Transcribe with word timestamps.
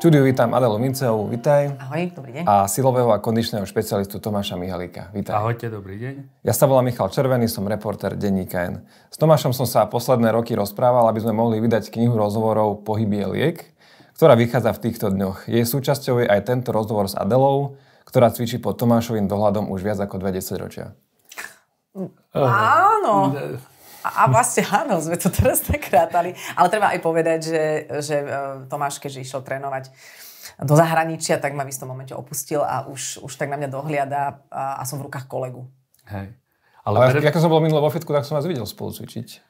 štúdiu 0.00 0.24
vítam 0.24 0.48
Adelu 0.56 0.80
Minceovú, 0.80 1.28
vítaj. 1.28 1.76
Ahoj, 1.76 2.16
dobrý 2.16 2.40
deň. 2.40 2.48
A 2.48 2.64
silového 2.72 3.12
a 3.12 3.20
kondičného 3.20 3.68
špecialistu 3.68 4.16
Tomáša 4.16 4.56
Mihalíka, 4.56 5.12
vítaj. 5.12 5.36
Ahojte, 5.36 5.68
dobrý 5.68 6.00
deň. 6.00 6.40
Ja 6.40 6.56
sa 6.56 6.64
volám 6.64 6.88
Michal 6.88 7.12
Červený, 7.12 7.52
som 7.52 7.68
reporter 7.68 8.16
denníka 8.16 8.64
N. 8.64 8.80
S 9.12 9.20
Tomášom 9.20 9.52
som 9.52 9.68
sa 9.68 9.84
posledné 9.84 10.32
roky 10.32 10.56
rozprával, 10.56 11.04
aby 11.12 11.20
sme 11.20 11.36
mohli 11.36 11.60
vydať 11.60 11.92
knihu 11.92 12.16
rozhovorov 12.16 12.80
Pohybie 12.80 13.28
liek, 13.28 13.76
ktorá 14.16 14.40
vychádza 14.40 14.72
v 14.72 14.88
týchto 14.88 15.12
dňoch. 15.12 15.52
Jej 15.52 15.68
súčasťou 15.68 16.24
je 16.24 16.32
aj 16.32 16.48
tento 16.48 16.72
rozhovor 16.72 17.04
s 17.04 17.12
Adelou, 17.12 17.76
ktorá 18.08 18.32
cvičí 18.32 18.56
pod 18.56 18.80
Tomášovým 18.80 19.28
dohľadom 19.28 19.68
už 19.68 19.84
viac 19.84 20.00
ako 20.00 20.16
20 20.16 20.64
ročia. 20.64 20.96
Áno. 22.32 23.36
A, 24.00 24.24
a 24.24 24.32
vlastne 24.32 24.64
áno, 24.64 24.96
sme 25.00 25.20
to 25.20 25.28
teraz 25.28 25.60
tak 25.64 25.84
rátali. 25.92 26.32
Ale 26.56 26.68
treba 26.72 26.92
aj 26.92 27.00
povedať, 27.04 27.38
že, 27.52 27.64
že 28.00 28.16
e, 28.20 28.26
Tomáš, 28.70 28.96
keďže 28.96 29.24
išiel 29.24 29.42
trénovať 29.44 29.92
do 30.60 30.74
zahraničia, 30.76 31.40
tak 31.40 31.56
ma 31.56 31.64
v 31.64 31.72
istom 31.72 31.88
momente 31.88 32.12
opustil 32.12 32.60
a 32.60 32.84
už, 32.88 33.24
už 33.24 33.32
tak 33.36 33.48
na 33.48 33.56
mňa 33.56 33.68
dohliada 33.68 34.44
a, 34.52 34.80
a 34.80 34.82
som 34.84 35.00
v 35.00 35.08
rukách 35.08 35.28
kolegu. 35.28 35.68
Hej. 36.08 36.36
Ale, 36.84 36.96
Ale 36.96 37.20
pre... 37.20 37.28
ako 37.28 37.40
som 37.40 37.52
bol 37.52 37.60
minulé 37.60 37.80
vo 37.80 37.92
fitku, 37.92 38.12
tak 38.12 38.24
som 38.24 38.40
vás 38.40 38.48
videl 38.48 38.64
spolu 38.64 38.92
cvičiť. 38.92 39.49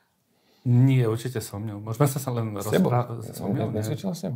Nie, 0.61 1.09
určite 1.09 1.41
so 1.41 1.57
mňou. 1.57 1.81
Môžeme 1.81 2.05
sa 2.05 2.21
sa 2.21 2.31
len 2.37 2.53
rozprávať. 2.53 3.25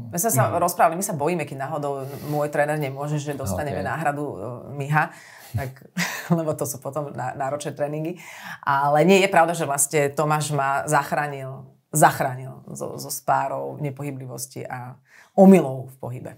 My 0.09 0.16
sa 0.16 0.30
sa 0.33 0.48
no. 0.48 0.56
rozprávali, 0.56 0.97
my 0.97 1.05
sa 1.05 1.12
bojíme, 1.12 1.45
keď 1.45 1.69
náhodou 1.69 2.09
môj 2.33 2.48
tréner 2.48 2.80
nemôže, 2.80 3.20
že 3.20 3.37
dostaneme 3.37 3.84
okay. 3.84 3.91
náhradu 3.92 4.24
uh, 4.24 4.38
Miha 4.73 5.12
tak, 5.55 5.87
lebo 6.38 6.50
to 6.59 6.66
sú 6.66 6.83
potom 6.83 7.14
náročné 7.14 7.73
tréningy. 7.73 8.19
Ale 8.66 9.06
nie 9.06 9.23
je 9.23 9.30
pravda, 9.30 9.55
že 9.55 9.64
vlastne 9.64 10.10
Tomáš 10.10 10.50
ma 10.50 10.83
zachránil, 10.91 11.64
zachránil 11.95 12.66
zo, 12.75 12.98
zo 12.98 13.11
spárov, 13.11 13.78
nepohyblivosti 13.78 14.66
a 14.66 14.98
omylov 15.38 15.94
v 15.94 15.97
pohybe. 16.03 16.33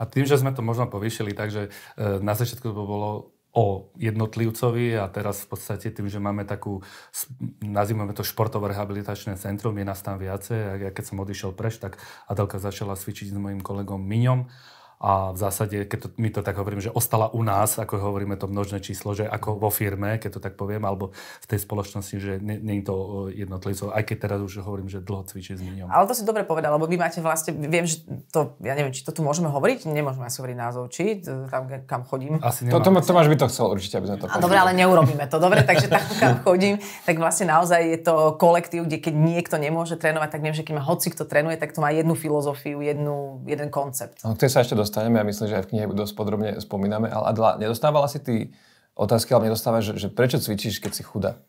A 0.00 0.08
tým, 0.08 0.26
že 0.26 0.40
sme 0.40 0.50
to 0.50 0.64
možno 0.64 0.88
povýšili, 0.88 1.36
takže 1.36 1.68
e, 1.68 1.70
na 2.20 2.34
začiatku 2.34 2.64
to 2.64 2.82
bolo 2.84 3.31
o 3.52 3.92
jednotlivcovi 4.00 4.96
a 4.96 5.04
teraz 5.12 5.44
v 5.44 5.52
podstate 5.52 5.92
tým, 5.92 6.08
že 6.08 6.16
máme 6.16 6.48
takú, 6.48 6.80
nazývame 7.60 8.16
to 8.16 8.24
športové 8.24 8.72
rehabilitačné 8.72 9.36
centrum, 9.36 9.76
je 9.76 9.84
nás 9.84 10.00
tam 10.00 10.16
viacej. 10.16 10.58
A 10.58 10.72
ja 10.88 10.90
keď 10.90 11.04
som 11.04 11.20
odišiel 11.20 11.52
preč, 11.52 11.76
tak 11.76 12.00
Adelka 12.32 12.56
začala 12.56 12.96
cvičiť 12.96 13.28
s 13.28 13.36
mojim 13.36 13.60
kolegom 13.60 14.00
Miňom 14.00 14.48
a 15.02 15.34
v 15.34 15.38
zásade, 15.42 15.82
keď 15.90 15.98
to, 15.98 16.08
my 16.14 16.30
to 16.30 16.46
tak 16.46 16.54
hovoríme, 16.54 16.78
že 16.78 16.94
ostala 16.94 17.26
u 17.34 17.42
nás, 17.42 17.74
ako 17.74 17.98
hovoríme 17.98 18.38
to 18.38 18.46
množné 18.46 18.78
číslo, 18.78 19.18
že 19.18 19.26
ako 19.26 19.58
vo 19.58 19.66
firme, 19.66 20.22
keď 20.22 20.38
to 20.38 20.40
tak 20.40 20.54
poviem, 20.54 20.86
alebo 20.86 21.10
v 21.42 21.46
tej 21.50 21.58
spoločnosti, 21.58 22.16
že 22.22 22.38
nie, 22.38 22.62
nie 22.62 22.78
je 22.78 22.86
to 22.86 22.96
jednotlivcov, 23.34 23.90
aj 23.90 24.02
keď 24.06 24.16
teraz 24.30 24.38
už 24.46 24.62
hovorím, 24.62 24.86
že 24.86 25.02
dlho 25.02 25.26
cvičí 25.26 25.58
s 25.58 25.60
ním. 25.60 25.90
Ale 25.90 26.06
to 26.06 26.14
si 26.14 26.22
dobre 26.22 26.46
povedal, 26.46 26.78
lebo 26.78 26.86
vy 26.86 26.94
máte 26.94 27.18
vlastne, 27.18 27.50
viem, 27.50 27.82
že 27.82 28.06
to, 28.30 28.54
ja 28.62 28.78
neviem, 28.78 28.94
či 28.94 29.02
to 29.02 29.10
tu 29.10 29.26
môžeme 29.26 29.50
hovoriť, 29.50 29.90
nemôžeme 29.90 30.22
asi 30.22 30.38
hovoriť 30.38 30.56
názov, 30.56 30.86
či 30.94 31.18
tam, 31.50 31.66
kam 31.82 32.06
chodím. 32.06 32.38
Asi 32.38 32.70
to, 32.70 32.78
to, 32.78 32.90
Tomáš 33.02 33.26
by 33.26 33.36
to 33.42 33.50
chcel 33.50 33.74
určite, 33.74 33.98
aby 33.98 34.06
sme 34.06 34.16
to 34.22 34.26
Dobre, 34.38 34.54
ale 34.54 34.70
neurobíme 34.78 35.26
to. 35.26 35.42
Dobre, 35.42 35.66
takže 35.66 35.90
tam, 35.90 36.02
kam 36.22 36.34
chodím, 36.46 36.78
tak 37.02 37.18
vlastne 37.18 37.50
naozaj 37.50 37.80
je 37.90 37.98
to 38.06 38.38
kolektív, 38.38 38.86
kde 38.86 39.02
keď 39.02 39.14
niekto 39.18 39.58
nemôže 39.58 39.98
trénovať, 39.98 40.38
tak 40.38 40.40
viem, 40.46 40.54
že 40.54 40.62
keď 40.62 40.78
ma 40.78 40.84
hoci 40.86 41.10
kto 41.10 41.26
trénuje, 41.26 41.58
tak 41.58 41.74
to 41.74 41.82
má 41.82 41.90
jednu 41.90 42.14
filozofiu, 42.14 42.78
jednu, 42.78 43.42
jeden 43.50 43.66
koncept. 43.66 44.22
No, 44.22 44.38
sa 44.38 44.62
ešte 44.62 44.78
dostaneme 44.92 45.16
a 45.16 45.24
myslím, 45.24 45.48
že 45.48 45.56
aj 45.56 45.64
v 45.64 45.70
knihe 45.72 45.84
dosť 45.88 46.12
podrobne 46.12 46.60
spomíname. 46.60 47.08
Ale 47.08 47.32
Adela, 47.32 47.56
nedostávala 47.56 48.12
si 48.12 48.20
ty 48.20 48.52
otázky, 48.92 49.32
ale 49.32 49.48
nedostávaš, 49.48 49.96
že, 49.96 50.04
že 50.04 50.08
prečo 50.12 50.36
cvičíš, 50.36 50.84
keď 50.84 50.92
si 50.92 51.00
chudá? 51.00 51.40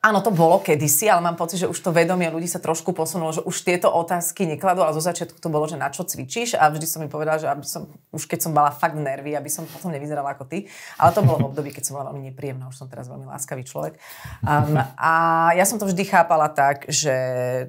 Áno, 0.00 0.24
to 0.24 0.32
bolo 0.32 0.64
kedysi, 0.64 1.12
ale 1.12 1.20
mám 1.20 1.36
pocit, 1.36 1.60
že 1.60 1.68
už 1.68 1.76
to 1.76 1.92
vedomie 1.92 2.32
ľudí 2.32 2.48
sa 2.48 2.56
trošku 2.56 2.96
posunulo, 2.96 3.36
že 3.36 3.44
už 3.44 3.52
tieto 3.60 3.92
otázky 3.92 4.48
nekladú, 4.48 4.80
ale 4.80 4.96
zo 4.96 5.04
začiatku 5.04 5.36
to 5.36 5.52
bolo, 5.52 5.68
že 5.68 5.76
na 5.76 5.92
čo 5.92 6.08
cvičíš 6.08 6.56
a 6.56 6.72
vždy 6.72 6.88
som 6.88 7.04
mi 7.04 7.12
povedala, 7.12 7.36
že 7.36 7.44
aby 7.44 7.60
som, 7.68 7.84
už 8.08 8.24
keď 8.24 8.48
som 8.48 8.56
mala 8.56 8.72
fakt 8.72 8.96
nervy, 8.96 9.36
aby 9.36 9.52
som 9.52 9.68
potom 9.68 9.92
nevyzerala 9.92 10.32
ako 10.32 10.48
ty. 10.48 10.64
Ale 10.96 11.12
to 11.12 11.20
bolo 11.20 11.44
v 11.44 11.48
období, 11.52 11.68
keď 11.68 11.84
som 11.84 12.00
bola 12.00 12.16
veľmi 12.16 12.32
nepríjemná, 12.32 12.72
už 12.72 12.80
som 12.80 12.88
teraz 12.88 13.12
veľmi 13.12 13.28
láskavý 13.28 13.60
človek. 13.60 14.00
Um, 14.40 14.80
a 14.96 15.12
ja 15.52 15.68
som 15.68 15.76
to 15.76 15.84
vždy 15.84 16.08
chápala 16.08 16.48
tak, 16.48 16.88
že 16.88 17.12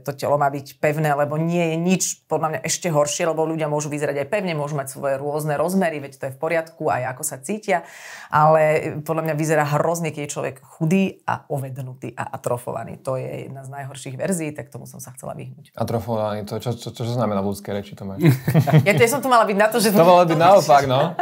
to 0.08 0.16
telo 0.16 0.40
má 0.40 0.48
byť 0.48 0.80
pevné, 0.80 1.12
lebo 1.12 1.36
nie 1.36 1.76
je 1.76 1.78
nič 1.84 2.04
podľa 2.32 2.48
mňa 2.48 2.60
ešte 2.64 2.88
horšie, 2.88 3.28
lebo 3.28 3.44
ľudia 3.44 3.68
môžu 3.68 3.92
vyzerať 3.92 4.24
aj 4.24 4.28
pevne, 4.32 4.56
môžu 4.56 4.80
mať 4.80 4.88
svoje 4.88 5.20
rôzne 5.20 5.60
rozmery, 5.60 6.00
veď 6.00 6.16
to 6.16 6.24
je 6.32 6.36
v 6.36 6.40
poriadku, 6.40 6.88
aj 6.88 7.12
ako 7.12 7.24
sa 7.28 7.44
cítia, 7.44 7.84
ale 8.32 8.96
podľa 9.04 9.28
mňa 9.28 9.36
vyzerá 9.36 9.68
hrozne, 9.76 10.16
keď 10.16 10.22
je 10.24 10.32
človek 10.32 10.56
chudý 10.64 11.20
a 11.28 11.44
ovednutý 11.52 12.21
a 12.22 12.38
atrofovaný. 12.38 13.02
To 13.02 13.18
je 13.18 13.50
jedna 13.50 13.66
z 13.66 13.70
najhorších 13.74 14.14
verzií, 14.14 14.54
tak 14.54 14.70
tomu 14.70 14.86
som 14.86 15.02
sa 15.02 15.10
chcela 15.18 15.34
vyhnúť. 15.34 15.74
Atrofovaný, 15.74 16.46
to 16.46 16.62
čo, 16.62 16.78
čo, 16.78 16.94
čo, 16.94 17.02
čo 17.02 17.14
znamená 17.18 17.42
v 17.42 17.50
ľudskej 17.50 17.74
reči, 17.74 17.98
to 17.98 18.06
máš? 18.06 18.22
ja 18.88 18.94
to 18.94 19.02
som 19.10 19.26
tu 19.26 19.28
mala 19.28 19.50
byť 19.50 19.58
na 19.58 19.68
to, 19.74 19.82
že... 19.82 19.90
To 19.90 20.06
malo 20.06 20.26
byť 20.30 20.38
naopak, 20.38 20.84
no. 20.86 21.18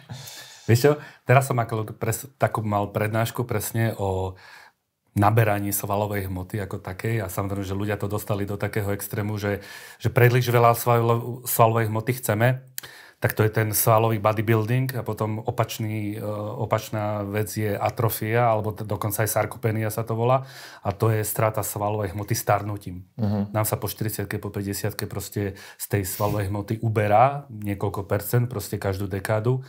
Vieš 0.68 0.80
čo, 0.80 0.92
teraz 1.24 1.48
som 1.48 1.56
ako 1.56 1.96
pres, 1.96 2.28
takú 2.36 2.60
mal 2.60 2.92
prednášku 2.92 3.48
presne 3.48 3.96
o 3.96 4.36
naberaní 5.14 5.70
svalovej 5.70 6.26
hmoty 6.26 6.58
ako 6.58 6.82
takej 6.82 7.22
a 7.22 7.30
samozrejme, 7.30 7.64
že 7.64 7.78
ľudia 7.78 7.96
to 7.96 8.10
dostali 8.10 8.44
do 8.44 8.58
takého 8.58 8.90
extrému, 8.90 9.38
že, 9.38 9.62
že 10.02 10.10
príliš 10.10 10.50
veľa 10.50 10.74
svalovej 11.46 11.86
hmoty 11.88 12.12
chceme 12.18 12.66
tak 13.24 13.32
to 13.32 13.40
je 13.40 13.56
ten 13.56 13.72
svalový 13.72 14.20
bodybuilding 14.20 15.00
a 15.00 15.02
potom 15.02 15.40
opačný, 15.40 16.12
e, 16.12 16.28
opačná 16.60 17.24
vec 17.24 17.48
je 17.56 17.72
atrofia, 17.72 18.52
alebo 18.52 18.76
dokonca 18.76 19.24
aj 19.24 19.32
sarkopenia 19.32 19.88
sa 19.88 20.04
to 20.04 20.12
volá 20.12 20.44
a 20.84 20.92
to 20.92 21.08
je 21.08 21.24
strata 21.24 21.64
svalovej 21.64 22.12
hmoty 22.12 22.36
starnutím. 22.36 23.08
Uh-huh. 23.16 23.48
Nám 23.48 23.64
sa 23.64 23.80
po 23.80 23.88
40 23.88 24.28
po 24.28 24.52
50 24.52 25.08
proste 25.08 25.56
z 25.56 25.86
tej 25.88 26.04
svalovej 26.04 26.52
hmoty 26.52 26.84
uberá 26.84 27.48
niekoľko 27.48 28.04
percent, 28.04 28.44
proste 28.44 28.76
každú 28.76 29.08
dekádu 29.08 29.64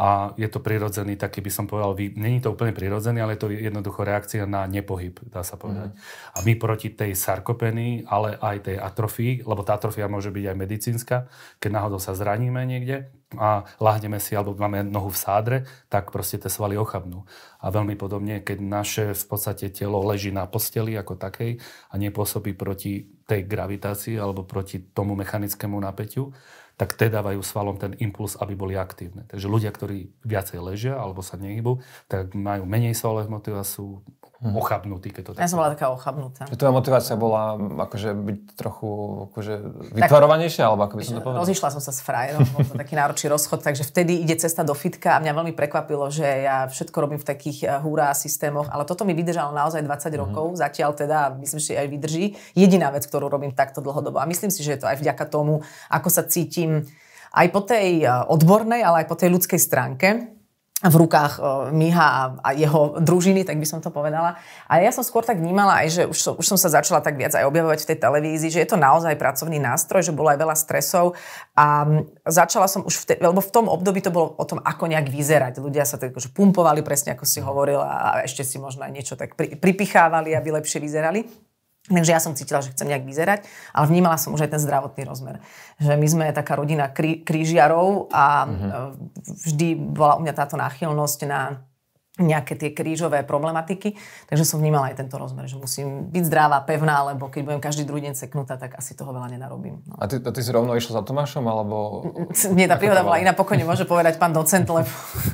a 0.00 0.32
je 0.40 0.48
to 0.48 0.64
prirodzený, 0.64 1.20
taký 1.20 1.44
by 1.44 1.52
som 1.52 1.68
povedal, 1.68 1.92
není 2.16 2.40
to 2.40 2.56
úplne 2.56 2.72
prirodzený, 2.72 3.20
ale 3.20 3.36
je 3.36 3.44
to 3.44 3.52
jednoducho 3.52 4.00
reakcia 4.00 4.48
na 4.48 4.64
nepohyb, 4.64 5.20
dá 5.28 5.44
sa 5.44 5.60
povedať. 5.60 5.92
Mm. 5.92 5.98
A 6.32 6.38
my 6.40 6.52
proti 6.56 6.88
tej 6.96 7.12
sarkopenii, 7.12 8.08
ale 8.08 8.40
aj 8.40 8.64
tej 8.64 8.76
atrofii, 8.80 9.44
lebo 9.44 9.60
tá 9.60 9.76
atrofia 9.76 10.08
môže 10.08 10.32
byť 10.32 10.44
aj 10.48 10.56
medicínska, 10.56 11.16
keď 11.60 11.70
náhodou 11.76 12.00
sa 12.00 12.16
zraníme 12.16 12.64
niekde 12.64 13.12
a 13.36 13.68
láhneme 13.76 14.16
si, 14.16 14.32
alebo 14.32 14.56
máme 14.56 14.88
nohu 14.88 15.12
v 15.12 15.20
sádre, 15.20 15.58
tak 15.92 16.08
proste 16.08 16.40
tie 16.40 16.48
svaly 16.48 16.80
ochabnú. 16.80 17.28
A 17.60 17.68
veľmi 17.68 17.92
podobne, 18.00 18.40
keď 18.40 18.58
naše 18.58 19.04
v 19.12 19.24
podstate 19.28 19.68
telo 19.68 20.00
leží 20.00 20.32
na 20.32 20.48
posteli 20.48 20.96
ako 20.96 21.20
takej 21.20 21.60
a 21.92 21.94
nepôsobí 22.00 22.56
proti 22.56 23.04
tej 23.28 23.44
gravitácii 23.44 24.16
alebo 24.16 24.48
proti 24.48 24.80
tomu 24.96 25.12
mechanickému 25.12 25.76
napätiu, 25.76 26.32
tak 26.80 26.96
tie 26.96 27.12
dávajú 27.12 27.44
svalom 27.44 27.76
ten 27.76 27.92
impuls, 28.00 28.40
aby 28.40 28.56
boli 28.56 28.72
aktívne. 28.72 29.28
Takže 29.28 29.52
ľudia, 29.52 29.68
ktorí 29.68 30.16
viacej 30.24 30.64
ležia 30.64 30.96
alebo 30.96 31.20
sa 31.20 31.36
nehybu, 31.36 31.84
tak 32.08 32.32
majú 32.32 32.64
menej 32.64 32.96
svalové 32.96 33.28
hmoty 33.28 33.52
a 33.52 33.60
sú 33.60 34.00
hmm. 34.40 34.56
ochabnutí, 34.56 35.12
keď 35.12 35.22
to 35.22 35.30
tak 35.36 35.44
Ja 35.44 35.48
som 35.52 35.60
bola 35.60 35.76
taká 35.76 35.92
ochabnutá. 35.92 36.48
Že 36.48 36.56
tvoja 36.56 36.72
motivácia 36.72 37.14
bola 37.14 37.60
akože 37.60 38.10
byť 38.16 38.38
trochu 38.56 38.90
akože 39.30 39.54
vytvarovanejšia, 40.00 40.64
alebo 40.64 40.88
ako 40.88 40.94
by 40.96 41.02
som 41.04 41.14
to 41.16 41.22
povedal? 41.22 41.40
Rozišla 41.44 41.68
som 41.76 41.82
sa 41.84 41.92
s 41.92 42.00
frajerom, 42.00 42.48
bol 42.56 42.64
to 42.64 42.74
taký 42.74 42.96
náročný 42.96 43.28
rozchod, 43.28 43.60
takže 43.60 43.84
vtedy 43.84 44.24
ide 44.24 44.34
cesta 44.40 44.64
do 44.64 44.72
fitka 44.72 45.16
a 45.16 45.22
mňa 45.22 45.32
veľmi 45.36 45.52
prekvapilo, 45.52 46.08
že 46.08 46.24
ja 46.24 46.64
všetko 46.66 46.96
robím 46.96 47.20
v 47.20 47.26
takých 47.28 47.58
eh, 47.68 47.76
hurá 47.84 48.16
systémoch, 48.16 48.72
ale 48.72 48.88
toto 48.88 49.04
mi 49.04 49.12
vydržalo 49.12 49.52
naozaj 49.52 49.84
20 49.84 49.86
hmm. 49.86 50.16
rokov, 50.16 50.46
zatiaľ 50.56 50.96
teda 50.96 51.36
myslím, 51.36 51.60
že 51.60 51.76
aj 51.76 51.88
vydrží. 51.92 52.24
Jediná 52.56 52.88
vec, 52.88 53.04
ktorú 53.04 53.28
robím 53.28 53.52
takto 53.52 53.84
dlhodobo 53.84 54.16
a 54.16 54.24
myslím 54.24 54.48
si, 54.48 54.64
že 54.64 54.80
je 54.80 54.80
to 54.80 54.88
aj 54.88 54.96
vďaka 54.98 55.24
tomu, 55.28 55.60
ako 55.92 56.08
sa 56.08 56.24
cítim 56.24 56.88
aj 57.36 57.46
po 57.52 57.60
tej 57.60 58.08
eh, 58.08 58.10
odbornej, 58.24 58.80
ale 58.80 59.04
aj 59.04 59.06
po 59.12 59.20
tej 59.20 59.36
ľudskej 59.36 59.60
stránke 59.60 60.39
v 60.80 60.94
rukách 60.96 61.32
uh, 61.36 61.44
Miha 61.76 62.40
a, 62.40 62.56
jeho 62.56 62.96
družiny, 63.04 63.44
tak 63.44 63.60
by 63.60 63.68
som 63.68 63.84
to 63.84 63.92
povedala. 63.92 64.40
A 64.64 64.80
ja 64.80 64.88
som 64.88 65.04
skôr 65.04 65.20
tak 65.20 65.36
vnímala 65.36 65.84
aj, 65.84 65.88
že 65.92 66.02
už 66.08 66.18
som, 66.18 66.32
už 66.40 66.46
som 66.48 66.56
sa 66.56 66.72
začala 66.72 67.04
tak 67.04 67.20
viac 67.20 67.36
aj 67.36 67.44
objavovať 67.44 67.84
v 67.84 67.88
tej 67.92 67.98
televízii, 68.00 68.48
že 68.48 68.62
je 68.64 68.68
to 68.72 68.80
naozaj 68.80 69.12
pracovný 69.20 69.60
nástroj, 69.60 70.00
že 70.00 70.16
bolo 70.16 70.32
aj 70.32 70.40
veľa 70.40 70.56
stresov 70.56 71.20
a 71.52 71.84
začala 72.24 72.64
som 72.64 72.80
už 72.88 72.96
v, 72.96 73.04
te, 73.04 73.14
lebo 73.20 73.44
v 73.44 73.52
tom 73.52 73.68
období 73.68 74.00
to 74.00 74.08
bolo 74.08 74.32
o 74.40 74.44
tom, 74.48 74.56
ako 74.64 74.88
nejak 74.88 75.12
vyzerať. 75.12 75.60
Ľudia 75.60 75.84
sa 75.84 76.00
tak 76.00 76.16
akože 76.16 76.32
pumpovali 76.32 76.80
presne, 76.80 77.12
ako 77.12 77.28
si 77.28 77.44
hovorila 77.44 77.84
a 77.84 78.08
ešte 78.24 78.40
si 78.40 78.56
možno 78.56 78.88
aj 78.88 78.92
niečo 78.96 79.14
tak 79.20 79.36
pri, 79.36 79.60
pripichávali, 79.60 80.32
aby 80.32 80.48
lepšie 80.56 80.80
vyzerali. 80.80 81.49
Takže 81.88 82.12
ja 82.12 82.20
som 82.20 82.36
cítila, 82.36 82.60
že 82.60 82.76
chcem 82.76 82.92
nejak 82.92 83.08
vyzerať, 83.08 83.48
ale 83.72 83.88
vnímala 83.88 84.20
som 84.20 84.36
už 84.36 84.44
aj 84.44 84.52
ten 84.52 84.60
zdravotný 84.60 85.02
rozmer. 85.08 85.40
Že 85.80 85.96
my 85.96 86.06
sme 86.06 86.24
taká 86.36 86.60
rodina 86.60 86.92
krí, 86.92 87.24
krížiarov 87.24 88.12
a 88.12 88.44
mm-hmm. 88.44 88.70
vždy 89.48 89.68
bola 89.96 90.20
u 90.20 90.22
mňa 90.22 90.34
táto 90.36 90.60
náchylnosť 90.60 91.20
na 91.24 91.64
nejaké 92.18 92.58
tie 92.58 92.74
krížové 92.74 93.22
problematiky. 93.22 93.94
Takže 94.26 94.42
som 94.42 94.58
vnímala 94.58 94.90
aj 94.90 94.98
tento 94.98 95.14
rozmer, 95.14 95.46
že 95.46 95.54
musím 95.54 96.10
byť 96.10 96.24
zdravá, 96.26 96.58
pevná, 96.66 97.14
lebo 97.14 97.30
keď 97.30 97.42
budem 97.46 97.60
každý 97.62 97.86
druhý 97.86 98.02
deň 98.10 98.18
seknutá, 98.18 98.58
tak 98.58 98.74
asi 98.74 98.98
toho 98.98 99.14
veľa 99.14 99.30
nenarobím. 99.30 99.78
No. 99.86 99.94
A, 99.96 100.10
ty, 100.10 100.18
a 100.18 100.30
ty 100.34 100.40
si 100.42 100.50
rovno 100.50 100.74
išla 100.74 101.00
za 101.00 101.02
Tomášom, 101.06 101.46
alebo... 101.46 102.02
Nie, 102.58 102.66
tá 102.66 102.76
príhoda 102.76 103.06
bola 103.06 103.22
iná, 103.22 103.30
pokojne 103.30 103.62
môže 103.62 103.86
povedať 103.86 104.18
pán 104.18 104.34
docent, 104.34 104.66
lebo... 104.66 104.90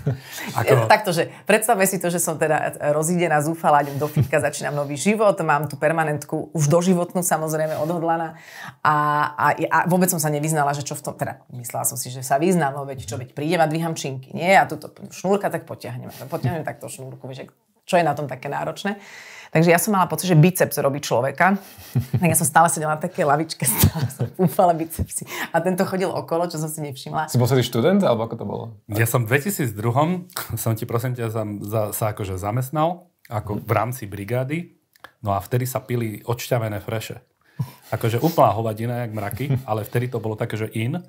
Ako? 0.61 0.84
Takto, 0.93 1.17
že 1.17 1.32
predstavme 1.49 1.88
si 1.88 1.96
to, 1.96 2.12
že 2.12 2.20
som 2.20 2.37
teda 2.37 2.76
rozídená, 2.93 3.40
zúfala, 3.40 3.81
idem 3.81 3.96
do 3.96 4.06
fitka, 4.06 4.37
začínam 4.38 4.76
nový 4.76 5.00
život, 5.00 5.34
mám 5.40 5.67
tu 5.67 5.81
permanentku, 5.81 6.52
už 6.52 6.69
doživotnú 6.69 7.25
samozrejme 7.25 7.81
odhodlaná 7.81 8.37
a, 8.84 8.94
a, 9.34 9.46
a 9.56 9.78
vôbec 9.88 10.12
som 10.12 10.20
sa 10.20 10.28
nevyznala, 10.28 10.76
že 10.76 10.84
čo 10.84 10.93
v 10.93 11.02
tom, 11.02 11.14
teda 11.17 11.40
myslela 11.56 11.88
som 11.88 11.96
si, 11.96 12.12
že 12.12 12.20
sa 12.20 12.37
vyznám, 12.37 12.76
no 12.76 12.84
veď 12.84 13.08
čo, 13.08 13.17
veď 13.17 13.32
prídem 13.32 13.64
a 13.64 13.67
dvíham 13.67 13.96
činky, 13.96 14.31
nie? 14.37 14.52
A 14.55 14.69
túto 14.69 14.93
šnúrka 15.11 15.49
tak 15.49 15.64
potiahnem. 15.64 16.12
Potiahnem 16.28 16.65
takto 16.66 16.90
šnúrku, 16.90 17.30
vieš, 17.30 17.46
čo 17.86 17.94
je 17.94 18.02
na 18.02 18.18
tom 18.18 18.26
také 18.26 18.50
náročné. 18.50 18.98
Takže 19.54 19.70
ja 19.70 19.78
som 19.78 19.94
mala 19.94 20.10
pocit, 20.10 20.26
že 20.26 20.36
biceps 20.36 20.76
robí 20.82 20.98
človeka. 20.98 21.54
Tak 22.20 22.28
ja 22.28 22.36
som 22.36 22.48
stále 22.48 22.68
sedela 22.68 22.98
na 22.98 23.00
také 23.00 23.22
lavičke, 23.22 23.62
stále 23.64 24.08
som 24.10 24.26
púfala 24.34 24.74
bicepsy. 24.74 25.24
A 25.54 25.62
tento 25.62 25.86
chodil 25.86 26.10
okolo, 26.10 26.50
čo 26.50 26.58
som 26.58 26.66
si 26.66 26.82
nevšimla. 26.82 27.30
Si 27.30 27.38
bol 27.38 27.46
študent, 27.46 28.02
alebo 28.02 28.26
ako 28.26 28.34
to 28.36 28.44
bolo? 28.44 28.64
Ja 28.90 29.06
som 29.06 29.24
v 29.24 29.38
2002 29.38 29.72
som 30.62 30.72
ti 30.74 30.84
prosím 30.84 31.14
ťa 31.14 31.30
za, 31.30 31.42
za, 31.62 31.82
sa 31.94 32.04
akože 32.12 32.36
zamestnal 32.36 33.08
ako 33.30 33.62
v 33.62 33.70
rámci 33.72 34.04
brigády. 34.10 34.76
No 35.22 35.34
a 35.34 35.40
vtedy 35.40 35.64
sa 35.64 35.80
pili 35.80 36.20
odšťavené 36.26 36.82
freše. 36.82 37.22
Akože 37.94 38.20
úplná 38.20 38.52
hovadina, 38.52 39.06
jak 39.06 39.16
mraky, 39.16 39.46
ale 39.64 39.86
vtedy 39.86 40.12
to 40.12 40.20
bolo 40.20 40.36
také, 40.36 40.58
že 40.58 40.68
in. 40.76 41.00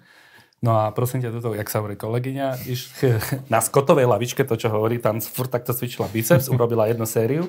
No 0.58 0.74
a 0.74 0.90
prosím 0.90 1.22
ťa, 1.22 1.38
toto, 1.38 1.54
jak 1.54 1.70
sa 1.70 1.86
hovorí 1.86 1.94
kolegyňa, 1.94 2.66
iš, 2.66 2.90
na 3.54 3.62
skotovej 3.62 4.10
lavičke, 4.10 4.42
to 4.42 4.58
čo 4.58 4.74
hovorí, 4.74 4.98
tam 4.98 5.22
furt 5.22 5.54
takto 5.54 5.70
cvičila 5.70 6.10
biceps, 6.10 6.50
urobila 6.54 6.90
jednu 6.90 7.06
sériu, 7.06 7.46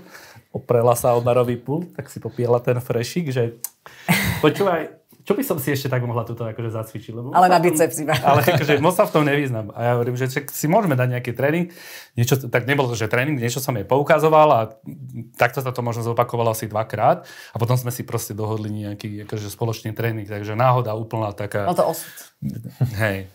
oprela 0.53 0.93
sa 0.93 1.17
o 1.17 1.25
barový 1.25 1.57
pult, 1.57 1.89
tak 1.97 2.13
si 2.13 2.21
popíjala 2.21 2.61
ten 2.61 2.77
frešik, 2.77 3.33
že 3.33 3.57
počúvaj, 4.45 5.08
čo 5.29 5.37
by 5.37 5.45
som 5.45 5.61
si 5.61 5.77
ešte 5.77 5.93
tak 5.93 6.01
mohla 6.09 6.25
tuto 6.25 6.49
akože 6.49 6.73
zacvičiť? 6.73 7.13
Lebo 7.13 7.37
ale 7.37 7.53
na 7.53 7.61
biceps 7.61 8.01
iba. 8.01 8.17
Ale 8.33 8.41
akože 8.49 8.81
moc 8.85 8.97
sa 8.97 9.05
v 9.05 9.13
tom 9.13 9.29
nevyznam. 9.29 9.69
A 9.77 9.85
ja 9.85 9.93
hovorím, 10.01 10.17
že 10.17 10.33
si 10.33 10.67
môžeme 10.73 10.97
dať 10.97 11.21
nejaký 11.21 11.37
tréning. 11.37 11.69
Niečo, 12.17 12.41
tak 12.49 12.65
nebolo 12.65 12.89
to, 12.89 12.97
že 12.97 13.13
tréning, 13.13 13.37
niečo 13.37 13.61
som 13.61 13.77
jej 13.77 13.85
poukazoval 13.85 14.49
a 14.57 14.61
takto 15.37 15.61
sa 15.61 15.69
to 15.69 15.85
možno 15.85 16.01
zopakovalo 16.01 16.57
asi 16.57 16.65
dvakrát. 16.65 17.29
A 17.53 17.57
potom 17.61 17.77
sme 17.77 17.93
si 17.93 18.09
proste 18.09 18.33
dohodli 18.33 18.73
nejaký 18.73 19.29
akože 19.29 19.53
spoločný 19.53 19.93
tréning. 19.93 20.25
Takže 20.25 20.57
náhoda 20.57 20.97
úplná 20.97 21.37
taká... 21.37 21.69
Bol 21.69 21.77
to 21.77 21.93
osud. 21.93 22.09
Hej. 22.97 23.29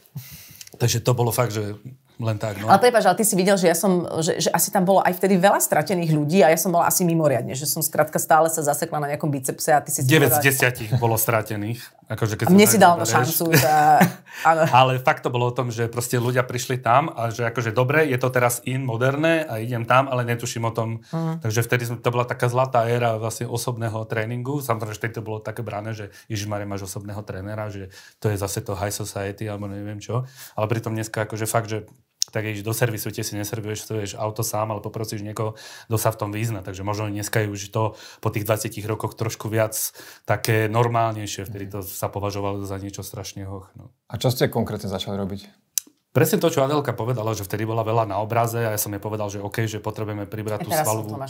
Takže 0.82 0.98
to 1.06 1.14
bolo 1.14 1.30
fakt, 1.30 1.54
že 1.54 1.78
len 2.22 2.38
tak, 2.38 2.62
no. 2.62 2.70
Ale 2.70 2.78
prepáč, 2.78 3.10
ale 3.10 3.18
ty 3.18 3.26
si 3.26 3.34
videl, 3.34 3.58
že 3.58 3.66
ja 3.66 3.74
som, 3.74 4.06
že, 4.22 4.38
že 4.38 4.50
asi 4.54 4.70
tam 4.70 4.86
bolo 4.86 5.02
aj 5.02 5.18
vtedy 5.18 5.42
veľa 5.42 5.58
stratených 5.58 6.14
ľudí 6.14 6.46
a 6.46 6.54
ja 6.54 6.60
som 6.62 6.70
bola 6.70 6.86
asi 6.86 7.02
mimoriadne, 7.02 7.58
že 7.58 7.66
som 7.66 7.82
skrátka 7.82 8.22
stále 8.22 8.54
sa 8.54 8.62
zasekla 8.62 9.02
na 9.02 9.08
nejakom 9.10 9.34
bicepse 9.34 9.74
a 9.74 9.82
ty 9.82 9.90
si... 9.90 10.06
9 10.06 10.30
z 10.30 10.54
10 10.94 11.02
bolo 11.02 11.18
stratených. 11.18 11.82
Akože 12.14 12.38
keď 12.38 12.46
a 12.46 12.54
mne 12.54 12.68
si 12.70 12.78
dal 12.78 13.00
na 13.00 13.08
šancu. 13.08 13.50
Za... 13.58 14.04
ale 14.78 15.02
fakt 15.02 15.26
to 15.26 15.34
bolo 15.34 15.50
o 15.50 15.56
tom, 15.56 15.74
že 15.74 15.90
proste 15.90 16.22
ľudia 16.22 16.46
prišli 16.46 16.78
tam 16.84 17.10
a 17.10 17.34
že 17.34 17.50
akože 17.50 17.74
dobre, 17.74 18.06
je 18.06 18.20
to 18.22 18.30
teraz 18.30 18.62
in, 18.68 18.86
moderné 18.86 19.48
a 19.48 19.58
idem 19.58 19.88
tam, 19.88 20.12
ale 20.12 20.28
netuším 20.28 20.70
o 20.70 20.74
tom. 20.76 21.02
Uh-huh. 21.10 21.40
Takže 21.42 21.66
vtedy 21.66 21.84
to 21.98 22.10
bola 22.14 22.28
taká 22.28 22.52
zlatá 22.52 22.86
éra 22.86 23.18
vlastne 23.18 23.50
osobného 23.50 24.04
tréningu. 24.06 24.60
Samozrejme, 24.62 24.94
že 24.94 25.00
vtedy 25.02 25.14
to 25.18 25.24
bolo 25.26 25.40
také 25.40 25.66
brané, 25.66 25.96
že 25.96 26.14
Ježiš 26.28 26.46
máš 26.46 26.86
osobného 26.86 27.24
trénera, 27.24 27.72
že 27.72 27.90
to 28.20 28.30
je 28.30 28.38
zase 28.38 28.62
to 28.62 28.78
high 28.78 28.94
society 28.94 29.48
alebo 29.48 29.72
neviem 29.72 29.98
čo. 29.98 30.28
Ale 30.54 30.68
pritom 30.68 30.94
dneska 30.94 31.24
akože 31.24 31.48
fakt, 31.48 31.72
že 31.72 31.88
tak 32.32 32.48
ideš 32.48 32.64
do 32.64 32.72
servisu, 32.72 33.12
tie 33.12 33.26
si 33.26 33.36
neservuješ, 33.36 33.80
to 33.84 34.00
auto 34.16 34.46
sám, 34.46 34.72
ale 34.72 34.80
poprosíš 34.80 35.26
niekoho, 35.26 35.60
kto 35.92 35.98
sa 36.00 36.14
v 36.14 36.20
tom 36.24 36.30
vyzna. 36.32 36.64
Takže 36.64 36.86
možno 36.86 37.12
dneska 37.12 37.44
je 37.44 37.52
už 37.52 37.62
to 37.74 38.00
po 38.24 38.30
tých 38.32 38.48
20 38.48 38.80
rokoch 38.88 39.20
trošku 39.20 39.52
viac 39.52 39.76
také 40.24 40.72
normálnejšie, 40.72 41.50
vtedy 41.50 41.68
to 41.68 41.84
sa 41.84 42.08
považovalo 42.08 42.64
za 42.64 42.80
niečo 42.80 43.04
strašne 43.04 43.44
hoch. 43.44 43.68
No. 43.76 43.92
A 44.08 44.16
čo 44.16 44.32
ste 44.32 44.48
konkrétne 44.48 44.88
začali 44.88 45.20
robiť? 45.20 45.74
Presne 46.14 46.38
to, 46.38 46.54
čo 46.54 46.62
Adelka 46.62 46.94
povedala, 46.94 47.34
že 47.34 47.42
vtedy 47.42 47.66
bola 47.66 47.82
veľa 47.82 48.06
na 48.06 48.22
obraze 48.22 48.62
a 48.62 48.70
ja 48.70 48.78
som 48.78 48.94
jej 48.94 49.02
povedal, 49.02 49.34
že 49.34 49.42
OK, 49.42 49.66
že 49.66 49.82
potrebujeme 49.82 50.30
pribrať 50.30 50.62
tú 50.62 50.70
stále 50.70 51.02
som. 51.02 51.18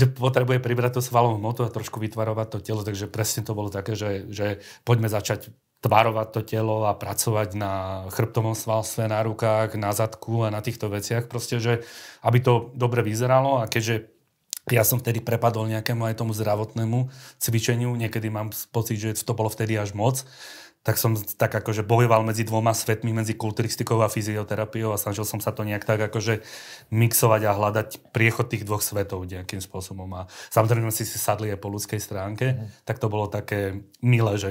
že 0.00 0.08
potrebuje 0.08 0.56
pribrať 0.56 0.96
tú 0.96 1.00
svalovú 1.04 1.36
hmotu 1.36 1.60
a 1.64 1.68
trošku 1.68 2.00
vytvarovať 2.00 2.46
to 2.48 2.58
telo, 2.64 2.80
takže 2.80 3.04
presne 3.08 3.44
to 3.44 3.52
bolo 3.52 3.68
také, 3.68 3.92
že, 3.92 4.24
že 4.32 4.64
poďme 4.88 5.12
začať 5.12 5.52
tvarovať 5.78 6.28
to 6.34 6.40
telo 6.42 6.90
a 6.90 6.98
pracovať 6.98 7.54
na 7.54 7.72
chrbtovom 8.10 8.58
svalstve, 8.58 9.06
na 9.06 9.22
rukách, 9.22 9.78
na 9.78 9.94
zadku 9.94 10.42
a 10.42 10.50
na 10.50 10.58
týchto 10.58 10.90
veciach. 10.90 11.30
Proste, 11.30 11.62
že 11.62 11.86
aby 12.26 12.42
to 12.42 12.74
dobre 12.74 13.06
vyzeralo 13.06 13.62
a 13.62 13.70
keďže 13.70 14.10
ja 14.68 14.84
som 14.84 15.00
vtedy 15.00 15.24
prepadol 15.24 15.70
nejakému 15.70 16.04
aj 16.04 16.18
tomu 16.20 16.36
zdravotnému 16.36 17.08
cvičeniu, 17.40 17.94
niekedy 17.96 18.28
mám 18.28 18.52
pocit, 18.74 19.00
že 19.00 19.24
to 19.24 19.32
bolo 19.32 19.48
vtedy 19.48 19.80
až 19.80 19.96
moc, 19.96 20.28
tak 20.86 20.96
som 20.96 21.16
tak 21.16 21.52
akože 21.52 21.84
bojoval 21.84 22.24
medzi 22.24 22.48
dvoma 22.48 22.72
svetmi, 22.72 23.12
medzi 23.12 23.36
kulturistikou 23.36 24.00
a 24.00 24.08
fyzioterapiou 24.08 24.94
a 24.94 25.00
snažil 25.00 25.26
som 25.26 25.36
sa 25.36 25.52
to 25.52 25.66
nejak 25.66 25.84
tak 25.84 26.00
akože 26.00 26.40
mixovať 26.88 27.42
a 27.44 27.56
hľadať 27.56 27.88
priechod 28.14 28.48
tých 28.48 28.64
dvoch 28.64 28.80
svetov 28.80 29.26
nejakým 29.28 29.60
spôsobom. 29.60 30.08
A 30.16 30.32
samozrejme 30.48 30.88
si 30.88 31.04
si 31.04 31.20
sadli 31.20 31.52
aj 31.52 31.60
po 31.60 31.68
ľudskej 31.68 32.00
stránke, 32.00 32.56
mm. 32.56 32.88
tak 32.88 33.02
to 33.02 33.12
bolo 33.12 33.28
také 33.28 33.84
milé, 34.00 34.40
že 34.40 34.50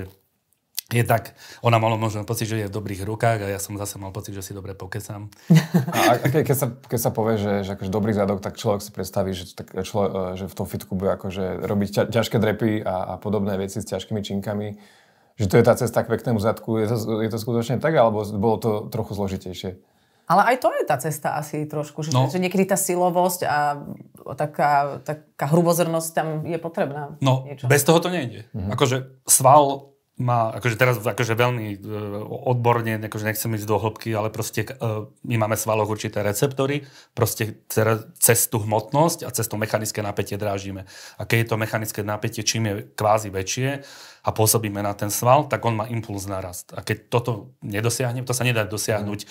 je 0.88 1.04
tak, 1.04 1.36
ona 1.60 1.84
mala 1.84 2.00
možno 2.00 2.24
pocit, 2.24 2.48
že 2.48 2.64
je 2.64 2.70
v 2.72 2.76
dobrých 2.80 3.04
rukách 3.04 3.44
a 3.44 3.52
ja 3.52 3.60
som 3.60 3.76
zase 3.76 4.00
mal 4.00 4.16
pocit, 4.16 4.32
že 4.32 4.40
si 4.40 4.56
dobre 4.56 4.72
pokecam. 4.72 5.28
A, 5.98 6.16
a 6.16 6.28
keď, 6.32 6.56
sa, 6.56 6.68
keď 6.72 7.00
sa 7.00 7.12
povie, 7.12 7.36
že, 7.36 7.68
že 7.68 7.76
akože 7.76 7.92
dobrý 7.92 8.16
zadok, 8.16 8.40
tak 8.40 8.56
človek 8.56 8.80
si 8.80 8.92
predstaví, 8.96 9.36
že, 9.36 9.52
tak 9.52 9.76
člo, 9.84 10.34
že 10.40 10.48
v 10.48 10.56
tom 10.56 10.64
fitku 10.64 10.96
bude 10.96 11.12
akože 11.20 11.68
robiť 11.68 11.90
ťa, 11.92 12.04
ťažké 12.14 12.38
drepy 12.40 12.72
a, 12.86 12.96
a 13.04 13.20
podobné 13.20 13.60
veci 13.60 13.84
s 13.84 13.90
ťažkými 13.90 14.22
činkami. 14.24 14.80
Že 15.36 15.46
to 15.52 15.56
je 15.60 15.64
tá 15.66 15.74
cesta 15.76 16.06
k 16.06 16.12
peknému 16.12 16.40
zadku. 16.40 16.80
Je 16.80 16.88
to, 16.88 17.20
je 17.20 17.30
to 17.30 17.38
skutočne 17.38 17.84
tak, 17.84 17.94
alebo 17.98 18.24
bolo 18.38 18.58
to 18.58 18.72
trochu 18.88 19.12
zložitejšie? 19.18 19.72
Ale 20.28 20.44
aj 20.44 20.56
to 20.60 20.70
je 20.76 20.84
tá 20.84 20.96
cesta 21.00 21.40
asi 21.40 21.64
trošku, 21.64 22.04
že, 22.04 22.12
no. 22.12 22.28
že 22.28 22.40
niekedy 22.40 22.68
tá 22.68 22.76
silovosť 22.76 23.48
a 23.48 23.80
taká, 24.36 25.00
taká 25.00 25.46
hrubozrnosť 25.48 26.10
tam 26.12 26.28
je 26.44 26.60
potrebná. 26.60 27.16
No, 27.24 27.48
niečo. 27.48 27.72
bez 27.72 27.84
toho 27.88 28.00
to 28.04 28.12
nejde. 28.12 28.48
Mhm. 28.52 28.76
Akože 28.76 28.98
sval 29.24 29.97
má, 30.18 30.50
akože 30.50 30.76
teraz 30.82 30.98
akože 30.98 31.38
veľmi 31.38 31.66
e, 31.74 31.78
odborne, 32.26 32.98
akože 32.98 33.26
nechcem 33.30 33.54
ísť 33.54 33.70
do 33.70 33.78
hĺbky, 33.78 34.10
ale 34.18 34.34
proste 34.34 34.66
e, 34.66 34.74
my 35.06 35.36
máme 35.38 35.54
v 35.54 35.62
svaloch 35.62 35.94
určité 35.94 36.26
receptory, 36.26 36.90
proste 37.14 37.62
cez 38.18 38.40
tú 38.50 38.58
hmotnosť 38.58 39.26
a 39.26 39.30
cez 39.30 39.46
to 39.46 39.62
mechanické 39.62 40.02
napätie 40.02 40.42
drážime. 40.42 40.90
A 41.22 41.30
keď 41.30 41.38
je 41.46 41.48
to 41.54 41.62
mechanické 41.62 42.02
napätie 42.02 42.42
čím 42.42 42.66
je 42.66 42.74
kvázi 42.98 43.30
väčšie 43.30 43.70
a 44.26 44.30
pôsobíme 44.34 44.82
na 44.82 44.98
ten 44.98 45.14
sval, 45.14 45.46
tak 45.46 45.62
on 45.62 45.78
má 45.78 45.86
impuls 45.86 46.26
narast. 46.26 46.74
A 46.74 46.82
keď 46.82 47.14
toto 47.14 47.54
nedosiahnem, 47.62 48.26
to 48.26 48.34
sa 48.34 48.42
nedá 48.42 48.66
dosiahnuť 48.66 49.20
mm. 49.22 49.30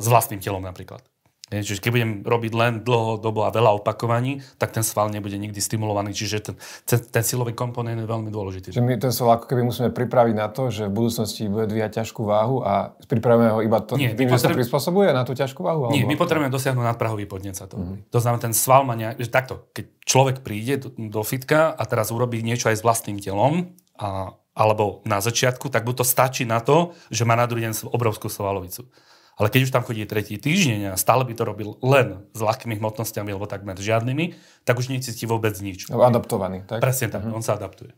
s 0.00 0.06
vlastným 0.06 0.38
telom 0.38 0.62
napríklad. 0.62 1.02
Čiže 1.46 1.78
keď 1.78 1.90
budem 1.94 2.12
robiť 2.26 2.52
len 2.58 2.72
dlhodobo 2.82 3.46
a 3.46 3.54
veľa 3.54 3.78
opakovaní, 3.78 4.42
tak 4.58 4.74
ten 4.74 4.82
sval 4.82 5.14
nebude 5.14 5.38
nikdy 5.38 5.62
stimulovaný. 5.62 6.10
Čiže 6.10 6.42
ten, 6.42 6.54
ten, 6.82 6.98
ten 6.98 7.22
silový 7.22 7.54
komponent 7.54 8.02
je 8.02 8.02
veľmi 8.02 8.34
dôležitý. 8.34 8.74
Čiže 8.74 8.82
my 8.82 8.98
ten 8.98 9.14
sval 9.14 9.38
ako 9.38 9.46
keby 9.46 9.62
musíme 9.62 9.94
pripraviť 9.94 10.34
na 10.34 10.50
to, 10.50 10.74
že 10.74 10.90
v 10.90 10.92
budúcnosti 10.98 11.46
bude 11.46 11.70
dvíjať 11.70 12.02
ťažkú 12.02 12.26
váhu 12.26 12.66
a 12.66 12.98
pripravíme 12.98 13.54
ho 13.54 13.62
iba 13.62 13.78
to, 13.78 13.94
Nie, 13.94 14.18
tým, 14.18 14.26
že 14.26 14.42
sa 14.42 14.50
prispôsobuje 14.50 15.14
na 15.14 15.22
tú 15.22 15.38
ťažkú 15.38 15.62
váhu? 15.62 15.94
Nie, 15.94 16.02
alebo... 16.02 16.10
my 16.10 16.16
potrebujeme 16.18 16.50
dosiahnuť 16.50 16.82
nadprahový 16.82 17.30
podnet 17.30 17.54
sa 17.54 17.70
to. 17.70 17.78
Mm-hmm. 17.78 18.10
To 18.10 18.18
znamená, 18.18 18.40
ten 18.42 18.54
sval 18.54 18.82
má 18.82 18.98
nejak, 18.98 19.22
že 19.22 19.30
takto, 19.30 19.70
keď 19.70 19.84
človek 20.02 20.36
príde 20.42 20.82
do, 20.82 20.90
do 20.98 21.22
fitka 21.22 21.70
a 21.70 21.82
teraz 21.86 22.10
urobí 22.10 22.42
niečo 22.42 22.74
aj 22.74 22.82
s 22.82 22.82
vlastným 22.82 23.22
telom, 23.22 23.70
a, 23.94 24.34
alebo 24.50 24.98
na 25.06 25.22
začiatku, 25.22 25.70
tak 25.70 25.86
mu 25.86 25.94
to 25.94 26.02
stačí 26.02 26.42
na 26.42 26.58
to, 26.58 26.90
že 27.06 27.22
má 27.22 27.38
na 27.38 27.46
druhý 27.46 27.70
deň 27.70 27.86
obrovskú 27.94 28.26
svalovicu. 28.26 28.90
Ale 29.36 29.52
keď 29.52 29.68
už 29.68 29.72
tam 29.72 29.84
chodí 29.84 30.08
tretí 30.08 30.40
týždeň 30.40 30.92
a 30.92 30.94
stále 30.96 31.20
by 31.28 31.36
to 31.36 31.44
robil 31.44 31.76
len 31.84 32.24
s 32.32 32.40
ľahkými 32.40 32.80
hmotnosťami 32.80 33.36
alebo 33.36 33.44
takmer 33.44 33.76
žiadnymi, 33.76 34.32
tak 34.64 34.80
už 34.80 34.88
necíti 34.88 35.28
vôbec 35.28 35.52
nič. 35.60 35.92
Adaptovaný, 35.92 36.64
tak? 36.64 36.80
Presne 36.80 37.12
tak, 37.12 37.20
uh-huh. 37.20 37.36
on 37.36 37.44
sa 37.44 37.60
adaptuje. 37.60 37.92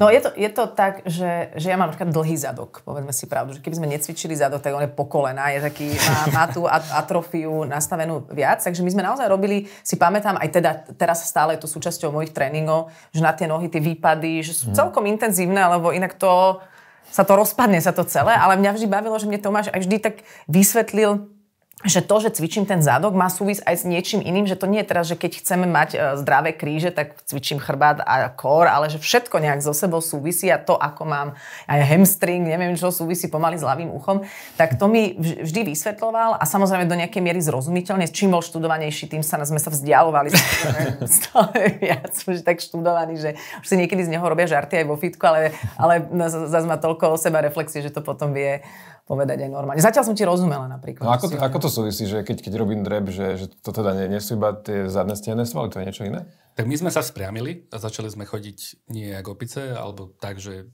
No 0.00 0.08
je 0.08 0.24
to, 0.24 0.32
je 0.32 0.48
to 0.48 0.64
tak, 0.72 1.04
že, 1.04 1.52
že 1.60 1.68
ja 1.68 1.76
mám 1.76 1.92
napríklad 1.92 2.08
dlhý 2.08 2.36
zadok, 2.40 2.80
povedzme 2.82 3.12
si 3.12 3.28
pravdu, 3.28 3.54
že 3.54 3.60
keby 3.60 3.76
sme 3.76 3.92
necvičili 3.92 4.32
zadok, 4.32 4.64
tak 4.64 4.72
on 4.72 4.88
je 4.88 4.90
pokolená, 4.90 5.52
je 5.52 5.60
taký, 5.68 5.92
má, 5.92 6.18
má 6.32 6.44
tú 6.48 6.64
atrofiu 6.70 7.68
nastavenú 7.68 8.24
viac, 8.32 8.64
takže 8.64 8.80
my 8.80 8.90
sme 8.90 9.04
naozaj 9.04 9.28
robili, 9.28 9.68
si 9.84 10.00
pamätám, 10.00 10.40
aj 10.40 10.48
teda 10.48 10.70
teraz 10.96 11.28
stále 11.28 11.54
je 11.54 11.62
to 11.62 11.68
súčasťou 11.68 12.08
mojich 12.08 12.32
tréningov, 12.32 12.88
že 13.12 13.20
na 13.20 13.36
tie 13.36 13.44
nohy 13.44 13.68
tie 13.68 13.84
výpady, 13.84 14.40
že 14.40 14.56
sú 14.56 14.72
hmm. 14.72 14.76
celkom 14.80 15.04
intenzívne, 15.04 15.60
lebo 15.68 15.92
inak 15.92 16.16
to, 16.16 16.64
sa 17.10 17.22
to 17.22 17.38
rozpadne 17.38 17.78
sa 17.80 17.92
to 17.92 18.02
celé, 18.04 18.34
ale 18.34 18.58
mňa 18.58 18.76
vždy 18.76 18.86
bavilo, 18.88 19.16
že 19.16 19.28
mne 19.28 19.40
Tomáš 19.40 19.70
aj 19.72 19.80
vždy 19.84 19.96
tak 20.02 20.14
vysvetlil 20.50 21.35
že 21.84 22.00
to, 22.00 22.16
že 22.24 22.32
cvičím 22.32 22.64
ten 22.64 22.80
zadok, 22.80 23.12
má 23.12 23.28
súvis 23.28 23.60
aj 23.60 23.76
s 23.76 23.84
niečím 23.84 24.24
iným, 24.24 24.48
že 24.48 24.56
to 24.56 24.64
nie 24.64 24.80
je 24.80 24.88
teraz, 24.88 25.12
že 25.12 25.16
keď 25.20 25.44
chceme 25.44 25.68
mať 25.68 25.90
e, 25.92 25.98
zdravé 26.16 26.56
kríže, 26.56 26.88
tak 26.88 27.20
cvičím 27.28 27.60
chrbát 27.60 28.00
a 28.00 28.32
kor, 28.32 28.64
ale 28.64 28.88
že 28.88 28.96
všetko 28.96 29.36
nejak 29.44 29.60
so 29.60 29.76
sebou 29.76 30.00
súvisí 30.00 30.48
a 30.48 30.56
to, 30.56 30.72
ako 30.72 31.04
mám 31.04 31.28
aj 31.68 31.80
hamstring, 31.84 32.48
neviem, 32.48 32.72
čo 32.80 32.88
súvisí 32.88 33.28
pomaly 33.28 33.60
s 33.60 33.64
ľavým 33.68 33.92
uchom, 33.92 34.24
tak 34.56 34.80
to 34.80 34.88
mi 34.88 35.20
vždy 35.20 35.68
vysvetloval 35.68 36.40
a 36.40 36.44
samozrejme 36.48 36.88
do 36.88 36.96
nejakej 36.96 37.20
miery 37.20 37.44
zrozumiteľne. 37.44 38.08
Čím 38.08 38.32
bol 38.32 38.40
študovanejší, 38.40 39.12
tým 39.12 39.20
sa 39.20 39.36
sme 39.44 39.60
sa 39.60 39.68
vzdialovali 39.68 40.32
stále 41.20 41.76
viac, 41.76 42.16
už 42.24 42.40
tak 42.40 42.56
študovaný, 42.56 43.20
že 43.20 43.30
už 43.60 43.66
si 43.68 43.76
niekedy 43.76 44.00
z 44.00 44.16
neho 44.16 44.24
robia 44.24 44.48
žarty 44.48 44.80
aj 44.80 44.86
vo 44.88 44.96
fitku, 44.96 45.20
ale, 45.28 45.52
ale 45.76 46.00
zase 46.48 46.64
má 46.64 46.80
toľko 46.80 47.12
o 47.12 47.20
seba 47.20 47.44
reflexie, 47.44 47.84
že 47.84 47.92
to 47.92 48.00
potom 48.00 48.32
vie 48.32 48.64
povedať 49.06 49.46
aj 49.46 49.50
normálne. 49.54 49.78
Zatiaľ 49.78 50.02
som 50.02 50.18
ti 50.18 50.26
rozumela 50.26 50.66
napríklad. 50.66 51.06
No 51.06 51.14
ako, 51.14 51.30
to, 51.30 51.36
ako 51.38 51.58
to 51.62 51.70
súvisí, 51.70 52.10
že 52.10 52.26
keď, 52.26 52.42
keď 52.42 52.52
robím 52.58 52.82
drep, 52.82 53.06
že, 53.14 53.38
že 53.38 53.46
to 53.62 53.70
teda 53.70 53.94
nie, 53.94 54.18
nie 54.18 54.20
sú 54.20 54.34
iba 54.34 54.50
tie 54.50 54.90
zadné 54.90 55.14
stiehne 55.14 55.46
svaly, 55.46 55.70
to 55.70 55.78
je 55.78 55.86
niečo 55.86 56.04
iné? 56.04 56.26
Tak 56.58 56.66
my 56.66 56.74
sme 56.74 56.90
sa 56.90 57.06
spriamili 57.06 57.70
a 57.70 57.78
začali 57.78 58.10
sme 58.10 58.26
chodiť 58.26 58.90
nie 58.90 59.14
ako 59.14 59.38
opice, 59.38 59.78
alebo 59.78 60.10
tak, 60.18 60.42
že 60.42 60.66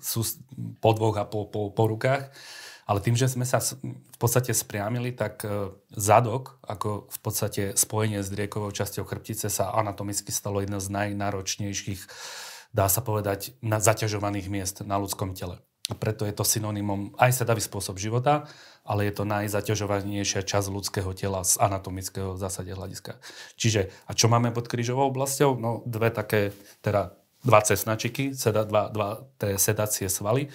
sú 0.00 0.24
po 0.80 0.96
dvoch 0.96 1.20
a 1.20 1.28
po, 1.28 1.44
po, 1.44 1.68
po 1.68 1.84
rukách. 1.84 2.32
Ale 2.84 3.00
tým, 3.00 3.16
že 3.16 3.32
sme 3.32 3.48
sa 3.48 3.64
v 3.64 4.16
podstate 4.20 4.52
spriamili, 4.52 5.16
tak 5.16 5.40
e, 5.44 5.72
zadok, 5.96 6.60
ako 6.60 7.08
v 7.08 7.18
podstate 7.24 7.62
spojenie 7.80 8.20
s 8.20 8.28
driekovou 8.28 8.68
časťou 8.76 9.08
chrbtice 9.08 9.48
sa 9.48 9.72
anatomicky 9.72 10.28
stalo 10.28 10.60
jedno 10.60 10.84
z 10.84 10.92
najnáročnejších, 10.92 12.00
dá 12.76 12.92
sa 12.92 13.00
povedať, 13.00 13.56
na 13.64 13.80
zaťažovaných 13.80 14.52
miest 14.52 14.76
na 14.84 15.00
ľudskom 15.00 15.32
tele. 15.32 15.64
Preto 15.84 16.24
je 16.24 16.32
to 16.32 16.48
synonymom 16.48 17.12
aj 17.20 17.44
sedavý 17.44 17.60
spôsob 17.60 18.00
života, 18.00 18.48
ale 18.88 19.04
je 19.04 19.20
to 19.20 19.28
najzaťažovanejšia 19.28 20.40
časť 20.40 20.72
ľudského 20.72 21.12
tela 21.12 21.44
z 21.44 21.60
anatomického 21.60 22.32
v 22.32 22.40
zásade 22.40 22.72
hľadiska. 22.72 23.20
Čiže, 23.60 23.92
a 24.08 24.16
čo 24.16 24.32
máme 24.32 24.48
pod 24.56 24.64
krížovou 24.64 25.12
oblasťou? 25.12 25.60
No 25.60 25.84
dve 25.84 26.08
také, 26.08 26.56
teda 26.80 27.12
dva 27.44 27.60
cesnačiky, 27.60 28.32
seda, 28.32 28.64
dva, 28.64 28.88
dva 28.88 29.28
tie 29.36 29.60
sedacie 29.60 30.08
svaly, 30.08 30.48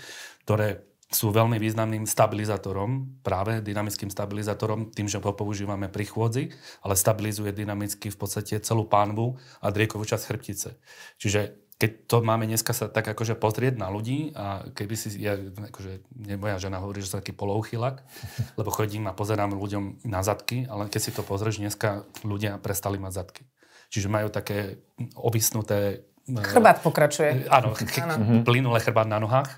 ktoré 0.50 0.90
sú 1.10 1.34
veľmi 1.34 1.58
významným 1.58 2.06
stabilizátorom, 2.06 3.22
práve 3.26 3.66
dynamickým 3.66 4.14
stabilizátorom, 4.14 4.94
tým, 4.94 5.10
že 5.10 5.22
ho 5.22 5.34
používame 5.34 5.90
pri 5.90 6.06
chôdzi, 6.06 6.54
ale 6.86 6.94
stabilizuje 6.98 7.50
dynamicky 7.54 8.14
v 8.14 8.18
podstate 8.18 8.62
celú 8.62 8.86
pánvu 8.86 9.38
a 9.62 9.74
driekovú 9.74 10.06
časť 10.06 10.26
chrbtice. 10.26 10.70
Čiže 11.18 11.69
keď 11.80 11.92
to 12.12 12.20
máme 12.20 12.44
dneska 12.44 12.76
sa 12.76 12.92
tak 12.92 13.08
akože 13.08 13.40
pozrieť 13.40 13.80
na 13.80 13.88
ľudí 13.88 14.36
a 14.36 14.68
keby 14.76 14.96
si, 15.00 15.16
ja, 15.16 15.40
akože 15.40 16.04
moja 16.36 16.60
žena 16.60 16.84
hovorí, 16.84 17.00
že 17.00 17.16
som 17.16 17.24
taký 17.24 17.32
polouchylak, 17.32 18.04
lebo 18.60 18.70
chodím 18.70 19.08
a 19.08 19.16
pozerám 19.16 19.56
ľuďom 19.56 20.04
na 20.04 20.20
zadky, 20.20 20.68
ale 20.68 20.92
keď 20.92 21.02
si 21.02 21.12
to 21.16 21.24
pozrieš, 21.24 21.64
dneska 21.64 22.04
ľudia 22.28 22.60
prestali 22.60 23.00
mať 23.00 23.24
zadky. 23.24 23.44
Čiže 23.90 24.12
majú 24.12 24.28
také 24.28 24.84
ovisnuté 25.16 26.06
e, 26.28 26.44
Chrbát 26.44 26.84
pokračuje. 26.84 27.48
Áno, 27.48 27.72
k- 27.80 28.44
plynulé 28.44 28.84
chrbát 28.84 29.08
na 29.08 29.18
nohách. 29.18 29.50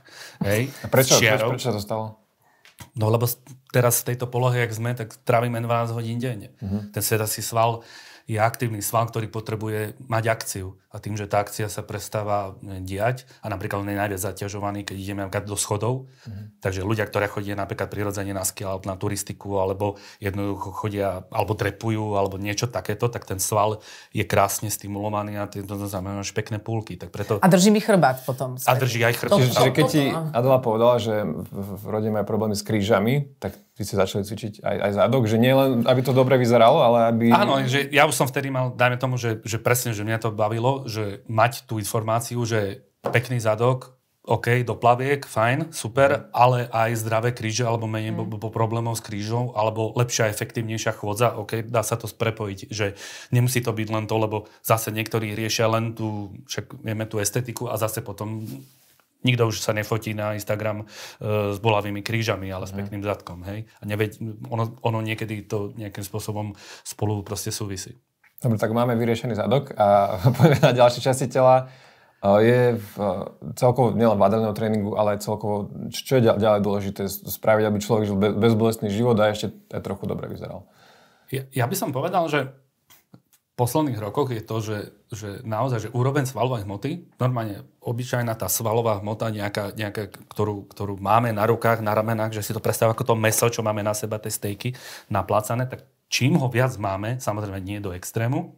Hej, 0.45 0.69
a 0.85 0.87
prečo, 0.93 1.17
prečo, 1.17 1.51
prečo 1.51 1.73
to 1.73 1.81
stalo? 1.81 2.21
No 2.93 3.09
lebo 3.09 3.25
teraz 3.73 4.05
v 4.05 4.13
tejto 4.13 4.29
polohe, 4.29 4.61
jak 4.61 4.71
sme, 4.73 4.93
tak 4.93 5.13
trávime 5.25 5.57
12 5.57 5.97
hodín 5.97 6.17
denne. 6.17 6.53
Uh-huh. 6.61 6.85
Ten 6.93 7.01
si 7.29 7.41
sval 7.41 7.81
je 8.27 8.37
aktívny 8.37 8.81
sval, 8.83 9.09
ktorý 9.09 9.27
potrebuje 9.29 9.95
mať 10.09 10.23
akciu. 10.29 10.81
A 10.91 10.99
tým, 10.99 11.15
že 11.15 11.23
tá 11.23 11.39
akcia 11.39 11.71
sa 11.71 11.87
prestáva 11.87 12.51
e, 12.59 12.83
diať 12.83 13.23
a 13.39 13.47
napríklad 13.47 13.79
on 13.79 13.87
je 13.87 13.95
najviac 13.95 14.19
zaťažovaný, 14.19 14.83
keď 14.83 14.95
ideme 14.99 15.23
napríklad 15.23 15.47
do 15.47 15.55
schodov. 15.55 16.11
Mm-hmm. 16.27 16.45
Takže 16.59 16.83
ľudia, 16.83 17.07
ktorí 17.07 17.31
chodia 17.31 17.55
napríklad 17.55 17.87
prirodzene 17.87 18.35
na 18.35 18.43
ski 18.43 18.67
alebo 18.67 18.91
na 18.91 18.99
turistiku, 18.99 19.63
alebo 19.63 19.95
jednoducho 20.19 20.75
chodia, 20.75 21.23
alebo 21.31 21.55
trepujú, 21.55 22.19
alebo 22.19 22.35
niečo 22.35 22.67
takéto, 22.67 23.07
tak 23.07 23.23
ten 23.23 23.39
sval 23.39 23.79
je 24.11 24.27
krásne 24.27 24.67
stimulovaný 24.67 25.39
a 25.39 25.47
to 25.47 25.87
znamená 25.87 26.27
že 26.27 26.35
pekné 26.35 26.59
púlky. 26.59 26.99
Tak 26.99 27.15
preto... 27.15 27.39
A 27.39 27.47
drží 27.47 27.71
mi 27.71 27.79
chrbát 27.79 28.19
potom. 28.27 28.59
A 28.59 28.71
drží 28.75 28.99
aj 29.07 29.15
chrbát. 29.15 29.39
Čiže 29.39 29.71
keď 29.71 29.85
ti 29.87 30.11
Adela 30.11 30.59
povedala, 30.59 30.99
že 30.99 31.23
v 31.55 31.85
rode 31.87 32.11
majú 32.11 32.27
problémy 32.27 32.59
s 32.59 32.67
krížami, 32.67 33.31
tak 33.39 33.55
vy 33.79 33.87
ste 33.87 33.95
začali 33.95 34.27
cvičiť 34.27 34.53
aj, 34.61 34.77
aj 34.77 34.91
zadok, 34.93 35.23
že 35.25 35.39
nie 35.39 35.55
len, 35.55 35.87
aby 35.87 36.03
to 36.03 36.11
dobre 36.11 36.35
vyzeralo, 36.35 36.83
ale 36.83 36.99
aby... 37.09 37.25
Áno, 37.31 37.63
že 37.63 37.87
ja 37.89 38.05
už 38.11 38.19
som 38.19 38.27
vtedy 38.27 38.51
mal, 38.51 38.75
dajme 38.75 38.99
tomu, 38.99 39.15
že, 39.15 39.39
že 39.47 39.55
presne, 39.57 39.95
že 39.95 40.03
mňa 40.03 40.19
to 40.19 40.35
bavilo, 40.35 40.83
že 40.91 41.23
mať 41.31 41.63
tú 41.63 41.79
informáciu, 41.79 42.43
že 42.43 42.83
pekný 43.01 43.39
zadok, 43.39 43.95
OK, 44.21 44.61
do 44.61 44.77
plaviek, 44.77 45.25
fajn, 45.25 45.73
super, 45.73 46.29
ale 46.29 46.69
aj 46.69 46.93
zdravé 46.93 47.33
kríže, 47.33 47.65
alebo 47.65 47.89
menej 47.89 48.13
mm. 48.13 48.37
po 48.37 48.53
problémov 48.53 48.93
s 48.93 49.01
krížou, 49.01 49.57
alebo 49.57 49.97
lepšia, 49.97 50.29
efektívnejšia 50.29 50.93
chôdza, 50.93 51.33
OK, 51.41 51.65
dá 51.65 51.81
sa 51.81 51.97
to 51.97 52.05
prepojiť, 52.05 52.69
že 52.69 52.93
nemusí 53.33 53.65
to 53.65 53.73
byť 53.73 53.87
len 53.89 54.05
to, 54.05 54.15
lebo 54.21 54.45
zase 54.61 54.93
niektorí 54.93 55.33
riešia 55.33 55.65
len 55.73 55.97
tú, 55.97 56.37
však 56.45 56.85
vieme 56.85 57.09
tú 57.09 57.17
estetiku 57.17 57.73
a 57.73 57.81
zase 57.81 58.05
potom 58.05 58.45
Nikto 59.21 59.53
už 59.53 59.61
sa 59.61 59.71
nefotí 59.71 60.17
na 60.17 60.33
Instagram 60.33 60.83
uh, 60.83 61.53
s 61.53 61.57
bolavými 61.61 62.01
krížami, 62.01 62.49
ale 62.49 62.65
s 62.65 62.73
mhm. 62.73 62.77
pekným 62.81 63.03
zadkom. 63.05 63.45
Hej? 63.45 63.69
A 63.79 63.83
neveď, 63.85 64.17
ono, 64.49 64.77
ono 64.81 64.99
niekedy 65.01 65.45
to 65.45 65.73
nejakým 65.77 66.01
spôsobom 66.01 66.57
spolu 66.81 67.21
proste 67.21 67.53
súvisí. 67.53 67.97
Dobre, 68.41 68.57
tak 68.57 68.73
máme 68.73 68.97
vyriešený 68.97 69.37
zadok 69.37 69.77
a 69.77 70.17
poďme 70.37 70.57
na 70.65 70.73
ďalšie 70.73 71.01
časti 71.05 71.29
tela. 71.29 71.69
Je 72.21 72.77
v, 72.77 72.93
celkovo 73.57 73.97
nielen 73.97 74.13
v 74.13 74.25
adelného 74.29 74.53
tréningu, 74.53 74.93
ale 74.93 75.17
aj 75.17 75.25
celkovo, 75.25 75.73
čo 75.89 76.21
je 76.21 76.29
ďalej 76.29 76.61
dôležité 76.61 77.09
spraviť, 77.09 77.65
aby 77.65 77.77
človek 77.81 78.05
žil 78.05 78.17
bezbolestný 78.17 78.93
život 78.93 79.17
a 79.17 79.33
ešte 79.33 79.49
aj 79.73 79.81
trochu 79.81 80.05
dobre 80.05 80.29
vyzeral? 80.29 80.69
Ja, 81.33 81.49
ja 81.49 81.65
by 81.65 81.73
som 81.73 81.89
povedal, 81.89 82.29
že 82.29 82.53
posledných 83.61 84.01
rokoch 84.01 84.33
je 84.33 84.41
to, 84.41 84.57
že, 84.57 84.77
že 85.13 85.29
naozaj, 85.45 85.85
že 85.85 85.93
úroveň 85.93 86.25
svalovej 86.25 86.65
hmoty, 86.65 87.13
normálne 87.21 87.61
obyčajná 87.85 88.33
tá 88.33 88.49
svalová 88.49 88.97
hmota, 88.97 89.29
nejaká, 89.29 89.77
nejaká 89.77 90.09
ktorú, 90.33 90.65
ktorú 90.65 90.97
máme 90.97 91.29
na 91.29 91.45
rukách, 91.45 91.85
na 91.85 91.93
ramenách, 91.93 92.33
že 92.33 92.41
si 92.41 92.57
to 92.57 92.63
predstav 92.63 92.89
ako 92.89 93.13
to 93.13 93.13
meso, 93.13 93.45
čo 93.53 93.61
máme 93.61 93.85
na 93.85 93.93
seba, 93.93 94.17
tie 94.17 94.33
stejky 94.33 94.73
naplácané, 95.13 95.69
tak 95.69 95.85
čím 96.09 96.41
ho 96.41 96.49
viac 96.49 96.73
máme, 96.81 97.21
samozrejme 97.21 97.61
nie 97.61 97.77
do 97.77 97.93
extrému, 97.93 98.57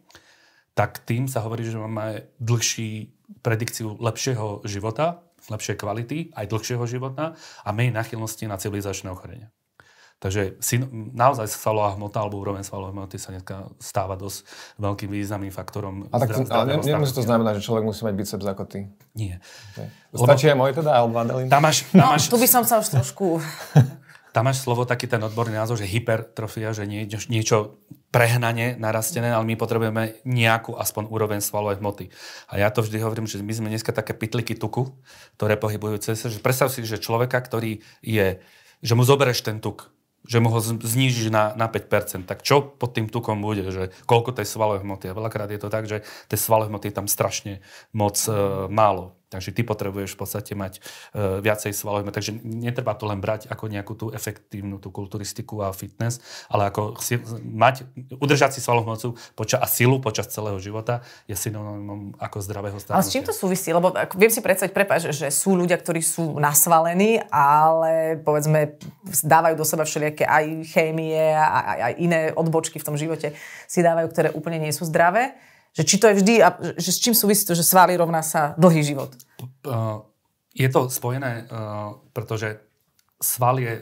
tak 0.71 1.03
tým 1.03 1.27
sa 1.27 1.43
hovorí, 1.43 1.67
že 1.67 1.75
máme 1.75 2.23
dlhší 2.39 3.11
predikciu 3.43 3.99
lepšieho 3.99 4.63
života, 4.63 5.19
lepšej 5.51 5.75
kvality, 5.83 6.17
aj 6.31 6.47
dlhšieho 6.47 6.85
života 6.87 7.35
a 7.35 7.69
menej 7.75 7.91
nachylnosti 7.91 8.47
na 8.47 8.55
civilizačné 8.55 9.11
ochorenia. 9.11 9.51
Takže 10.23 10.55
si, 10.63 10.79
naozaj 11.11 11.51
svalová 11.51 11.99
hmota 11.99 12.23
alebo 12.23 12.39
úroveň 12.39 12.63
svalovej 12.63 12.95
hmoty 12.95 13.19
sa 13.19 13.35
dneska 13.35 13.67
stáva 13.75 14.15
dosť 14.15 14.47
veľkým 14.79 15.11
významným 15.11 15.51
faktorom. 15.51 16.07
A 16.15 16.23
tak 16.23 16.47
ale 16.47 16.79
nemusí 16.79 17.11
to 17.11 17.27
znamená, 17.27 17.51
že 17.59 17.67
človek 17.67 17.83
musí 17.83 18.07
mať 18.07 18.15
biceps 18.15 18.47
ako 18.47 18.63
ty? 18.63 18.87
Nie. 19.19 19.43
Okay. 19.75 19.91
Stačí 20.15 20.47
aj 20.47 20.55
môj 20.55 20.71
teda, 20.79 20.95
alebo 20.95 21.19
Adelín? 21.19 21.51
Tam 21.51 21.59
máš, 21.59 21.83
tam 21.91 22.07
no, 22.07 22.15
máš, 22.15 22.31
tu 22.31 22.39
by 22.39 22.47
som 22.47 22.63
sa 22.63 22.79
už 22.79 22.95
trošku... 22.95 23.43
Tam 24.33 24.49
máš 24.49 24.65
slovo 24.65 24.81
taký 24.81 25.05
ten 25.05 25.21
odborný 25.21 25.61
názor, 25.61 25.77
že 25.77 25.85
hypertrofia, 25.85 26.73
že 26.73 26.89
nie, 26.89 27.05
niečo 27.05 27.77
prehnane 28.09 28.81
narastené, 28.81 29.29
ale 29.29 29.45
my 29.45 29.53
potrebujeme 29.53 30.25
nejakú 30.25 30.73
aspoň 30.73 31.05
úroveň 31.05 31.37
svalovej 31.37 31.77
hmoty. 31.77 32.09
A 32.49 32.57
ja 32.57 32.73
to 32.73 32.81
vždy 32.81 32.97
hovorím, 32.97 33.29
že 33.29 33.37
my 33.45 33.53
sme 33.53 33.69
dneska 33.69 33.93
také 33.93 34.17
pitliky 34.17 34.57
tuku, 34.57 34.89
ktoré 35.37 35.53
pohybujú 35.53 36.01
cez 36.01 36.25
že 36.25 36.41
predstav 36.41 36.73
si, 36.73 36.81
že 36.81 36.97
človeka, 36.97 37.37
ktorý 37.45 37.85
je, 38.01 38.41
že 38.81 38.93
mu 38.97 39.05
zoberieš 39.05 39.45
ten 39.45 39.61
tuk, 39.61 39.92
že 40.23 40.39
mu 40.39 40.47
ho 40.51 40.59
znížiš 40.63 41.27
na, 41.27 41.51
na 41.53 41.67
5%, 41.67 42.23
tak 42.23 42.47
čo 42.47 42.63
pod 42.63 42.95
tým 42.95 43.11
tukom 43.11 43.43
bude, 43.43 43.67
že 43.67 43.91
koľko 44.07 44.31
tej 44.31 44.47
svalovej 44.47 44.87
hmoty. 44.87 45.11
A 45.11 45.17
veľakrát 45.17 45.51
je 45.51 45.59
to 45.59 45.67
tak, 45.67 45.83
že 45.83 46.07
tej 46.31 46.39
svalovej 46.39 46.71
hmoty 46.71 46.85
je 46.89 46.95
tam 46.95 47.07
strašne 47.11 47.59
moc 47.91 48.15
e, 48.27 48.31
málo. 48.71 49.19
Takže 49.33 49.49
ty 49.49 49.65
potrebuješ 49.65 50.13
v 50.13 50.19
podstate 50.21 50.53
mať 50.53 50.77
uh, 51.17 51.41
viacej 51.41 51.73
svalov. 51.73 52.05
Takže 52.13 52.37
netreba 52.45 52.93
to 52.93 53.09
len 53.09 53.17
brať 53.17 53.49
ako 53.49 53.65
nejakú 53.65 53.93
tú 53.97 54.05
efektívnu 54.13 54.77
tú 54.77 54.93
kulturistiku 54.93 55.65
a 55.65 55.73
fitness, 55.73 56.21
ale 56.53 56.69
ako 56.69 57.01
si, 57.01 57.17
mať, 57.41 57.89
udržať 58.21 58.53
si 58.53 58.59
svalovú 58.61 58.93
mocu 58.93 59.07
poča, 59.33 59.57
a 59.57 59.65
silu 59.65 59.97
počas 59.97 60.29
celého 60.29 60.61
života 60.61 61.01
je 61.25 61.33
synonymom 61.33 62.13
ako 62.21 62.37
zdravého 62.45 62.77
starnutia. 62.77 63.01
Ale 63.01 63.09
s 63.09 63.13
čím 63.13 63.25
to 63.25 63.33
súvisí? 63.33 63.73
Lebo 63.73 63.89
ako, 63.89 64.13
viem 64.21 64.29
si 64.29 64.43
predstaviť, 64.45 64.71
prepáč, 64.71 65.09
že 65.09 65.33
sú 65.33 65.57
ľudia, 65.57 65.79
ktorí 65.81 66.03
sú 66.03 66.37
nasvalení, 66.37 67.23
ale 67.33 68.21
povedzme 68.21 68.77
dávajú 69.25 69.55
do 69.57 69.65
seba 69.65 69.87
všelijaké 69.87 70.27
aj 70.27 70.45
chémie 70.69 71.17
a 71.33 71.47
aj, 71.73 71.79
aj 71.79 71.93
iné 71.97 72.21
odbočky 72.35 72.77
v 72.77 72.85
tom 72.85 72.99
živote 72.99 73.33
si 73.65 73.79
dávajú, 73.81 74.07
ktoré 74.11 74.29
úplne 74.35 74.61
nie 74.61 74.75
sú 74.75 74.85
zdravé. 74.85 75.33
Že 75.73 75.83
či 75.83 75.95
to 75.97 76.05
je 76.07 76.17
vždy, 76.21 76.33
a 76.41 76.47
že 76.77 76.91
s 76.93 77.01
čím 77.01 77.17
súvisí 77.17 77.49
to, 77.49 77.57
že 77.57 77.65
svaly 77.65 77.97
rovná 77.97 78.21
sa 78.21 78.53
dlhý 78.61 78.85
život? 78.85 79.09
Je 80.53 80.69
to 80.69 80.85
spojené, 80.89 81.49
pretože 82.13 82.61
sval 83.17 83.57
je 83.57 83.81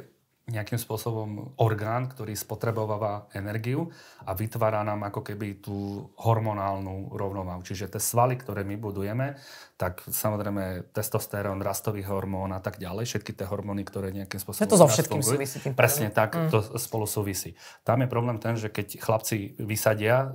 nejakým 0.52 0.78
spôsobom 0.78 1.56
orgán, 1.58 2.12
ktorý 2.12 2.36
spotrebováva 2.36 3.32
energiu 3.32 3.88
a 4.28 4.36
vytvára 4.36 4.84
nám 4.84 5.08
ako 5.08 5.24
keby 5.24 5.64
tú 5.64 6.06
hormonálnu 6.20 7.16
rovnováhu. 7.16 7.64
Čiže 7.64 7.88
tie 7.88 8.02
svaly, 8.04 8.36
ktoré 8.36 8.68
my 8.68 8.76
budujeme, 8.76 9.40
tak 9.80 10.04
samozrejme 10.06 10.94
testosterón, 10.94 11.64
rastový 11.64 12.06
hormón 12.06 12.54
a 12.54 12.62
tak 12.62 12.78
ďalej, 12.78 13.08
všetky 13.08 13.34
tie 13.34 13.48
hormóny, 13.48 13.82
ktoré 13.82 14.14
nejakým 14.14 14.38
spôsobom... 14.38 14.70
To 14.70 14.78
so 14.78 14.92
všetkým 14.92 15.24
súvisí. 15.26 15.58
Tým 15.58 15.74
presne 15.74 16.14
tak, 16.14 16.38
mm. 16.38 16.50
to 16.54 16.60
spolu 16.78 17.10
súvisí. 17.10 17.58
Tam 17.82 18.04
je 18.04 18.12
problém 18.12 18.38
ten, 18.38 18.60
že 18.60 18.70
keď 18.70 19.02
chlapci 19.02 19.58
vysadia 19.58 20.22
e, 20.22 20.28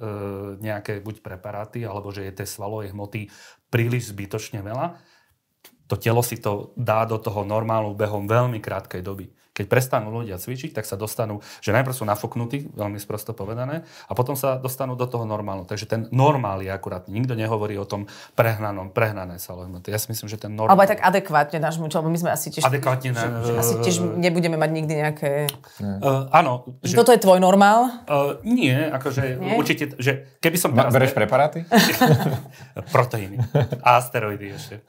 nejaké 0.58 0.98
buď 0.98 1.22
preparáty, 1.22 1.86
alebo 1.86 2.10
že 2.10 2.26
je 2.26 2.42
tej 2.42 2.48
svalovej 2.48 2.90
hmoty 2.90 3.30
príliš 3.70 4.10
zbytočne 4.10 4.64
veľa, 4.64 4.98
to 5.86 5.94
telo 5.94 6.22
si 6.26 6.42
to 6.42 6.74
dá 6.74 7.06
do 7.06 7.14
toho 7.22 7.46
normálnu 7.46 7.94
behom 7.94 8.26
veľmi 8.26 8.58
krátkej 8.58 9.06
doby. 9.06 9.30
Keď 9.56 9.64
prestanú 9.72 10.12
ľudia 10.12 10.36
cvičiť, 10.36 10.76
tak 10.76 10.84
sa 10.84 11.00
dostanú, 11.00 11.40
že 11.64 11.72
najprv 11.72 11.96
sú 11.96 12.04
nafúknutí, 12.04 12.76
veľmi 12.76 13.00
sprosto 13.00 13.32
povedané, 13.32 13.88
a 14.04 14.12
potom 14.12 14.36
sa 14.36 14.60
dostanú 14.60 15.00
do 15.00 15.08
toho 15.08 15.24
normálu. 15.24 15.64
Takže 15.64 15.88
ten 15.88 16.00
normál 16.12 16.60
je 16.60 16.68
akurát. 16.68 17.08
Nikto 17.08 17.32
nehovorí 17.32 17.80
o 17.80 17.88
tom 17.88 18.04
prehnanom, 18.36 18.92
prehnané 18.92 19.40
sa. 19.40 19.56
Ja 19.88 19.96
si 19.96 20.12
myslím, 20.12 20.28
že 20.28 20.36
ten 20.36 20.52
normál... 20.52 20.76
Alebo 20.76 20.84
aj 20.84 20.90
tak 20.92 21.00
adekvátne 21.00 21.56
nášmu 21.56 21.88
lebo 21.88 22.12
my 22.12 22.18
sme 22.20 22.30
asi 22.36 22.52
tiež... 22.52 22.68
Adekvátne, 22.68 23.16
že, 23.16 23.28
že 23.48 23.52
asi 23.56 23.74
tiež 23.80 23.96
nebudeme 24.20 24.60
mať 24.60 24.70
nikdy 24.76 24.92
nejaké... 25.00 25.30
Uh, 25.80 26.28
áno. 26.28 26.68
Že... 26.84 26.94
Toto 27.00 27.10
je 27.16 27.20
tvoj 27.22 27.40
normál? 27.40 28.04
Uh, 28.04 28.36
nie, 28.44 28.76
akože 28.76 29.40
nie? 29.40 29.56
určite, 29.56 29.96
že 29.96 30.36
keby 30.44 30.56
som... 30.60 30.76
Teraz... 30.76 30.92
Bereš 30.92 31.16
preparáty? 31.16 31.64
Proteíny. 32.94 33.40
A 33.80 33.96
asteroidy 34.02 34.52
ešte. 34.52 34.84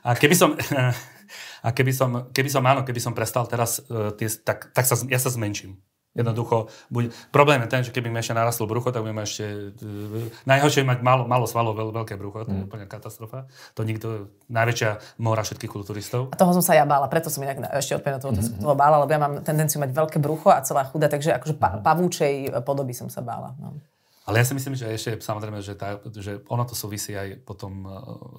A 0.00 0.16
keby 0.16 0.34
som... 0.38 0.56
A 1.62 1.70
keby 1.70 1.92
som, 1.94 2.10
keby 2.34 2.50
som 2.50 2.62
áno, 2.66 2.82
keby 2.82 3.00
som 3.00 3.14
prestal 3.14 3.46
teraz, 3.46 3.80
uh, 3.86 4.10
tie, 4.14 4.26
tak, 4.28 4.74
tak 4.74 4.84
sa, 4.84 4.98
ja 5.06 5.18
sa 5.18 5.30
zmenším. 5.30 5.78
Jednoducho, 6.12 6.68
buď, 6.92 7.08
problém 7.32 7.64
je 7.64 7.68
ten, 7.72 7.80
že 7.88 7.88
keby 7.88 8.12
mi 8.12 8.20
ešte 8.20 8.36
narastlo 8.36 8.68
brucho, 8.68 8.92
tak 8.92 9.00
budeme 9.00 9.24
ešte... 9.24 9.72
Uh, 9.80 10.28
najhoršie 10.44 10.84
je 10.84 10.90
mať 10.92 11.00
málo, 11.00 11.24
málo 11.24 11.48
svalov, 11.48 11.72
veľ, 11.72 11.88
veľké 12.04 12.20
brucho, 12.20 12.44
to 12.44 12.52
je 12.52 12.60
mm. 12.60 12.68
úplne 12.68 12.84
katastrofa. 12.84 13.48
To 13.72 13.80
nikto, 13.80 14.28
najväčšia 14.52 15.16
mora 15.24 15.40
všetkých 15.40 15.72
kulturistov. 15.72 16.28
A 16.28 16.36
toho 16.36 16.52
som 16.52 16.60
sa 16.60 16.76
ja 16.76 16.84
bála, 16.84 17.08
preto 17.08 17.32
som 17.32 17.40
inak 17.40 17.64
ešte 17.80 17.96
odpäť 17.96 18.20
toho, 18.20 18.36
mm-hmm. 18.36 18.60
toho 18.60 18.76
bála, 18.76 19.00
lebo 19.00 19.10
ja 19.14 19.20
mám 19.24 19.40
tendenciu 19.40 19.80
mať 19.80 19.96
veľké 19.96 20.18
brucho 20.20 20.52
a 20.52 20.60
celá 20.60 20.84
chuda, 20.84 21.08
takže 21.08 21.32
akože 21.32 21.56
pa, 21.56 21.80
mhm. 21.80 21.86
pavúčej 21.86 22.34
podoby 22.60 22.92
som 22.92 23.08
sa 23.08 23.24
bála. 23.24 23.56
No. 23.56 23.80
Ale 24.22 24.38
ja 24.38 24.46
si 24.46 24.54
myslím, 24.54 24.78
že 24.78 24.86
ešte 24.86 25.18
samozrejme, 25.18 25.58
že, 25.58 25.74
tá, 25.74 25.98
že 26.14 26.46
ono 26.46 26.62
to 26.62 26.78
súvisí 26.78 27.10
aj 27.10 27.42
potom 27.42 27.82
e, 27.82 27.88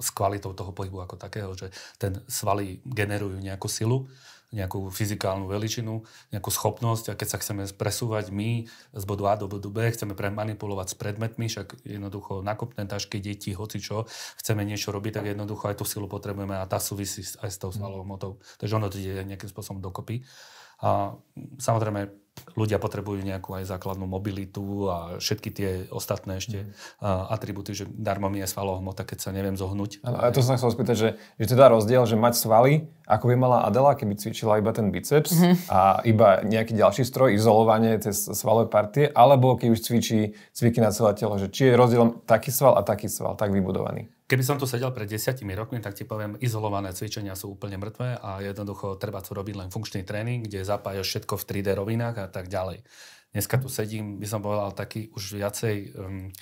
s 0.00 0.08
kvalitou 0.08 0.56
toho 0.56 0.72
pohybu 0.72 1.04
ako 1.04 1.20
takého, 1.20 1.52
že 1.52 1.68
ten 2.00 2.24
svaly 2.24 2.80
generujú 2.88 3.36
nejakú 3.36 3.68
silu, 3.68 4.08
nejakú 4.54 4.88
fyzikálnu 4.88 5.50
veličinu, 5.50 6.06
nejakú 6.30 6.48
schopnosť 6.48 7.10
a 7.10 7.18
keď 7.18 7.28
sa 7.28 7.40
chceme 7.42 7.66
presúvať 7.74 8.30
my 8.30 8.70
z 8.94 9.04
bodu 9.04 9.34
A 9.34 9.34
do 9.34 9.50
bodu 9.50 9.66
B, 9.66 9.90
chceme 9.90 10.14
premanipulovať 10.14 10.94
s 10.94 10.96
predmetmi, 10.96 11.50
však 11.50 11.82
jednoducho 11.82 12.40
nakopné 12.40 12.86
tašky, 12.86 13.18
deti, 13.18 13.50
hoci 13.50 13.82
čo, 13.82 14.06
chceme 14.38 14.62
niečo 14.62 14.94
robiť, 14.94 15.20
tak 15.20 15.34
jednoducho 15.34 15.68
aj 15.68 15.82
tú 15.82 15.84
silu 15.84 16.06
potrebujeme 16.06 16.54
a 16.54 16.70
tá 16.70 16.78
súvisí 16.78 17.26
aj 17.42 17.50
s 17.50 17.58
tou 17.58 17.74
svalovou 17.74 18.06
motou. 18.06 18.32
Takže 18.62 18.78
ono 18.78 18.86
to 18.86 19.02
ide 19.02 19.26
nejakým 19.26 19.50
spôsobom 19.50 19.82
dokopy. 19.82 20.22
A 20.80 21.18
samozrejme, 21.58 22.23
ľudia 22.54 22.78
potrebujú 22.78 23.22
nejakú 23.22 23.54
aj 23.54 23.66
základnú 23.66 24.06
mobilitu 24.06 24.86
a 24.90 25.18
všetky 25.18 25.50
tie 25.50 25.70
ostatné 25.90 26.38
ešte 26.38 26.66
mm. 26.66 27.30
atributy, 27.30 27.74
že 27.74 27.84
darmo 27.90 28.30
mi 28.30 28.42
je 28.42 28.50
svalová 28.50 28.78
hmota, 28.78 29.02
keď 29.02 29.18
sa 29.26 29.30
neviem 29.34 29.58
zohnúť. 29.58 30.02
Ano, 30.06 30.22
a 30.22 30.30
to 30.30 30.42
som 30.42 30.54
chcel 30.54 30.70
spýtať, 30.70 30.96
že, 30.96 31.08
že 31.38 31.46
teda 31.50 31.70
rozdiel, 31.70 32.06
že 32.06 32.14
mať 32.14 32.34
svaly, 32.38 32.86
ako 33.04 33.24
by 33.30 33.34
mala 33.34 33.58
Adela, 33.66 33.98
keby 33.98 34.16
cvičila 34.16 34.62
iba 34.62 34.70
ten 34.70 34.88
biceps 34.94 35.34
mm-hmm. 35.34 35.54
a 35.68 36.00
iba 36.06 36.40
nejaký 36.46 36.78
ďalší 36.78 37.02
stroj, 37.04 37.34
izolovanie 37.34 37.98
tej 37.98 38.14
svalové 38.14 38.70
partie, 38.70 39.10
alebo 39.10 39.58
keď 39.58 39.68
už 39.74 39.80
cvičí 39.82 40.38
cviky 40.54 40.78
na 40.78 40.94
celé 40.94 41.12
telo, 41.18 41.36
že 41.36 41.50
či 41.50 41.70
je 41.70 41.74
rozdiel 41.74 42.22
taký 42.24 42.54
sval 42.54 42.78
a 42.78 42.82
taký 42.86 43.10
sval, 43.10 43.34
tak 43.34 43.50
vybudovaný. 43.50 44.08
Keby 44.34 44.50
som 44.50 44.58
tu 44.58 44.66
sedel 44.66 44.90
pred 44.90 45.06
desiatimi 45.06 45.54
rokmi, 45.54 45.78
tak 45.78 45.94
ti 45.94 46.02
poviem, 46.02 46.34
izolované 46.42 46.90
cvičenia 46.90 47.38
sú 47.38 47.54
úplne 47.54 47.78
mŕtve 47.78 48.18
a 48.18 48.42
jednoducho 48.42 48.98
treba 48.98 49.22
tu 49.22 49.30
robiť 49.30 49.54
len 49.54 49.68
funkčný 49.70 50.02
tréning, 50.02 50.42
kde 50.42 50.66
zapájaš 50.66 51.06
všetko 51.06 51.38
v 51.38 51.46
3D 51.54 51.78
rovinách 51.78 52.18
a 52.18 52.26
tak 52.26 52.50
ďalej. 52.50 52.82
Dneska 53.30 53.62
tu 53.62 53.70
sedím, 53.70 54.18
by 54.18 54.26
som 54.26 54.42
povedal, 54.42 54.74
taký 54.74 55.14
už 55.14 55.38
viacej... 55.38 55.74
Um, 55.94 56.34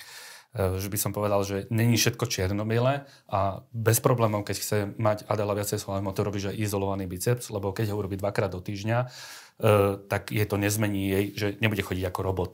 že 0.53 0.85
by 0.85 0.97
som 1.01 1.17
povedal, 1.17 1.41
že 1.41 1.65
není 1.73 1.97
všetko 1.97 2.29
čierno-biele 2.29 3.09
a 3.25 3.65
bez 3.73 3.97
problémov, 3.97 4.45
keď 4.45 4.55
chce 4.61 4.77
mať 5.01 5.25
Adela 5.25 5.57
viacej 5.57 5.81
svojho 5.81 6.13
to 6.13 6.21
robí, 6.21 6.37
že 6.37 6.53
izolovaný 6.53 7.09
biceps, 7.09 7.49
lebo 7.49 7.73
keď 7.73 7.89
ho 7.89 7.97
urobí 7.97 8.21
dvakrát 8.21 8.53
do 8.53 8.61
týždňa, 8.61 8.97
uh, 9.01 9.97
tak 10.05 10.29
je 10.29 10.45
to 10.45 10.61
nezmení 10.61 11.09
jej, 11.09 11.25
že 11.33 11.47
nebude 11.57 11.81
chodiť 11.81 12.05
ako 12.05 12.19
robot. 12.21 12.51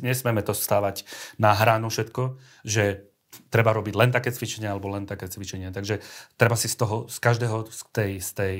Nesmieme 0.00 0.40
to 0.40 0.56
stávať 0.56 1.04
na 1.36 1.52
hranu 1.52 1.92
všetko, 1.92 2.40
že 2.64 3.12
treba 3.50 3.74
robiť 3.74 3.94
len 3.96 4.10
také 4.14 4.30
cvičenia 4.30 4.74
alebo 4.74 4.92
len 4.92 5.04
také 5.06 5.26
cvičenia. 5.30 5.74
Takže 5.74 6.00
treba 6.38 6.54
si 6.54 6.70
z 6.70 6.76
toho, 6.78 6.96
z 7.10 7.16
každého 7.18 7.66
z 7.70 7.82
tej, 7.92 8.12
z 8.20 8.30
tej 8.34 8.56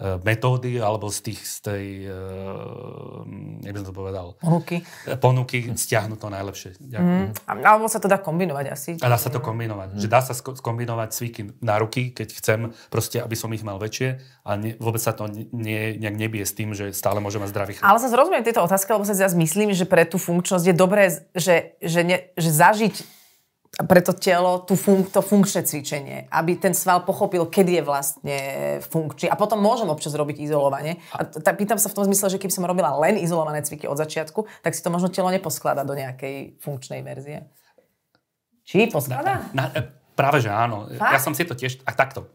uh, 0.00 0.20
metódy 0.24 0.80
alebo 0.80 1.08
z, 1.08 1.18
tých, 1.30 1.40
z 1.40 1.56
tej, 1.64 1.84
uh, 2.08 3.24
jak 3.64 3.72
by 3.72 3.78
som 3.80 3.88
to 3.88 3.96
povedal, 3.96 4.26
ponuky, 4.40 4.76
ponuky 5.20 5.58
stiahnuť 5.72 6.18
to 6.20 6.28
najlepšie. 6.28 6.70
Mm, 6.80 7.32
alebo 7.64 7.88
sa 7.88 8.00
to 8.00 8.08
dá 8.08 8.20
kombinovať 8.20 8.66
asi. 8.68 8.90
A 9.00 9.08
dá 9.08 9.18
sa 9.18 9.32
to 9.32 9.40
kombinovať. 9.40 9.96
Mm. 9.96 10.00
Že 10.00 10.08
dá 10.08 10.20
sa 10.20 10.34
skombinovať 10.36 11.08
cviky 11.12 11.42
na 11.64 11.80
ruky, 11.80 12.12
keď 12.12 12.28
chcem 12.36 12.60
proste, 12.92 13.20
aby 13.20 13.36
som 13.36 13.52
ich 13.56 13.64
mal 13.64 13.80
väčšie 13.80 14.20
a 14.44 14.50
ne, 14.56 14.76
vôbec 14.76 15.00
sa 15.00 15.16
to 15.16 15.28
nie, 15.32 15.96
nejak 15.96 16.16
nebije 16.16 16.44
s 16.44 16.52
tým, 16.52 16.76
že 16.76 16.92
stále 16.92 17.20
môžem 17.20 17.40
mať 17.40 17.50
zdravý 17.52 17.72
chrbát. 17.80 17.88
Ale 17.88 18.00
sa 18.00 18.12
zrozumiem 18.12 18.44
tieto 18.44 18.60
otázky, 18.60 18.92
lebo 18.92 19.08
sa 19.08 19.16
zase 19.16 19.36
myslím, 19.38 19.72
že 19.72 19.88
pre 19.88 20.04
tú 20.04 20.20
funkčnosť 20.20 20.64
je 20.68 20.74
dobré, 20.76 21.08
že, 21.32 21.76
že, 21.80 22.00
ne, 22.04 22.30
že 22.36 22.50
zažiť 22.52 23.16
pre 23.84 24.00
to 24.00 24.16
telo 24.16 24.64
tú 24.64 24.72
fun- 24.78 25.04
to 25.04 25.20
funkčné 25.20 25.66
cvičenie, 25.66 26.30
aby 26.32 26.56
ten 26.56 26.72
sval 26.72 27.04
pochopil, 27.04 27.44
kedy 27.50 27.80
je 27.80 27.82
vlastne 27.84 28.38
funkčný. 28.80 29.28
A 29.28 29.36
potom 29.36 29.60
môžem 29.60 29.90
občas 29.90 30.16
robiť 30.16 30.40
izolovanie. 30.40 31.02
A 31.12 31.28
t- 31.28 31.56
pýtam 31.56 31.76
sa 31.76 31.92
v 31.92 31.96
tom 32.00 32.04
zmysle, 32.08 32.32
že 32.32 32.40
keby 32.40 32.52
som 32.54 32.64
robila 32.64 32.94
len 32.96 33.20
izolované 33.20 33.60
cviky 33.60 33.84
od 33.84 34.00
začiatku, 34.00 34.48
tak 34.64 34.72
si 34.72 34.80
to 34.80 34.88
možno 34.88 35.12
telo 35.12 35.28
neposklada 35.28 35.84
do 35.84 35.92
nejakej 35.92 36.56
funkčnej 36.62 37.04
verzie. 37.04 37.50
Či 38.64 38.88
posklada? 38.88 39.52
Na, 39.52 39.70
na, 39.70 39.82
práve, 40.16 40.40
že 40.40 40.48
áno. 40.48 40.88
Fakt? 40.96 41.12
Ja 41.12 41.20
som 41.20 41.36
si 41.36 41.44
to 41.44 41.52
tiež... 41.52 41.84
A 41.84 41.92
takto 41.92 42.26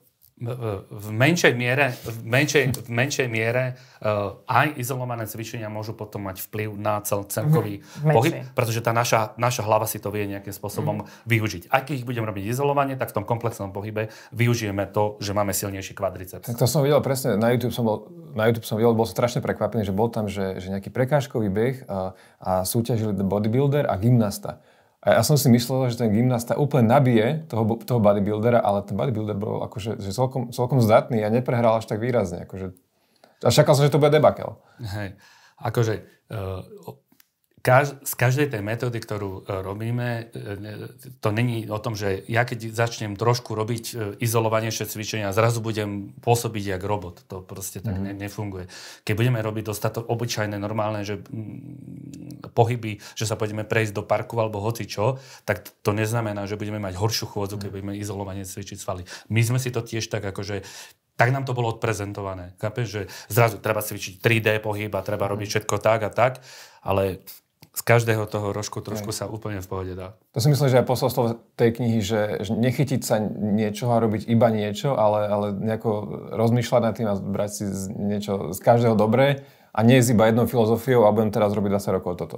v 0.41 1.07
menšej 1.13 1.53
miere, 1.53 1.93
v 2.01 2.17
menšej, 2.25 2.63
v 2.81 2.89
menšej 2.89 3.27
miere 3.29 3.77
uh, 4.01 4.41
aj 4.49 4.73
izolované 4.81 5.29
cvičenia 5.29 5.69
môžu 5.69 5.93
potom 5.93 6.25
mať 6.25 6.41
vplyv 6.49 6.73
na 6.81 6.97
cel, 7.05 7.21
celkový 7.29 7.85
mm-hmm. 7.85 8.09
pohyb, 8.09 8.33
pretože 8.57 8.81
tá 8.81 8.89
naša, 8.89 9.37
naša 9.37 9.61
hlava 9.61 9.85
si 9.85 10.01
to 10.01 10.09
vie 10.09 10.25
nejakým 10.25 10.49
spôsobom 10.49 11.05
mm. 11.05 11.29
využiť. 11.29 11.63
Aj 11.69 11.85
keď 11.85 12.01
ich 12.01 12.07
budem 12.09 12.25
robiť 12.25 12.49
izolovanie, 12.49 12.97
tak 12.97 13.13
v 13.13 13.21
tom 13.21 13.25
komplexnom 13.29 13.69
pohybe 13.69 14.09
využijeme 14.33 14.89
to, 14.89 15.21
že 15.21 15.37
máme 15.37 15.53
silnejší 15.53 15.93
kvadriceps. 15.93 16.49
Tak 16.49 16.57
to 16.57 16.65
som 16.65 16.81
videl 16.81 16.97
presne, 17.05 17.37
na 17.37 17.53
YouTube 17.53 17.77
som 17.77 17.85
bol, 17.85 18.09
na 18.33 18.49
YouTube 18.49 18.65
som 18.65 18.81
videl, 18.81 18.97
bol 18.97 19.05
strašne 19.05 19.45
prekvapený, 19.45 19.85
že 19.85 19.93
bol 19.93 20.09
tam, 20.09 20.25
že, 20.25 20.57
že 20.57 20.73
nejaký 20.73 20.89
prekážkový 20.89 21.53
beh 21.53 21.77
a, 21.85 22.17
a 22.41 22.51
súťažili 22.65 23.13
bodybuilder 23.13 23.85
a 23.85 23.93
gymnasta. 24.01 24.57
A 25.01 25.17
ja 25.17 25.21
som 25.25 25.33
si 25.33 25.49
myslel, 25.49 25.89
že 25.89 25.97
ten 25.97 26.13
gymnasta 26.13 26.53
úplne 26.53 26.85
nabije 26.85 27.49
toho, 27.49 27.65
toho 27.81 27.97
bodybuildera, 27.97 28.61
ale 28.61 28.85
ten 28.85 28.93
bodybuilder 28.93 29.33
bol 29.33 29.65
akože 29.65 29.97
že 29.97 30.13
celkom, 30.13 30.53
celkom 30.53 30.77
zdatný 30.77 31.25
a 31.25 31.33
neprehral 31.33 31.81
až 31.81 31.89
tak 31.89 31.97
výrazne. 31.97 32.45
Akože, 32.45 32.77
a 33.41 33.49
čakal 33.49 33.73
som, 33.73 33.81
že 33.81 33.89
to 33.89 33.97
bude 33.97 34.13
debakel. 34.13 34.61
Hej. 34.77 35.17
Akože 35.57 36.05
uh, 36.29 36.61
Kaž, 37.61 37.93
z 38.01 38.13
každej 38.17 38.57
tej 38.57 38.65
metódy, 38.65 38.97
ktorú 38.97 39.45
e, 39.45 39.61
robíme, 39.61 40.33
e, 40.33 40.89
to 41.21 41.29
není 41.29 41.69
o 41.69 41.77
tom, 41.77 41.93
že 41.93 42.25
ja 42.25 42.41
keď 42.41 42.73
začnem 42.73 43.13
trošku 43.13 43.53
robiť 43.53 43.85
e, 43.85 43.93
izolovanejšie 44.17 44.89
cvičenia, 44.89 45.29
zrazu 45.29 45.61
budem 45.61 46.09
pôsobiť 46.25 46.73
jak 46.73 46.81
robot. 46.81 47.21
To 47.29 47.45
proste 47.45 47.85
tak 47.85 48.01
mm. 48.01 48.01
ne, 48.01 48.11
nefunguje. 48.17 48.65
Keď 49.05 49.13
budeme 49.13 49.37
robiť 49.45 49.69
dostatok 49.69 50.09
obyčajné, 50.09 50.57
normálne, 50.57 51.05
že 51.05 51.21
pohyby, 52.57 52.97
že 53.13 53.29
sa 53.29 53.37
pôjdeme 53.37 53.61
prejsť 53.61 53.93
do 53.93 54.03
parku 54.09 54.41
alebo 54.41 54.57
hoci 54.57 54.89
čo, 54.89 55.21
tak 55.45 55.61
to 55.85 55.93
neznamená, 55.93 56.49
že 56.49 56.57
budeme 56.57 56.81
mať 56.81 56.97
horšiu 56.97 57.29
chôdzu, 57.29 57.61
keď 57.61 57.69
mhm. 57.69 57.75
budeme 57.77 57.93
izolovanie 58.01 58.41
cvičiť 58.41 58.81
svaly. 58.81 59.05
My 59.29 59.41
sme 59.45 59.61
si 59.61 59.69
to 59.69 59.85
tiež 59.85 60.09
tak 60.09 60.25
akože 60.25 60.65
tak 61.13 61.29
nám 61.29 61.45
to 61.45 61.53
bolo 61.53 61.77
odprezentované. 61.77 62.57
Chápeš, 62.57 62.87
že 62.89 63.01
zrazu 63.29 63.61
treba 63.61 63.85
cvičiť 63.85 64.17
3D 64.17 64.57
pohyb 64.57 64.89
a 64.89 65.05
treba 65.05 65.29
robiť 65.29 65.45
mhm. 65.45 65.53
všetko 65.53 65.75
tak 65.77 66.01
a 66.01 66.09
tak, 66.09 66.41
ale 66.81 67.21
z 67.71 67.81
každého 67.87 68.27
toho 68.27 68.51
rožku 68.51 68.83
trošku 68.83 69.15
sa 69.15 69.31
úplne 69.31 69.63
v 69.63 69.67
pohode 69.67 69.93
dá. 69.95 70.19
To 70.35 70.43
si 70.43 70.51
myslím, 70.51 70.67
že 70.67 70.83
aj 70.83 70.91
posolstvo 70.91 71.23
tej 71.55 71.69
knihy, 71.79 71.99
že, 72.03 72.43
že 72.43 72.51
nechytiť 72.51 73.01
sa 73.01 73.23
niečoho 73.23 73.95
a 73.95 74.03
robiť 74.03 74.27
iba 74.27 74.51
niečo, 74.51 74.99
ale, 74.99 75.23
ale 75.31 75.47
nejako 75.55 75.89
rozmýšľať 76.35 76.81
nad 76.83 76.93
tým 76.99 77.07
a 77.07 77.15
brať 77.15 77.51
si 77.55 77.65
z 77.71 77.81
niečo 77.95 78.51
z 78.51 78.59
každého 78.59 78.99
dobré 78.99 79.47
a 79.71 79.79
nie 79.87 80.03
iba 80.03 80.27
jednou 80.27 80.51
filozofiou 80.51 81.07
a 81.07 81.15
budem 81.15 81.31
teraz 81.31 81.55
robiť 81.55 81.79
20 81.79 81.95
rokov 81.95 82.13
toto. 82.19 82.37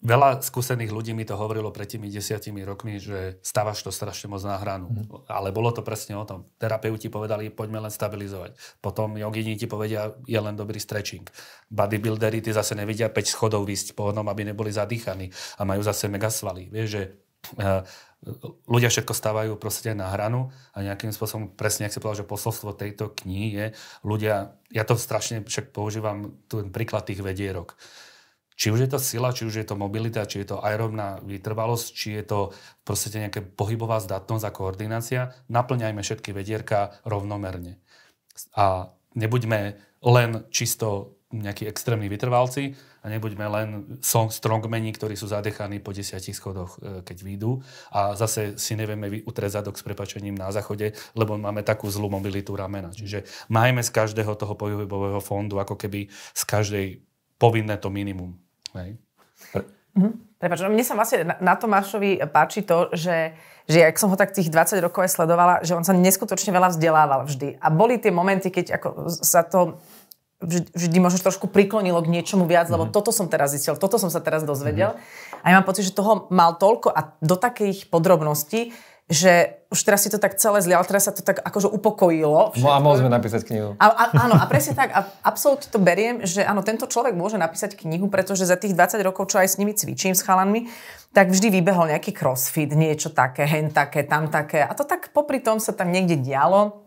Veľa 0.00 0.40
skúsených 0.40 0.96
ľudí 0.96 1.12
mi 1.12 1.28
to 1.28 1.36
hovorilo 1.36 1.68
pred 1.72 1.84
tými 1.84 2.08
desiatimi 2.08 2.64
rokmi, 2.64 2.96
že 2.96 3.36
stávaš 3.44 3.84
to 3.84 3.92
strašne 3.92 4.32
moc 4.32 4.40
na 4.44 4.56
hranu. 4.56 4.88
Mm-hmm. 4.88 5.28
Ale 5.28 5.52
bolo 5.52 5.72
to 5.76 5.84
presne 5.84 6.16
o 6.16 6.24
tom. 6.24 6.48
Terapeuti 6.56 7.12
povedali, 7.12 7.52
poďme 7.52 7.84
len 7.84 7.92
stabilizovať. 7.92 8.56
Potom 8.80 9.20
jogini 9.20 9.60
ti 9.60 9.68
povedia, 9.68 10.16
je 10.24 10.40
len 10.40 10.56
dobrý 10.56 10.80
stretching. 10.80 11.28
Bodybuildery 11.68 12.40
ty 12.40 12.52
zase 12.52 12.72
nevidia 12.72 13.12
5 13.12 13.16
schodov 13.28 13.68
výsť 13.68 13.92
po 13.92 14.08
aby 14.12 14.42
neboli 14.48 14.72
zadýchaní 14.72 15.28
a 15.60 15.68
majú 15.68 15.84
zase 15.84 16.08
mega 16.08 16.32
svaly. 16.32 16.72
Vieš, 16.72 16.88
že 16.88 17.02
uh, 17.60 17.84
ľudia 18.68 18.92
všetko 18.92 19.16
stávajú 19.16 19.52
proste 19.56 19.96
na 19.96 20.12
hranu 20.12 20.52
a 20.76 20.84
nejakým 20.84 21.12
spôsobom, 21.12 21.56
presne 21.56 21.88
ak 21.88 21.92
si 21.92 22.00
povedal, 22.00 22.24
že 22.24 22.28
posolstvo 22.28 22.76
tejto 22.76 23.16
knihy 23.24 23.48
je, 23.56 23.66
ľudia, 24.04 24.56
ja 24.68 24.84
to 24.84 24.96
strašne 25.00 25.44
však 25.44 25.72
používam, 25.72 26.36
ten 26.48 26.68
príklad 26.68 27.08
tých 27.08 27.24
vedierok. 27.24 27.80
Či 28.60 28.68
už 28.68 28.84
je 28.84 28.90
to 28.92 29.00
sila, 29.00 29.32
či 29.32 29.48
už 29.48 29.64
je 29.64 29.64
to 29.64 29.72
mobilita, 29.72 30.28
či 30.28 30.44
je 30.44 30.52
to 30.52 30.60
aerobná 30.60 31.16
vytrvalosť, 31.24 31.86
či 31.96 32.08
je 32.20 32.24
to 32.28 32.40
proste 32.84 33.16
nejaká 33.16 33.40
pohybová 33.56 33.96
zdatnosť 34.04 34.44
a 34.44 34.52
koordinácia, 34.52 35.20
naplňajme 35.48 36.04
všetky 36.04 36.36
vedierka 36.36 37.00
rovnomerne. 37.08 37.80
A 38.52 38.92
nebuďme 39.16 39.80
len 40.04 40.44
čisto 40.52 41.16
nejakí 41.32 41.64
extrémni 41.64 42.12
vytrvalci 42.12 42.76
a 43.00 43.08
nebuďme 43.08 43.46
len 43.48 43.68
strongmeni, 44.04 44.92
ktorí 44.92 45.16
sú 45.16 45.30
zadechaní 45.30 45.80
po 45.80 45.94
desiatich 45.94 46.36
schodoch, 46.36 46.76
e, 46.82 47.00
keď 47.06 47.16
výjdu. 47.22 47.62
A 47.94 48.18
zase 48.18 48.58
si 48.58 48.74
nevieme 48.74 49.22
utrieť 49.24 49.62
zadok 49.62 49.78
s 49.78 49.86
prepačením 49.86 50.34
na 50.34 50.50
záchode, 50.50 50.92
lebo 51.14 51.38
máme 51.38 51.62
takú 51.62 51.86
zlú 51.86 52.10
mobilitu 52.10 52.52
ramena. 52.58 52.90
Čiže 52.90 53.24
majme 53.48 53.80
z 53.80 53.94
každého 53.94 54.34
toho 54.34 54.58
pohybového 54.58 55.22
fondu 55.22 55.62
ako 55.62 55.78
keby 55.78 56.10
z 56.34 56.42
každej 56.44 56.86
povinné 57.38 57.78
to 57.78 57.88
minimum. 57.88 58.49
Hej. 58.76 58.98
Mhm. 59.96 60.30
Prepač, 60.40 60.64
no 60.64 60.72
mne 60.72 60.84
sa 60.86 60.96
vlastne 60.96 61.28
na, 61.28 61.36
na 61.36 61.54
Tomášovi 61.58 62.24
páči 62.32 62.64
to, 62.64 62.88
že, 62.96 63.36
že 63.68 63.84
ak 63.84 64.00
som 64.00 64.08
ho 64.08 64.16
tak 64.16 64.32
tých 64.32 64.48
20 64.48 64.80
rokov 64.80 65.04
aj 65.04 65.12
sledovala, 65.12 65.54
že 65.60 65.76
on 65.76 65.84
sa 65.84 65.92
neskutočne 65.92 66.48
veľa 66.48 66.72
vzdelával 66.72 67.28
vždy. 67.28 67.60
A 67.60 67.68
boli 67.68 68.00
tie 68.00 68.08
momenty, 68.08 68.48
keď 68.48 68.80
ako 68.80 68.88
sa 69.20 69.44
to 69.44 69.76
vždy, 70.40 70.72
vždy 70.72 70.96
možno 70.96 71.20
trošku 71.20 71.52
priklonilo 71.52 72.00
k 72.00 72.08
niečomu 72.08 72.48
viac, 72.48 72.72
mm-hmm. 72.72 72.74
lebo 72.80 72.84
mhm. 72.88 72.92
toto 72.96 73.12
som 73.12 73.28
teraz 73.28 73.52
zistil, 73.52 73.76
toto 73.76 74.00
som 74.00 74.08
sa 74.08 74.24
teraz 74.24 74.40
dozvedel. 74.40 74.96
Mm-hmm. 74.96 75.44
A 75.44 75.46
ja 75.52 75.54
mám 75.60 75.68
pocit, 75.68 75.84
že 75.84 75.92
toho 75.92 76.24
mal 76.32 76.56
toľko 76.56 76.88
a 76.88 77.12
do 77.20 77.36
takých 77.36 77.92
podrobností, 77.92 78.72
že 79.10 79.58
už 79.74 79.82
teraz 79.82 80.06
si 80.06 80.10
to 80.10 80.22
tak 80.22 80.38
celé 80.38 80.62
zlial, 80.62 80.86
teraz 80.86 81.10
sa 81.10 81.12
to 81.14 81.18
tak 81.26 81.42
akože 81.42 81.66
upokojilo. 81.66 82.54
Všetko. 82.54 82.70
A 82.70 82.78
môžeme 82.78 83.10
napísať 83.10 83.42
knihu. 83.50 83.74
A, 83.82 83.86
a, 83.90 84.04
áno, 84.14 84.38
a 84.38 84.46
presne 84.46 84.78
tak. 84.78 84.94
A 84.94 85.02
absolútne 85.26 85.66
to 85.66 85.82
beriem, 85.82 86.22
že 86.22 86.46
áno, 86.46 86.62
tento 86.62 86.86
človek 86.86 87.18
môže 87.18 87.34
napísať 87.34 87.74
knihu, 87.74 88.06
pretože 88.06 88.46
za 88.46 88.54
tých 88.54 88.78
20 88.78 89.02
rokov, 89.02 89.34
čo 89.34 89.42
aj 89.42 89.50
s 89.50 89.58
nimi 89.58 89.74
cvičím, 89.74 90.14
s 90.14 90.22
chalanmi, 90.22 90.70
tak 91.10 91.34
vždy 91.34 91.50
vybehol 91.58 91.90
nejaký 91.90 92.14
crossfit, 92.14 92.70
niečo 92.70 93.10
také, 93.10 93.50
hen 93.50 93.74
také, 93.74 94.06
tam 94.06 94.30
také. 94.30 94.62
A 94.62 94.70
to 94.78 94.86
tak 94.86 95.10
popri 95.10 95.42
tom 95.42 95.58
sa 95.58 95.74
tam 95.74 95.90
niekde 95.90 96.22
dialo. 96.22 96.86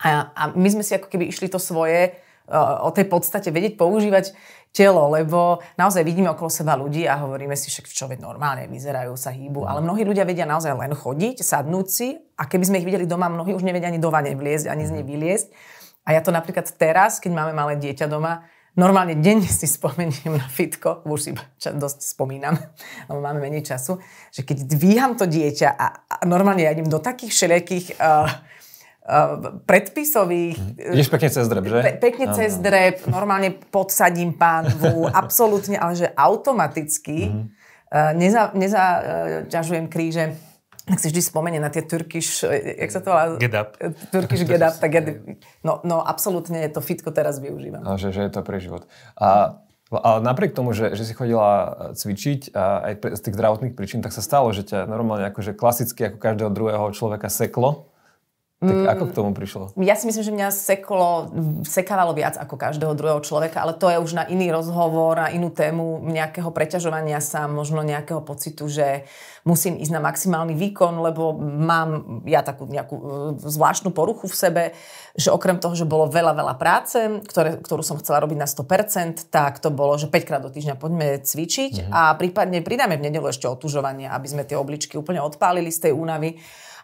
A, 0.00 0.32
a 0.32 0.42
my 0.56 0.68
sme 0.72 0.80
si 0.80 0.96
ako 0.96 1.12
keby 1.12 1.28
išli 1.28 1.52
to 1.52 1.60
svoje 1.60 2.16
uh, 2.48 2.80
o 2.88 2.90
tej 2.96 3.04
podstate 3.12 3.52
vedieť 3.52 3.76
používať 3.76 4.32
telo, 4.72 5.10
lebo 5.10 5.58
naozaj 5.74 6.04
vidíme 6.04 6.30
okolo 6.30 6.50
seba 6.52 6.78
ľudí 6.78 7.08
a 7.08 7.18
hovoríme 7.18 7.56
si, 7.58 7.72
však 7.72 7.88
čo 7.88 8.06
veď 8.06 8.22
normálne 8.22 8.70
vyzerajú, 8.70 9.16
sa 9.18 9.34
hýbu, 9.34 9.66
ale 9.66 9.82
mnohí 9.82 10.04
ľudia 10.06 10.28
vedia 10.28 10.46
naozaj 10.46 10.76
len 10.76 10.94
chodiť, 10.94 11.42
sadnúť 11.42 11.86
si 11.88 12.14
a 12.38 12.46
keby 12.46 12.64
sme 12.68 12.78
ich 12.78 12.86
videli 12.88 13.08
doma, 13.08 13.32
mnohí 13.32 13.56
už 13.56 13.64
nevedia 13.64 13.90
ani 13.90 13.98
do 13.98 14.12
vane 14.12 14.36
vliezť, 14.36 14.70
ani 14.70 14.84
z 14.86 14.94
nej 15.00 15.04
vyliezť. 15.04 15.48
A 16.08 16.16
ja 16.16 16.20
to 16.24 16.32
napríklad 16.32 16.64
teraz, 16.80 17.20
keď 17.20 17.36
máme 17.36 17.52
malé 17.52 17.76
dieťa 17.76 18.08
doma, 18.08 18.48
normálne 18.78 19.18
denne 19.18 19.50
si 19.50 19.66
spomeniem 19.76 20.38
na 20.38 20.46
fitko, 20.46 21.02
už 21.04 21.20
si 21.20 21.30
dosť 21.58 22.14
spomínam, 22.14 22.54
lebo 23.10 23.18
máme 23.18 23.42
menej 23.42 23.66
času, 23.74 23.98
že 24.30 24.46
keď 24.46 24.64
dvíham 24.64 25.12
to 25.18 25.26
dieťa 25.26 25.68
a, 25.74 25.86
a 26.06 26.14
normálne 26.24 26.62
ja 26.64 26.72
idem 26.72 26.86
do 26.86 27.02
takých 27.02 27.34
všelijakých 27.34 27.86
uh, 27.98 28.30
predpisových... 29.64 30.56
Mhm. 30.60 30.92
Ideš 30.92 31.08
pekne 31.08 31.28
cez 31.32 31.46
drep, 31.48 31.64
že? 31.64 31.80
Pe- 31.80 31.98
pekne 32.12 32.26
ano. 32.28 32.36
cez 32.36 32.52
drep, 32.60 32.96
normálne 33.08 33.56
podsadím 33.72 34.36
pánvu, 34.36 35.08
absolútne, 35.24 35.80
ale 35.80 35.96
že 35.96 36.06
automaticky 36.12 37.32
mm-hmm. 37.32 38.14
neza, 38.20 38.52
nezaťažujem 38.52 39.88
kríže 39.88 40.36
tak 40.88 41.04
si 41.04 41.12
vždy 41.12 41.20
spomenie 41.20 41.60
na 41.60 41.68
tie 41.68 41.84
Turkish, 41.84 42.48
jak 42.48 42.88
sa 42.88 43.04
to 43.04 43.12
volá? 43.12 43.36
Get 43.36 43.52
up. 43.52 43.76
Turkish 44.08 44.48
get 44.48 44.64
up, 44.64 44.80
tak 44.80 44.90
ja, 44.96 45.04
no, 45.60 45.84
no 45.84 46.00
absolútne 46.00 46.64
to 46.72 46.80
fitko 46.80 47.12
teraz 47.12 47.44
využívam. 47.44 47.84
No, 47.84 48.00
že, 48.00 48.08
že 48.08 48.24
je 48.24 48.32
to 48.32 48.40
pre 48.40 48.56
život. 48.56 48.88
A, 49.20 49.60
a 49.92 50.10
napriek 50.24 50.56
tomu, 50.56 50.72
že, 50.72 50.96
že 50.96 51.04
si 51.04 51.12
chodila 51.12 51.92
cvičiť 51.92 52.56
a 52.56 52.88
aj 52.88 52.92
z 53.04 53.20
tých 53.20 53.36
zdravotných 53.36 53.76
príčin, 53.76 54.00
tak 54.00 54.16
sa 54.16 54.24
stalo, 54.24 54.48
že 54.56 54.64
ťa 54.64 54.88
normálne 54.88 55.28
akože 55.28 55.52
klasicky 55.52 56.08
ako 56.08 56.16
každého 56.16 56.50
druhého 56.56 56.88
človeka 56.96 57.28
seklo 57.28 57.87
tak 58.58 58.74
mm, 58.74 58.90
ako 58.90 59.04
k 59.06 59.14
tomu 59.14 59.30
prišlo? 59.38 59.70
Ja 59.78 59.94
si 59.94 60.10
myslím, 60.10 60.24
že 60.26 60.34
mňa 60.34 60.48
seklo, 60.50 61.30
sekávalo 61.62 62.10
viac 62.10 62.34
ako 62.34 62.58
každého 62.58 62.90
druhého 62.98 63.22
človeka, 63.22 63.62
ale 63.62 63.78
to 63.78 63.86
je 63.86 64.02
už 64.02 64.18
na 64.18 64.24
iný 64.26 64.50
rozhovor, 64.50 65.14
na 65.14 65.30
inú 65.30 65.54
tému 65.54 66.02
nejakého 66.02 66.50
preťažovania 66.50 67.22
sa, 67.22 67.46
možno 67.46 67.86
nejakého 67.86 68.18
pocitu, 68.18 68.66
že 68.66 69.06
musím 69.48 69.80
ísť 69.80 69.96
na 69.96 70.04
maximálny 70.04 70.52
výkon, 70.52 71.00
lebo 71.00 71.32
mám 71.40 72.20
ja 72.28 72.44
takú 72.44 72.68
nejakú 72.68 72.96
e, 73.00 73.02
zvláštnu 73.40 73.96
poruchu 73.96 74.28
v 74.28 74.36
sebe, 74.36 74.62
že 75.16 75.32
okrem 75.32 75.56
toho, 75.56 75.72
že 75.72 75.88
bolo 75.88 76.12
veľa, 76.12 76.36
veľa 76.36 76.54
práce, 76.60 77.00
ktoré, 77.24 77.56
ktorú 77.56 77.80
som 77.80 77.96
chcela 77.96 78.20
robiť 78.20 78.36
na 78.36 78.44
100%, 78.44 79.32
tak 79.32 79.64
to 79.64 79.72
bolo, 79.72 79.96
že 79.96 80.12
5 80.12 80.28
krát 80.28 80.44
do 80.44 80.52
týždňa 80.52 80.76
poďme 80.76 81.24
cvičiť 81.24 81.88
mm-hmm. 81.88 81.92
a 81.96 82.12
prípadne 82.20 82.60
pridáme 82.60 83.00
v 83.00 83.08
nedelu 83.08 83.32
ešte 83.32 83.48
otužovanie, 83.48 84.04
aby 84.12 84.26
sme 84.28 84.44
tie 84.44 84.60
obličky 84.60 85.00
úplne 85.00 85.24
odpálili 85.24 85.72
z 85.72 85.88
tej 85.88 85.92
únavy. 85.96 86.36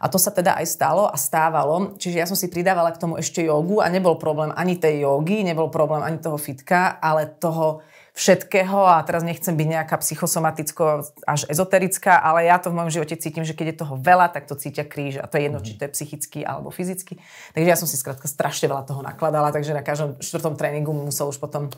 A 0.03 0.11
to 0.11 0.18
sa 0.20 0.35
teda 0.35 0.59
aj 0.61 0.66
stalo 0.68 1.09
a 1.09 1.16
stávalo. 1.16 1.96
Čiže 1.96 2.16
ja 2.20 2.27
som 2.29 2.37
si 2.37 2.53
pridávala 2.53 2.92
k 2.92 3.00
tomu 3.00 3.16
ešte 3.16 3.40
jogu 3.40 3.81
a 3.81 3.88
nebol 3.88 4.20
problém 4.20 4.53
ani 4.53 4.77
tej 4.77 5.07
jogy, 5.07 5.40
nebol 5.46 5.72
problém 5.72 6.05
ani 6.05 6.20
toho 6.20 6.37
fitka, 6.37 7.00
ale 7.00 7.31
toho 7.40 7.81
všetkého 8.14 8.79
a 8.87 9.03
teraz 9.03 9.27
nechcem 9.27 9.59
byť 9.59 9.68
nejaká 9.74 9.98
psychosomaticko 9.98 11.03
až 11.27 11.50
ezoterická, 11.50 12.22
ale 12.22 12.46
ja 12.46 12.62
to 12.62 12.70
v 12.70 12.79
mojom 12.79 12.94
živote 12.94 13.18
cítim, 13.18 13.42
že 13.42 13.59
keď 13.59 13.66
je 13.74 13.81
toho 13.83 13.98
veľa, 13.98 14.31
tak 14.31 14.46
to 14.46 14.55
cítia 14.55 14.87
kríž 14.87 15.18
a 15.18 15.27
to 15.27 15.35
je 15.35 15.50
jedno, 15.50 15.59
mm-hmm. 15.59 15.74
či 15.74 15.79
to 15.79 15.85
je 15.90 15.94
psychicky 15.98 16.40
alebo 16.46 16.70
fyzicky. 16.70 17.18
Takže 17.59 17.68
ja 17.68 17.74
som 17.74 17.90
si 17.90 17.98
skrátka 17.98 18.31
strašne 18.31 18.70
veľa 18.70 18.87
toho 18.87 19.03
nakladala, 19.03 19.50
takže 19.50 19.74
na 19.74 19.83
každom 19.83 20.14
štvrtom 20.22 20.55
tréningu 20.55 20.94
musel 20.94 21.27
už 21.27 21.42
potom 21.42 21.74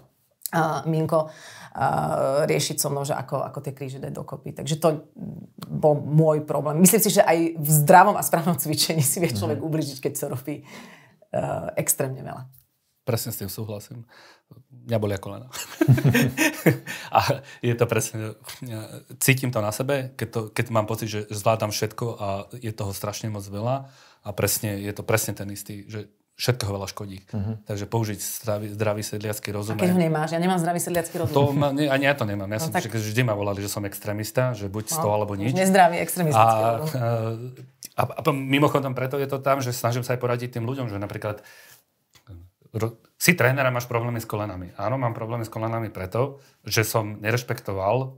uh, 0.53 0.85
Minko 0.85 1.33
riešiť 2.49 2.81
so 2.81 2.88
mnou, 2.88 3.05
že 3.05 3.12
ako, 3.12 3.44
ako 3.44 3.61
tie 3.61 3.77
kríže 3.77 4.01
dať 4.01 4.09
dokopy. 4.09 4.57
Takže 4.57 4.81
to 4.81 5.05
bol 5.68 6.01
môj 6.01 6.40
problém. 6.49 6.81
Myslím 6.81 7.05
si, 7.05 7.12
že 7.12 7.20
aj 7.20 7.53
v 7.53 7.68
zdravom 7.68 8.16
a 8.16 8.25
správnom 8.25 8.57
cvičení 8.57 9.05
si 9.05 9.20
vie 9.20 9.29
človek 9.29 9.61
mm. 9.61 9.66
ubližiť, 9.68 9.99
keď 10.01 10.12
sa 10.16 10.27
robí 10.33 10.64
uh, 10.64 11.68
extrémne 11.77 12.25
veľa. 12.25 12.49
Presne 13.05 13.29
s 13.29 13.44
tým 13.44 13.53
súhlasím. 13.53 14.09
Mňa 14.87 14.99
boli 15.03 15.18
kolena. 15.18 15.51
a 17.18 17.42
je 17.59 17.75
to 17.75 17.85
presne, 17.90 18.38
cítim 19.18 19.51
to 19.51 19.59
na 19.59 19.75
sebe, 19.75 20.14
keď, 20.14 20.29
to, 20.31 20.40
keď 20.55 20.66
mám 20.70 20.87
pocit, 20.87 21.11
že 21.11 21.20
zvládam 21.27 21.75
všetko 21.75 22.07
a 22.14 22.29
je 22.55 22.70
toho 22.70 22.94
strašne 22.94 23.27
moc 23.27 23.42
veľa 23.42 23.90
a 24.22 24.29
presne, 24.31 24.79
je 24.79 24.92
to 24.94 25.03
presne 25.03 25.35
ten 25.35 25.51
istý, 25.51 25.83
že 25.90 26.07
všetko 26.37 26.68
veľa 26.68 26.87
škodí. 26.92 27.18
Uh-huh. 27.33 27.57
Takže 27.64 27.85
použiť 27.88 28.18
zdravý, 28.20 28.66
zdravý 28.77 29.03
sedliacký 29.03 29.51
rozum. 29.57 29.75
A 29.75 29.83
keď 29.83 29.96
ho 29.96 30.01
nemáš? 30.01 30.37
Ja 30.37 30.40
nemám 30.40 30.61
zdravý 30.61 30.79
sedliacký 30.85 31.16
rozum. 31.16 31.35
To 31.35 31.42
ma, 31.57 31.72
ne, 31.72 31.88
ani 31.88 32.05
ja 32.05 32.14
to 32.14 32.29
nemám. 32.29 32.46
Ja 32.53 32.61
no 32.61 32.64
som, 32.68 32.72
tak... 32.77 32.85
že 32.85 32.92
vždy 32.92 33.25
ma 33.25 33.33
volali, 33.33 33.64
že 33.64 33.72
som 33.72 33.83
extrémista, 33.88 34.53
že 34.53 34.68
buď 34.68 34.85
no, 34.85 34.96
to 35.01 35.09
alebo 35.09 35.33
nič. 35.33 35.57
Nezdravý 35.57 35.96
extrémistický 35.96 36.61
a, 36.62 36.85
a, 36.85 37.09
a, 37.96 38.03
a 38.05 38.31
mimochodom 38.31 38.92
preto 38.92 39.16
je 39.16 39.27
to 39.27 39.40
tam, 39.40 39.64
že 39.64 39.72
snažím 39.72 40.05
sa 40.05 40.12
aj 40.12 40.20
poradiť 40.20 40.61
tým 40.61 40.68
ľuďom, 40.68 40.92
že 40.92 41.01
napríklad 41.01 41.40
si 43.16 43.33
tréner 43.33 43.64
a 43.64 43.72
máš 43.72 43.88
problémy 43.88 44.20
s 44.20 44.29
kolenami. 44.29 44.76
Áno, 44.76 45.00
mám 45.00 45.16
problémy 45.16 45.48
s 45.48 45.52
kolenami 45.52 45.88
preto, 45.88 46.40
že 46.68 46.85
som 46.85 47.16
nerešpektoval 47.16 47.96
e, 48.05 48.09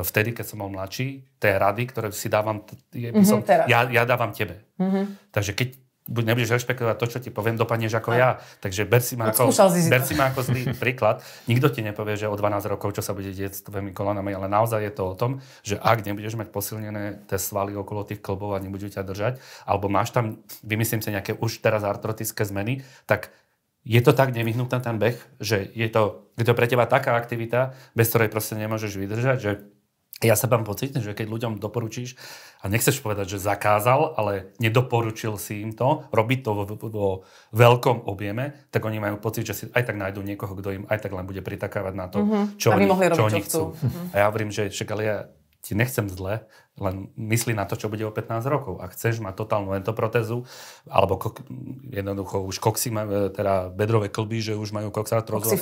vtedy, 0.00 0.32
keď 0.32 0.44
som 0.48 0.64
bol 0.64 0.72
mladší, 0.72 1.28
tie 1.36 1.60
rady, 1.60 1.84
ktoré 1.92 2.08
si 2.16 2.32
dávam, 2.32 2.64
je, 2.90 3.12
mm-hmm, 3.12 3.28
som, 3.28 3.44
ja, 3.44 3.84
ja 3.84 4.02
dávam 4.08 4.32
tebe. 4.32 4.64
Mm-hmm. 4.80 5.04
Takže 5.32 5.52
keď 5.52 5.68
nebudeš 6.08 6.56
rešpektovať 6.56 6.96
to, 6.96 7.06
čo 7.06 7.18
ti 7.20 7.28
poviem, 7.28 7.60
dopadneš 7.60 8.00
ako 8.00 8.16
ja. 8.16 8.40
Takže 8.64 8.88
ber 8.88 9.04
si 9.04 9.14
ma 9.20 9.28
ako, 9.28 9.52
ber 9.92 10.02
si 10.02 10.16
ma 10.16 10.32
ako 10.32 10.40
zlý 10.40 10.72
príklad. 10.82 11.20
Nikto 11.44 11.68
ti 11.68 11.84
nepovie, 11.84 12.16
že 12.16 12.26
o 12.26 12.34
12 12.34 12.64
rokov, 12.72 12.96
čo 12.96 13.04
sa 13.04 13.12
bude 13.12 13.28
dieť 13.28 13.52
s 13.52 13.60
tvojimi 13.68 13.92
kolenami, 13.92 14.32
ale 14.32 14.48
naozaj 14.48 14.80
je 14.80 14.92
to 14.96 15.04
o 15.04 15.14
tom, 15.14 15.44
že 15.60 15.76
ak 15.76 16.08
nebudeš 16.08 16.40
mať 16.40 16.48
posilnené 16.48 17.28
tie 17.28 17.36
svaly 17.36 17.76
okolo 17.76 18.08
tých 18.08 18.24
klbov 18.24 18.56
a 18.56 18.62
nebudú 18.64 18.88
ťa 18.88 19.04
držať, 19.04 19.36
alebo 19.68 19.92
máš 19.92 20.16
tam, 20.16 20.40
vymyslím 20.64 21.04
si 21.04 21.12
nejaké 21.12 21.36
už 21.36 21.60
teraz 21.60 21.84
artrotické 21.84 22.40
zmeny, 22.48 22.80
tak 23.04 23.28
je 23.84 24.00
to 24.00 24.12
tak 24.12 24.30
nevyhnutný 24.32 24.78
ten 24.78 24.96
beh, 24.96 25.18
že 25.38 25.68
je 25.74 25.88
to, 25.88 26.30
je 26.34 26.44
to 26.44 26.52
pre 26.54 26.66
teba 26.66 26.84
taká 26.84 27.14
aktivita, 27.14 27.74
bez 27.94 28.08
ktorej 28.08 28.28
proste 28.28 28.54
nemôžeš 28.54 28.96
vydržať, 28.96 29.38
že 29.38 29.52
Ja 30.18 30.34
sa 30.34 30.50
mám 30.50 30.66
pocit, 30.66 30.98
že 30.98 31.14
keď 31.14 31.30
ľuďom 31.30 31.52
doporučíš, 31.62 32.18
a 32.58 32.66
nechceš 32.66 32.98
povedať, 32.98 33.38
že 33.38 33.38
zakázal, 33.38 34.18
ale 34.18 34.50
nedoporučil 34.58 35.38
si 35.38 35.62
im 35.62 35.70
to, 35.70 36.10
robiť 36.10 36.38
to 36.42 36.50
vo, 36.58 36.64
vo 36.66 37.08
veľkom 37.54 38.02
objeme, 38.02 38.66
tak 38.74 38.82
oni 38.82 38.98
majú 38.98 39.22
pocit, 39.22 39.46
že 39.46 39.54
si 39.54 39.64
aj 39.70 39.86
tak 39.86 39.94
nájdú 39.94 40.26
niekoho, 40.26 40.58
kto 40.58 40.68
im 40.74 40.84
aj 40.90 41.06
tak 41.06 41.14
len 41.14 41.22
bude 41.22 41.38
pritakávať 41.38 41.94
na 41.94 42.10
to, 42.10 42.26
Mhm. 42.26 42.58
čo, 42.58 42.74
oni, 42.74 42.90
mohli 42.90 43.06
robiť, 43.06 43.14
čo 43.14 43.28
oni 43.30 43.40
chcú. 43.46 43.62
chcú. 43.70 43.86
A 44.10 44.14
ja 44.18 44.24
hovorím, 44.26 44.50
že 44.50 44.74
však 44.74 44.88
ale 44.90 45.02
ja 45.06 45.16
ti 45.62 45.74
nechcem 45.74 46.06
zle, 46.06 46.46
len 46.78 47.10
myslí 47.18 47.52
na 47.52 47.66
to, 47.66 47.74
čo 47.74 47.90
bude 47.90 48.06
o 48.06 48.14
15 48.14 48.46
rokov. 48.46 48.78
A 48.78 48.86
chceš 48.88 49.18
mať 49.18 49.34
totálnu 49.34 49.74
entoprotézu, 49.74 50.46
alebo 50.86 51.18
kok, 51.18 51.42
jednoducho 51.90 52.46
už 52.46 52.62
koxy, 52.62 52.94
ma- 52.94 53.30
teda 53.34 53.74
bedrové 53.74 54.08
klby, 54.08 54.38
že 54.38 54.54
už 54.54 54.70
majú 54.70 54.94
koxartrózu. 54.94 55.58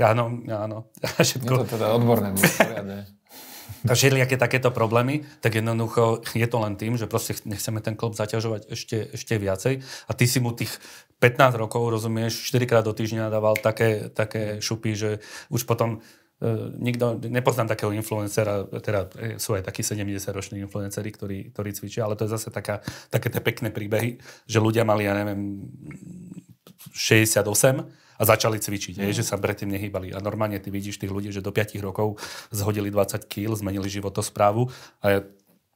Áno, 0.00 0.24
áno. 0.52 0.78
A 1.06 1.24
Je 1.24 1.34
všetko, 1.34 1.64
to 1.64 1.80
teda 1.80 1.96
odborné, 1.96 2.36
a 3.88 3.92
všelijaké 3.96 4.36
takéto 4.36 4.68
problémy, 4.68 5.24
tak 5.40 5.56
jednoducho 5.56 6.20
je 6.36 6.44
to 6.44 6.58
len 6.60 6.76
tým, 6.76 7.00
že 7.00 7.08
proste 7.08 7.32
nechceme 7.48 7.80
ten 7.80 7.96
klub 7.96 8.12
zaťažovať 8.12 8.68
ešte, 8.68 9.16
ešte 9.16 9.40
viacej. 9.40 9.80
A 9.80 10.10
ty 10.12 10.24
si 10.28 10.36
mu 10.42 10.52
tých 10.52 10.76
15 11.20 11.56
rokov, 11.56 11.88
rozumieš, 11.88 12.48
4 12.48 12.68
krát 12.68 12.84
do 12.84 12.92
týždňa 12.92 13.32
dával 13.32 13.56
také, 13.56 14.08
také 14.12 14.60
šupy, 14.60 14.92
že 14.96 15.10
už 15.52 15.64
potom 15.64 16.00
e, 16.00 16.19
nikto, 16.80 17.20
nepoznám 17.20 17.68
takého 17.68 17.92
influencera, 17.92 18.64
teda 18.80 19.12
e, 19.20 19.36
sú 19.36 19.52
aj 19.60 19.68
takí 19.68 19.84
70-roční 19.84 20.64
influenceri, 20.64 21.12
ktorí, 21.12 21.38
ktorí 21.52 21.70
cvičia, 21.76 22.08
ale 22.08 22.16
to 22.16 22.24
je 22.24 22.32
zase 22.32 22.48
taká, 22.48 22.80
také 23.12 23.28
tie 23.28 23.44
pekné 23.44 23.68
príbehy, 23.68 24.16
že 24.48 24.58
ľudia 24.58 24.88
mali, 24.88 25.04
ja 25.04 25.12
neviem, 25.12 25.68
68 26.96 27.44
a 28.20 28.22
začali 28.24 28.60
cvičiť, 28.60 29.00
mm. 29.00 29.16
že 29.16 29.24
sa 29.24 29.40
predtým 29.40 29.68
nehýbali. 29.72 30.12
A 30.12 30.20
normálne 30.20 30.60
ty 30.60 30.68
vidíš 30.68 31.00
tých 31.00 31.12
ľudí, 31.12 31.32
že 31.32 31.44
do 31.44 31.52
5 31.52 31.76
rokov 31.80 32.20
zhodili 32.52 32.92
20 32.92 33.24
kg, 33.24 33.56
zmenili 33.56 33.88
životosprávu 33.88 34.68
a 35.00 35.06
je 35.08 35.18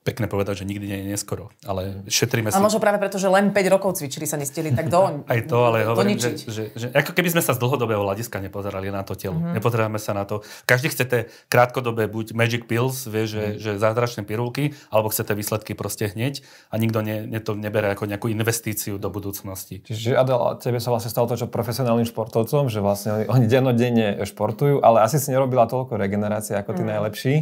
pekné 0.05 0.29
povedať, 0.29 0.61
že 0.61 0.64
nikdy 0.69 0.85
nie 0.85 0.99
je 1.01 1.07
neskoro. 1.17 1.49
Ale 1.64 2.05
šetríme 2.12 2.53
si... 2.53 2.55
Ale 2.55 2.69
možno 2.69 2.77
práve 2.77 3.01
preto, 3.01 3.17
že 3.17 3.25
len 3.33 3.57
5 3.57 3.73
rokov 3.73 3.97
cvičili, 3.97 4.29
sa 4.29 4.37
nestili 4.37 4.69
tak 4.69 4.93
do, 4.93 5.25
Aj 5.25 5.40
to, 5.49 5.59
ale 5.64 5.88
hovorím, 5.88 6.21
že, 6.21 6.37
že, 6.45 6.62
že, 6.77 6.87
ako 6.93 7.17
keby 7.17 7.33
sme 7.33 7.40
sa 7.40 7.57
z 7.57 7.59
dlhodobého 7.64 8.05
hľadiska 8.05 8.37
nepozerali 8.45 8.93
na 8.93 9.01
to 9.01 9.17
telo. 9.17 9.40
Mm-hmm. 9.40 9.57
Nepozeráme 9.57 9.97
sa 9.97 10.12
na 10.12 10.29
to. 10.29 10.45
Každý 10.69 10.93
chcete 10.93 11.33
krátkodobé 11.49 12.12
buď 12.12 12.37
Magic 12.37 12.69
Pills, 12.69 13.09
vie, 13.09 13.25
že, 13.25 13.57
mm. 13.57 13.64
že 13.64 13.71
zázračné 13.81 14.29
pirulky, 14.29 14.77
alebo 14.93 15.09
chcete 15.09 15.33
výsledky 15.33 15.73
proste 15.73 16.12
hneď 16.12 16.45
a 16.69 16.77
nikto 16.77 17.01
ne, 17.01 17.25
ne 17.25 17.40
to 17.40 17.57
nebere 17.57 17.88
ako 17.88 18.05
nejakú 18.05 18.29
investíciu 18.29 19.01
do 19.01 19.09
budúcnosti. 19.09 19.81
Čiže 19.88 20.21
Adel, 20.21 20.37
tebe 20.61 20.85
sa 20.85 20.93
vlastne 20.93 21.09
stalo 21.09 21.33
to, 21.33 21.40
čo 21.40 21.49
profesionálnym 21.49 22.05
športovcom, 22.05 22.69
že 22.69 22.85
vlastne 22.85 23.25
oni, 23.25 23.25
oni 23.33 23.47
dennodenne 23.49 24.21
športujú, 24.29 24.85
ale 24.85 25.01
asi 25.01 25.17
si 25.17 25.33
nerobila 25.33 25.64
toľko 25.64 25.97
regenerácie 25.97 26.53
ako 26.61 26.77
tí 26.77 26.85
mm. 26.85 26.90
najlepší. 26.93 27.35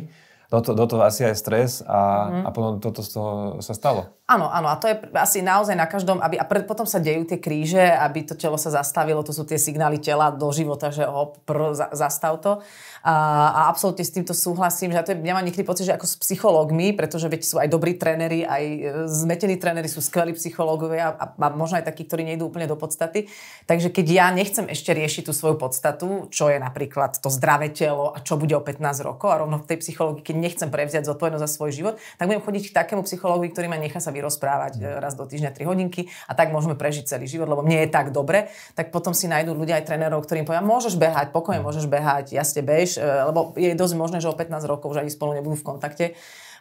Do, 0.52 0.60
to, 0.60 0.76
do 0.76 0.84
toho 0.84 1.00
asi 1.00 1.24
aj 1.24 1.32
stres 1.32 1.80
a, 1.80 2.28
mm. 2.28 2.44
a 2.44 2.48
potom 2.52 2.76
toto 2.76 3.00
z 3.00 3.16
toho 3.16 3.30
sa 3.64 3.72
stalo. 3.72 4.12
Áno, 4.28 4.52
áno, 4.52 4.68
a 4.68 4.76
to 4.76 4.84
je 4.84 4.96
asi 5.16 5.40
naozaj 5.40 5.72
na 5.72 5.88
každom, 5.88 6.20
aby, 6.20 6.36
a 6.36 6.44
pre, 6.44 6.60
potom 6.64 6.84
sa 6.84 7.00
dejú 7.00 7.24
tie 7.24 7.40
kríže, 7.40 7.80
aby 7.80 8.24
to 8.24 8.36
telo 8.36 8.60
sa 8.60 8.68
zastavilo, 8.68 9.24
to 9.24 9.32
sú 9.32 9.48
tie 9.48 9.56
signály 9.56 9.96
tela 9.96 10.28
do 10.28 10.48
života, 10.52 10.92
že 10.92 11.08
hop, 11.08 11.40
pr, 11.48 11.72
za, 11.72 11.88
zastav 11.96 12.36
to. 12.44 12.60
A, 13.02 13.14
a 13.50 13.60
absolútne 13.72 14.04
s 14.04 14.12
týmto 14.12 14.36
súhlasím, 14.36 14.92
že 14.92 14.96
ja, 15.00 15.04
to 15.04 15.12
je, 15.16 15.18
ja 15.24 15.34
mám 15.34 15.42
niekedy 15.42 15.64
pocit, 15.64 15.88
že 15.88 15.96
ako 15.96 16.06
s 16.06 16.16
psychológmi, 16.20 16.94
pretože 16.94 17.26
veď 17.28 17.40
sú 17.44 17.56
aj 17.58 17.68
dobrí 17.72 17.96
tréneri, 17.98 18.44
aj 18.44 18.62
e, 18.62 18.78
zmetení 19.08 19.56
tréneri 19.56 19.88
sú 19.88 19.98
skvelí 19.98 20.36
psychológovia 20.36 21.16
a, 21.16 21.32
a 21.32 21.46
možno 21.52 21.82
aj 21.82 21.88
takí, 21.88 22.06
ktorí 22.06 22.28
nejdú 22.28 22.46
úplne 22.46 22.68
do 22.68 22.78
podstaty. 22.78 23.26
Takže 23.64 23.90
keď 23.90 24.06
ja 24.06 24.26
nechcem 24.30 24.68
ešte 24.68 24.94
riešiť 24.94 25.28
tú 25.28 25.32
svoju 25.34 25.58
podstatu, 25.58 26.30
čo 26.30 26.46
je 26.46 26.62
napríklad 26.62 27.18
to 27.18 27.26
zdravé 27.26 27.72
telo 27.72 28.14
a 28.14 28.22
čo 28.22 28.38
bude 28.38 28.54
o 28.54 28.62
15 28.62 28.80
rokov 29.02 29.28
a 29.28 29.40
rovno 29.42 29.58
v 29.60 29.66
tej 29.66 29.82
psychológii, 29.82 30.22
keď 30.22 30.36
nechcem 30.42 30.66
prevziať 30.66 31.06
zodpovednosť 31.06 31.44
za 31.46 31.50
svoj 31.50 31.70
život, 31.70 31.94
tak 32.18 32.26
budem 32.26 32.42
chodiť 32.42 32.62
k 32.68 32.72
takému 32.74 33.06
psychológovi, 33.06 33.54
ktorý 33.54 33.70
ma 33.70 33.78
nechá 33.78 34.02
sa 34.02 34.10
vyrozprávať 34.10 34.82
e, 34.82 34.98
raz 34.98 35.14
do 35.14 35.22
týždňa 35.22 35.54
3 35.54 35.62
hodinky 35.70 36.10
a 36.26 36.34
tak 36.34 36.50
môžeme 36.50 36.74
prežiť 36.74 37.06
celý 37.06 37.30
život, 37.30 37.46
lebo 37.46 37.62
mne 37.62 37.86
je 37.86 37.88
tak 37.94 38.10
dobre, 38.10 38.50
tak 38.74 38.90
potom 38.90 39.14
si 39.14 39.30
nájdú 39.30 39.54
ľudia 39.54 39.78
aj 39.78 39.86
trénerov, 39.86 40.26
ktorým 40.26 40.42
povedia, 40.42 40.66
môžeš 40.66 40.98
behať, 40.98 41.30
pokojne 41.30 41.62
môžeš 41.62 41.86
behať, 41.86 42.34
jasne 42.34 42.66
bež, 42.66 42.98
e, 42.98 43.06
lebo 43.06 43.54
je 43.54 43.70
dosť 43.78 43.94
možné, 43.94 44.18
že 44.18 44.26
o 44.26 44.34
15 44.34 44.66
rokov 44.66 44.90
už 44.90 45.06
ani 45.06 45.10
spolu 45.14 45.38
nebudú 45.38 45.54
v 45.62 45.66
kontakte. 45.70 46.06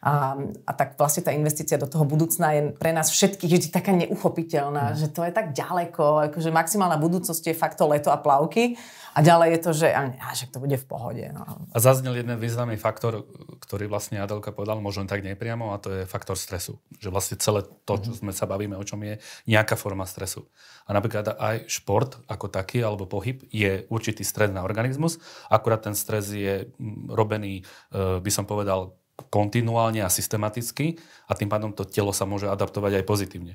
A, 0.02 0.34
a 0.66 0.72
tak 0.74 0.98
vlastne 0.98 1.22
tá 1.22 1.30
investícia 1.30 1.78
do 1.78 1.86
toho 1.86 2.02
budúcna 2.10 2.58
je 2.58 2.62
pre 2.74 2.90
nás 2.90 3.14
všetkých 3.14 3.54
vždy 3.54 3.68
taká 3.70 3.94
neuchopiteľná, 3.94 4.98
že 4.98 5.06
to 5.14 5.22
je 5.22 5.30
tak 5.30 5.54
ďaleko, 5.54 6.34
akože 6.34 6.50
maximálna 6.50 6.98
budúcnosť 6.98 7.54
je 7.54 7.56
fakt 7.56 7.78
to 7.78 7.86
leto 7.86 8.10
a 8.10 8.18
plavky 8.18 8.82
a 9.14 9.20
ďalej 9.22 9.48
je 9.54 9.60
to, 9.62 9.72
že, 9.78 9.88
a, 9.94 10.02
a, 10.10 10.30
že 10.34 10.50
to 10.50 10.58
bude 10.58 10.74
v 10.74 10.86
pohode. 10.90 11.22
No. 11.30 11.44
A 11.70 11.78
zaznel 11.78 12.18
jeden 12.18 12.34
významný 12.40 12.82
faktor, 12.82 13.28
ktorý 13.62 13.92
vlastne 13.92 14.24
Adelka 14.24 14.56
povedal, 14.56 14.80
možno 14.80 15.06
tak 15.06 15.22
nepriamo, 15.22 15.76
a 15.76 15.78
to 15.78 15.92
je 15.92 16.10
faktor 16.10 16.40
stresu. 16.40 16.80
Že 16.98 17.12
vlastne 17.12 17.36
celé 17.38 17.62
to, 17.84 17.94
čo 18.00 18.18
sme 18.18 18.32
sa 18.32 18.48
bavíme, 18.48 18.80
o 18.80 18.88
čom 18.88 19.04
je 19.04 19.20
nejaká 19.46 19.76
forma 19.76 20.08
stresu. 20.08 20.48
A 20.88 20.96
napríklad 20.96 21.36
aj 21.36 21.68
šport 21.68 22.24
ako 22.26 22.48
taký, 22.48 22.82
alebo 22.82 23.04
pohyb, 23.04 23.44
je 23.52 23.84
určitý 23.92 24.24
stres 24.24 24.50
na 24.50 24.64
organizmus, 24.64 25.20
akurát 25.52 25.84
ten 25.84 25.94
stres 25.94 26.32
je 26.32 26.72
mm, 26.80 27.12
robený, 27.12 27.62
e, 27.92 28.24
by 28.24 28.32
som 28.32 28.48
povedal, 28.48 28.96
kontinuálne 29.30 30.02
a 30.02 30.10
systematicky 30.10 30.98
a 31.30 31.36
tým 31.38 31.52
pádom 31.52 31.72
to 31.76 31.86
telo 31.86 32.12
sa 32.16 32.26
môže 32.26 32.50
adaptovať 32.50 33.02
aj 33.02 33.08
pozitívne. 33.08 33.54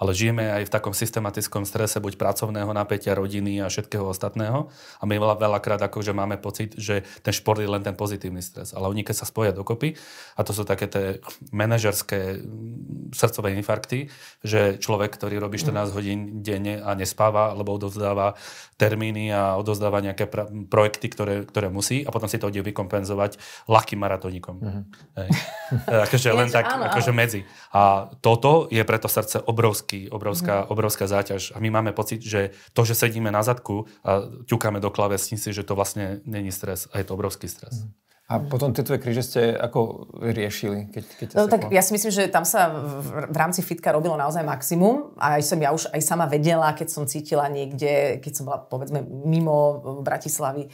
Ale 0.00 0.16
žijeme 0.16 0.48
aj 0.48 0.64
v 0.64 0.72
takom 0.72 0.96
systematickom 0.96 1.68
strese 1.68 2.00
buď 2.00 2.16
pracovného 2.16 2.72
napätia, 2.72 3.12
rodiny 3.12 3.60
a 3.60 3.68
všetkého 3.68 4.08
ostatného. 4.08 4.72
A 4.96 5.04
my 5.04 5.20
veľa, 5.20 5.36
veľakrát 5.36 5.80
akože 5.84 6.16
máme 6.16 6.40
pocit, 6.40 6.72
že 6.80 7.04
ten 7.20 7.36
šport 7.36 7.60
je 7.60 7.68
len 7.68 7.84
ten 7.84 7.92
pozitívny 7.92 8.40
stres. 8.40 8.72
Ale 8.72 8.88
oni 8.88 9.04
keď 9.04 9.16
sa 9.20 9.28
spoja 9.28 9.52
dokopy, 9.52 9.92
a 10.34 10.40
to 10.40 10.56
sú 10.56 10.64
také 10.64 10.88
tie 10.88 11.20
manažerské 11.52 12.40
mm, 12.40 13.12
srdcové 13.12 13.52
infarkty, 13.60 14.08
že 14.40 14.80
človek, 14.80 15.12
ktorý 15.20 15.36
robí 15.36 15.60
14 15.60 15.92
hodín 15.92 16.40
denne 16.40 16.80
a 16.80 16.96
nespáva, 16.96 17.52
alebo 17.52 17.76
odovzdáva 17.76 18.40
termíny 18.80 19.28
a 19.28 19.60
odovzdáva 19.60 20.00
nejaké 20.00 20.24
pra- 20.24 20.48
projekty, 20.48 21.12
ktoré, 21.12 21.34
ktoré 21.44 21.68
musí 21.68 22.00
a 22.00 22.08
potom 22.08 22.32
si 22.32 22.40
to 22.40 22.48
ide 22.48 22.64
vykompenzovať 22.64 23.36
ľahkým 23.68 24.00
maratónikom. 24.00 24.56
Mm-hmm. 24.56 24.84
Hej. 25.20 25.28
akože 26.08 26.28
len 26.32 26.48
tak, 26.48 26.64
áno, 26.72 26.88
akože 26.88 27.12
medzi. 27.12 27.44
A 27.76 28.08
toto 28.24 28.70
je 28.72 28.80
preto 28.88 29.10
srdce 29.10 29.44
obrovský, 29.90 30.10
obrovská, 30.10 30.54
mm. 30.62 30.66
obrovská 30.70 31.04
záťaž. 31.06 31.42
A 31.54 31.58
my 31.58 31.70
máme 31.70 31.92
pocit, 31.92 32.22
že 32.22 32.54
to, 32.72 32.84
že 32.86 32.94
sedíme 32.94 33.30
na 33.30 33.42
zadku 33.42 33.86
a 34.06 34.22
ťukáme 34.46 34.78
do 34.78 34.90
klávesnice, 34.90 35.50
že 35.52 35.66
to 35.66 35.74
vlastne 35.74 36.22
není 36.26 36.54
stres 36.54 36.86
a 36.92 37.02
je 37.02 37.04
to 37.06 37.14
obrovský 37.14 37.50
stres. 37.50 37.82
Mm. 37.84 37.90
A 38.30 38.38
potom 38.38 38.70
tie 38.70 38.86
tvoje 38.86 39.02
kríže 39.02 39.26
ste 39.26 39.42
ako 39.58 40.06
riešili? 40.22 40.86
Keď, 40.94 41.04
keď 41.18 41.26
No, 41.34 41.50
tak 41.50 41.66
ja 41.74 41.82
si 41.82 41.90
myslím, 41.90 42.14
že 42.14 42.30
tam 42.30 42.46
sa 42.46 42.70
v, 42.70 43.26
v 43.26 43.36
rámci 43.36 43.58
fitka 43.58 43.90
robilo 43.90 44.14
naozaj 44.14 44.46
maximum 44.46 45.18
a 45.18 45.34
aj 45.34 45.50
som 45.50 45.58
ja 45.58 45.74
už 45.74 45.90
aj 45.90 45.98
sama 45.98 46.30
vedela, 46.30 46.70
keď 46.70 46.94
som 46.94 47.10
cítila 47.10 47.50
niekde, 47.50 48.22
keď 48.22 48.32
som 48.38 48.46
bola 48.46 48.62
povedzme 48.62 49.02
mimo 49.02 49.82
Bratislavy, 50.06 50.70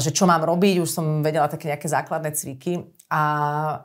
že 0.00 0.08
čo 0.08 0.24
mám 0.24 0.40
robiť, 0.40 0.80
už 0.80 0.88
som 0.88 1.20
vedela 1.20 1.52
také 1.52 1.68
nejaké 1.68 1.84
základné 1.84 2.32
cviky. 2.32 2.95
A, 3.06 3.22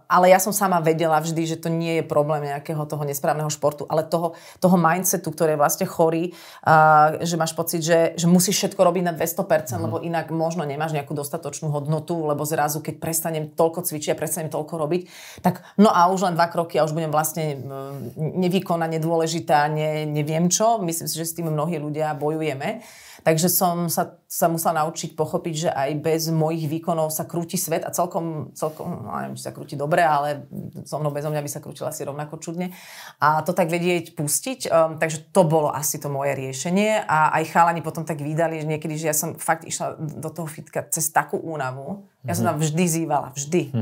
ale 0.10 0.34
ja 0.34 0.42
som 0.42 0.50
sama 0.50 0.82
vedela 0.82 1.22
vždy, 1.22 1.46
že 1.46 1.62
to 1.62 1.70
nie 1.70 2.02
je 2.02 2.04
problém 2.10 2.42
nejakého 2.42 2.82
toho 2.90 3.06
nesprávneho 3.06 3.54
športu, 3.54 3.86
ale 3.86 4.02
toho, 4.02 4.34
toho 4.58 4.78
mindsetu, 4.82 5.30
ktorý 5.30 5.54
je 5.54 5.62
vlastne 5.62 5.86
chorý, 5.86 6.34
a, 6.66 7.22
že 7.22 7.38
máš 7.38 7.54
pocit, 7.54 7.86
že, 7.86 8.18
že 8.18 8.26
musíš 8.26 8.58
všetko 8.58 8.82
robiť 8.82 9.04
na 9.06 9.14
200%, 9.14 9.46
mm. 9.46 9.78
lebo 9.78 10.02
inak 10.02 10.34
možno 10.34 10.66
nemáš 10.66 10.98
nejakú 10.98 11.14
dostatočnú 11.14 11.70
hodnotu, 11.70 12.18
lebo 12.26 12.42
zrazu, 12.50 12.82
keď 12.82 12.98
prestanem 12.98 13.46
toľko 13.54 13.86
cvičiť 13.86 14.18
a 14.18 14.18
prestanem 14.18 14.50
toľko 14.50 14.74
robiť, 14.82 15.02
tak 15.46 15.62
no 15.78 15.94
a 15.94 16.10
už 16.10 16.26
len 16.26 16.34
dva 16.34 16.50
kroky 16.50 16.82
a 16.82 16.86
už 16.90 16.98
budem 16.98 17.14
vlastne 17.14 17.62
mm, 17.62 18.18
nevykonanie 18.18 18.98
dôležitá, 18.98 19.70
ne, 19.70 20.10
neviem 20.10 20.50
čo. 20.50 20.82
Myslím 20.82 21.06
si, 21.06 21.22
že 21.22 21.30
s 21.30 21.38
tým 21.38 21.54
mnohí 21.54 21.78
ľudia 21.78 22.18
bojujeme. 22.18 22.82
Takže 23.22 23.48
som 23.54 23.86
sa, 23.86 24.18
sa 24.26 24.50
musela 24.50 24.82
naučiť 24.82 25.14
pochopiť, 25.14 25.54
že 25.68 25.70
aj 25.70 25.92
bez 26.02 26.22
mojich 26.34 26.66
výkonov 26.66 27.14
sa 27.14 27.30
krúti 27.30 27.56
svet 27.56 27.86
a 27.86 27.94
celkom, 27.94 28.54
celkom 28.58 29.06
no 29.06 29.14
neviem, 29.14 29.38
či 29.38 29.46
sa 29.46 29.54
krúti 29.54 29.78
dobre, 29.78 30.02
ale 30.02 30.50
so 30.86 30.98
mnou 30.98 31.14
bezo 31.14 31.30
mňa 31.30 31.46
by 31.46 31.50
sa 31.50 31.62
krútila 31.62 31.94
asi 31.94 32.02
rovnako 32.02 32.42
čudne. 32.42 32.74
A 33.22 33.46
to 33.46 33.54
tak 33.54 33.70
vedieť 33.70 34.18
pustiť, 34.18 34.60
um, 34.68 34.98
takže 34.98 35.30
to 35.30 35.46
bolo 35.46 35.70
asi 35.70 36.02
to 36.02 36.10
moje 36.10 36.34
riešenie 36.34 37.06
a 37.06 37.34
aj 37.38 37.54
chalani 37.54 37.86
potom 37.86 38.02
tak 38.08 38.22
vydali, 38.22 38.62
že 38.62 38.70
niekedy, 38.70 38.98
že 38.98 39.10
ja 39.10 39.16
som 39.16 39.38
fakt 39.38 39.70
išla 39.70 39.98
do 39.98 40.30
toho 40.34 40.50
fitka 40.50 40.82
cez 40.90 41.14
takú 41.14 41.38
únavu. 41.38 42.10
Ja 42.26 42.38
som 42.38 42.46
tam 42.46 42.58
vždy 42.62 42.86
zývala, 42.86 43.34
vždy. 43.34 43.74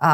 A 0.00 0.10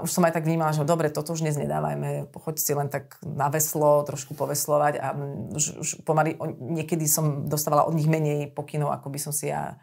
už 0.00 0.16
som 0.16 0.24
aj 0.24 0.32
tak 0.32 0.48
vnímala, 0.48 0.72
že 0.72 0.88
dobre, 0.88 1.12
toto 1.12 1.36
už 1.36 1.44
dnes 1.44 1.60
nedávajme, 1.60 2.32
pochoď 2.32 2.56
si 2.56 2.72
len 2.72 2.88
tak 2.88 3.20
na 3.20 3.52
veslo, 3.52 4.00
trošku 4.08 4.32
poveslovať 4.32 4.96
a 4.96 5.12
už, 5.52 5.64
už 5.76 5.88
pomaly, 6.08 6.40
niekedy 6.56 7.04
som 7.04 7.44
dostávala 7.44 7.84
od 7.84 7.92
nich 7.92 8.08
menej 8.08 8.48
pokynov, 8.56 8.96
ako 8.96 9.12
by 9.12 9.18
som 9.20 9.36
si 9.36 9.52
ja 9.52 9.76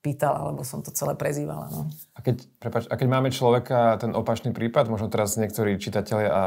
pýtala, 0.00 0.40
alebo 0.40 0.64
som 0.64 0.80
to 0.80 0.88
celé 0.92 1.16
prezývala. 1.16 1.68
No. 1.68 1.88
A 2.16 2.24
keď, 2.24 2.48
prepáč, 2.60 2.84
a 2.88 2.96
keď 2.96 3.08
máme 3.08 3.28
človeka, 3.28 3.96
ten 3.96 4.16
opačný 4.16 4.56
prípad, 4.56 4.88
možno 4.88 5.12
teraz 5.12 5.36
niektorí 5.40 5.80
čitatelia 5.80 6.28
a, 6.28 6.36
a 6.36 6.42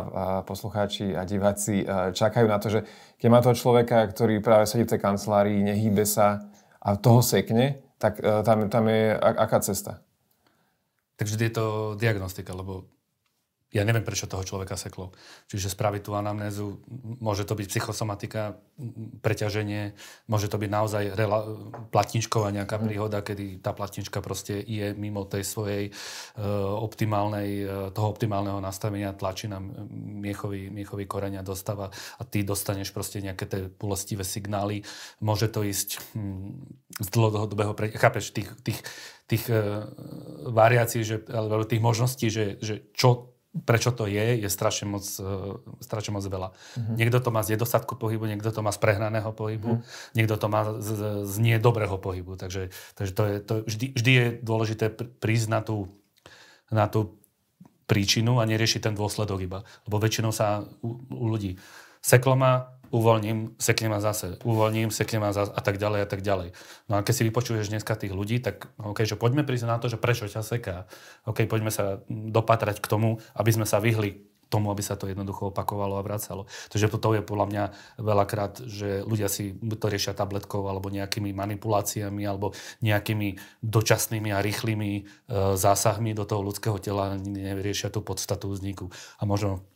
poslucháči 0.46 1.14
a 1.14 1.26
diváci 1.26 1.86
a 1.86 2.14
čakajú 2.14 2.46
na 2.50 2.58
to, 2.62 2.74
že 2.74 2.80
keď 3.18 3.28
má 3.34 3.42
toho 3.42 3.58
človeka, 3.58 4.06
ktorý 4.14 4.42
práve 4.46 4.70
sedí 4.70 4.86
v 4.86 4.98
tej 4.98 5.02
kancelárii, 5.02 5.62
nehýbe 5.62 6.06
sa 6.06 6.46
a 6.82 6.98
toho 6.98 7.26
sekne, 7.26 7.82
tak 7.98 8.22
e, 8.22 8.46
tam, 8.46 8.70
tam 8.70 8.86
je 8.90 9.18
aká 9.18 9.58
cesta? 9.66 10.06
Takže 11.18 11.44
je 11.44 11.50
to 11.50 11.96
diagnostika, 12.00 12.54
lebo 12.54 12.86
ja 13.68 13.84
neviem, 13.84 14.04
prečo 14.04 14.32
toho 14.32 14.48
človeka 14.48 14.80
seklo. 14.80 15.12
Čiže 15.52 15.76
spraviť 15.76 16.02
tú 16.08 16.16
anamnézu, 16.16 16.80
môže 17.20 17.44
to 17.44 17.52
byť 17.52 17.68
psychosomatika, 17.68 18.56
preťaženie, 19.20 19.92
môže 20.32 20.48
to 20.48 20.56
byť 20.56 20.70
naozaj 20.72 21.04
rela- 21.12 21.44
platničková 21.92 22.56
nejaká 22.56 22.80
mm. 22.80 22.84
príhoda, 22.88 23.20
kedy 23.20 23.60
tá 23.60 23.76
platnička 23.76 24.24
proste 24.24 24.64
je 24.64 24.96
mimo 24.96 25.28
tej 25.28 25.44
svojej 25.44 25.84
uh, 25.92 26.80
optimálnej, 26.80 27.68
uh, 27.68 27.70
toho 27.92 28.08
optimálneho 28.08 28.64
nastavenia, 28.64 29.12
tlačí 29.12 29.52
na 29.52 29.60
miechový, 29.60 30.72
miechový 30.72 31.04
koreň 31.04 31.44
a 31.44 31.48
dostáva 31.48 31.92
a 31.92 32.24
ty 32.24 32.48
dostaneš 32.48 32.96
proste 32.96 33.20
nejaké 33.20 33.52
tie 33.52 33.68
bolestivé 33.68 34.24
signály. 34.24 34.88
Môže 35.20 35.52
to 35.52 35.68
ísť 35.68 36.00
hm, 36.16 36.56
z 37.04 37.08
dlhodobého... 37.12 37.76
Pre... 37.76 37.92
Chápeš, 37.92 38.32
tých, 38.32 38.48
tých, 38.64 38.80
tých 39.28 39.44
uh, 39.52 39.92
variácií, 40.56 41.04
že, 41.04 41.20
alebo 41.28 41.68
tých 41.68 41.84
možností, 41.84 42.32
že, 42.32 42.56
že 42.64 42.88
čo 42.96 43.37
prečo 43.64 43.96
to 43.96 44.06
je, 44.06 44.44
je 44.44 44.50
strašne 44.52 44.86
moc, 44.92 45.06
uh, 45.22 45.58
strašne 45.80 46.14
moc 46.14 46.24
veľa. 46.28 46.50
Uh-huh. 46.52 46.96
Niekto 47.00 47.18
to 47.24 47.30
má 47.32 47.42
z 47.42 47.58
nedostatku 47.58 47.96
pohybu, 47.96 48.28
niekto 48.28 48.52
to 48.52 48.62
má 48.62 48.70
z 48.70 48.80
prehnaného 48.82 49.32
pohybu, 49.34 49.82
uh-huh. 49.82 50.14
niekto 50.14 50.36
to 50.36 50.48
má 50.52 50.78
z, 50.78 51.24
z 51.26 51.36
nie 51.40 51.58
dobrého 51.58 51.98
pohybu. 51.98 52.38
Takže, 52.38 52.70
takže 52.94 53.12
to 53.16 53.24
je, 53.26 53.36
to 53.42 53.54
vždy, 53.66 53.86
vždy 53.96 54.12
je 54.12 54.26
dôležité 54.44 54.86
prísť 54.94 55.48
na 55.50 55.60
tú, 55.66 55.90
na 56.70 56.86
tú 56.92 57.18
príčinu 57.88 58.44
a 58.44 58.50
neriešiť 58.50 58.92
ten 58.92 58.94
dôsledok 58.94 59.40
iba. 59.42 59.60
Lebo 59.88 59.98
väčšinou 59.98 60.36
sa 60.36 60.68
u, 60.84 61.00
u 61.08 61.26
ľudí 61.32 61.56
seklo 62.04 62.36
ma, 62.36 62.77
uvoľním, 62.92 63.58
sekne 63.58 63.92
ma 63.92 64.00
zase, 64.00 64.40
uvoľním, 64.44 64.90
sekne 64.90 65.24
ma 65.24 65.32
zase 65.36 65.52
a 65.54 65.62
tak 65.62 65.78
ďalej 65.82 66.00
a 66.04 66.08
tak 66.08 66.22
ďalej. 66.24 66.56
No 66.88 67.00
a 67.00 67.04
keď 67.04 67.14
si 67.14 67.24
vypočuješ 67.28 67.72
dneska 67.72 67.96
tých 68.00 68.14
ľudí, 68.14 68.40
tak 68.40 68.70
OK, 68.80 69.04
že 69.04 69.20
poďme 69.20 69.48
prísť 69.48 69.66
na 69.68 69.78
to, 69.78 69.92
že 69.92 70.00
prečo 70.00 70.28
ťa 70.28 70.42
seká. 70.44 70.88
OK, 71.28 71.46
poďme 71.48 71.72
sa 71.72 72.02
dopatrať 72.10 72.80
k 72.80 72.88
tomu, 72.88 73.20
aby 73.36 73.52
sme 73.52 73.66
sa 73.68 73.84
vyhli 73.84 74.28
tomu, 74.48 74.72
aby 74.72 74.80
sa 74.80 74.96
to 74.96 75.12
jednoducho 75.12 75.52
opakovalo 75.52 76.00
a 76.00 76.06
vracalo. 76.06 76.48
Takže 76.72 76.88
toto 76.88 77.12
je 77.12 77.22
podľa 77.24 77.46
mňa 77.52 77.64
veľakrát, 78.00 78.64
že 78.64 79.04
ľudia 79.04 79.28
si 79.28 79.56
to 79.60 79.88
riešia 79.92 80.16
tabletkou 80.16 80.64
alebo 80.66 80.88
nejakými 80.88 81.36
manipuláciami 81.36 82.24
alebo 82.24 82.56
nejakými 82.80 83.60
dočasnými 83.60 84.32
a 84.32 84.40
rýchlymi 84.40 84.92
e, 84.96 85.04
zásahmi 85.60 86.16
do 86.16 86.24
toho 86.24 86.42
ľudského 86.48 86.80
tela 86.80 87.20
neriešia 87.20 87.92
tú 87.92 88.00
podstatu 88.00 88.48
vzniku. 88.48 88.88
A 89.20 89.28
možno 89.28 89.68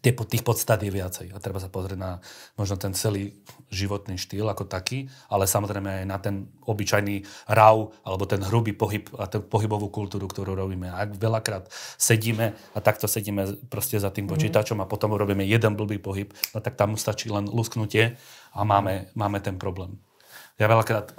tie, 0.00 0.12
tých 0.16 0.44
podstat 0.44 0.80
je 0.80 0.90
viacej. 0.92 1.36
A 1.36 1.38
treba 1.38 1.60
sa 1.60 1.68
pozrieť 1.68 2.00
na 2.00 2.12
možno 2.56 2.80
ten 2.80 2.96
celý 2.96 3.36
životný 3.68 4.16
štýl 4.16 4.48
ako 4.48 4.66
taký, 4.66 5.12
ale 5.28 5.44
samozrejme 5.44 6.02
aj 6.02 6.06
na 6.08 6.18
ten 6.18 6.48
obyčajný 6.64 7.22
rav 7.52 7.92
alebo 8.02 8.24
ten 8.24 8.40
hrubý 8.40 8.72
pohyb 8.72 9.06
a 9.20 9.28
tú 9.28 9.44
pohybovú 9.44 9.92
kultúru, 9.92 10.26
ktorú 10.26 10.56
robíme. 10.56 10.88
Ak 10.90 11.14
veľakrát 11.14 11.68
sedíme 12.00 12.56
a 12.74 12.78
takto 12.80 13.06
sedíme 13.06 13.60
proste 13.68 14.00
za 14.00 14.10
tým 14.10 14.26
mhm. 14.26 14.32
počítačom 14.32 14.80
a 14.80 14.90
potom 14.90 15.12
robíme 15.14 15.44
jeden 15.44 15.76
blbý 15.76 16.00
pohyb, 16.00 16.32
no 16.56 16.58
tak 16.64 16.74
tam 16.80 16.96
stačí 16.96 17.28
len 17.28 17.46
lusknutie 17.46 18.16
a 18.56 18.60
máme, 18.64 19.12
máme 19.14 19.38
ten 19.44 19.60
problém. 19.60 20.00
Ja 20.60 20.68
veľakrát, 20.68 21.16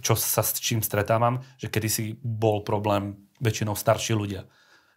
čo 0.00 0.16
sa 0.16 0.40
s 0.40 0.56
čím 0.56 0.80
stretávam, 0.80 1.44
že 1.60 1.68
kedysi 1.68 2.16
bol 2.24 2.64
problém 2.64 3.28
väčšinou 3.36 3.76
starší 3.76 4.16
ľudia 4.16 4.48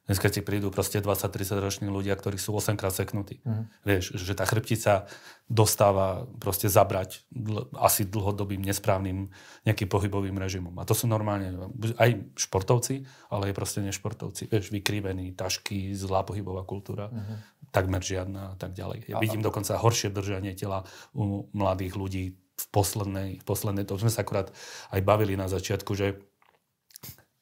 Dneska 0.07 0.31
ti 0.31 0.39
prídu 0.39 0.71
proste 0.71 1.03
20-30 1.03 1.59
roční 1.59 1.87
ľudia, 1.91 2.15
ktorí 2.15 2.39
sú 2.39 2.55
8 2.55 2.79
krát 2.79 2.95
seknutí. 2.95 3.43
Mm. 3.43 3.67
Vieš, 3.83 4.15
že 4.15 4.39
tá 4.39 4.47
chrbtica 4.47 5.11
dostáva 5.51 6.23
proste 6.39 6.71
zabrať 6.71 7.27
dl- 7.27 7.67
asi 7.75 8.07
dlhodobým 8.07 8.63
nesprávnym 8.63 9.35
nejakým 9.67 9.91
pohybovým 9.91 10.39
režimom. 10.39 10.71
A 10.79 10.87
to 10.87 10.95
sú 10.95 11.11
normálne 11.11 11.59
aj 11.99 12.23
športovci, 12.39 13.03
ale 13.27 13.51
aj 13.51 13.53
proste 13.59 13.83
nešportovci. 13.83 14.47
Vieš, 14.47 14.71
vykrivení, 14.71 15.35
tašky, 15.35 15.91
zlá 15.91 16.23
pohybová 16.23 16.63
kultúra, 16.63 17.11
mm. 17.11 17.67
takmer 17.75 17.99
žiadna 17.99 18.55
a 18.55 18.55
tak 18.55 18.79
ďalej. 18.79 19.11
Ja 19.11 19.19
vidím 19.19 19.43
dokonca 19.43 19.75
horšie 19.75 20.07
držanie 20.07 20.55
tela 20.55 20.87
u 21.11 21.51
mladých 21.51 21.99
ľudí 21.99 22.39
v 22.57 22.65
poslednej, 22.71 23.29
v 23.37 23.45
poslednej, 23.45 23.83
to 23.83 23.99
sme 23.99 24.09
sa 24.09 24.23
akurát 24.23 24.55
aj 24.89 25.03
bavili 25.03 25.35
na 25.35 25.51
začiatku, 25.51 25.91
že 25.99 26.15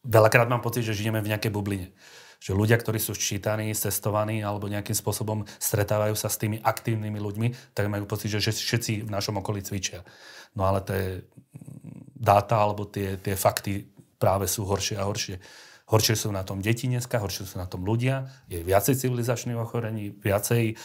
veľakrát 0.01 0.49
mám 0.49 0.65
pocit, 0.65 0.81
že 0.81 0.97
žijeme 0.97 1.21
v 1.21 1.29
nejakej 1.29 1.53
bubline 1.53 1.93
že 2.45 2.53
ľudia, 2.53 2.77
ktorí 2.77 3.01
sú 3.01 3.17
ščítaní, 3.17 3.73
cestovaní 3.73 4.45
alebo 4.45 4.69
nejakým 4.69 4.93
spôsobom 4.93 5.49
stretávajú 5.57 6.13
sa 6.13 6.29
s 6.29 6.37
tými 6.37 6.61
aktívnymi 6.61 7.17
ľuďmi, 7.17 7.73
tak 7.73 7.89
majú 7.89 8.05
pocit, 8.05 8.29
že 8.29 8.53
všetci 8.53 9.01
v 9.01 9.09
našom 9.09 9.41
okolí 9.41 9.65
cvičia. 9.65 10.05
No 10.53 10.69
ale 10.69 10.85
tie 10.85 11.25
dáta 12.13 12.61
alebo 12.61 12.85
tie, 12.85 13.17
tie 13.17 13.33
fakty 13.33 13.89
práve 14.21 14.45
sú 14.45 14.61
horšie 14.69 15.01
a 15.01 15.09
horšie. 15.09 15.41
Horšie 15.89 16.15
sú 16.17 16.29
na 16.29 16.45
tom 16.45 16.61
deti 16.61 16.85
dneska, 16.85 17.17
horšie 17.17 17.49
sú 17.49 17.57
na 17.57 17.65
tom 17.65 17.81
ľudia, 17.81 18.29
je 18.45 18.61
viacej 18.61 18.93
civilizačných 18.93 19.57
ochorení, 19.57 20.13
viacej 20.13 20.63
e, 20.69 20.75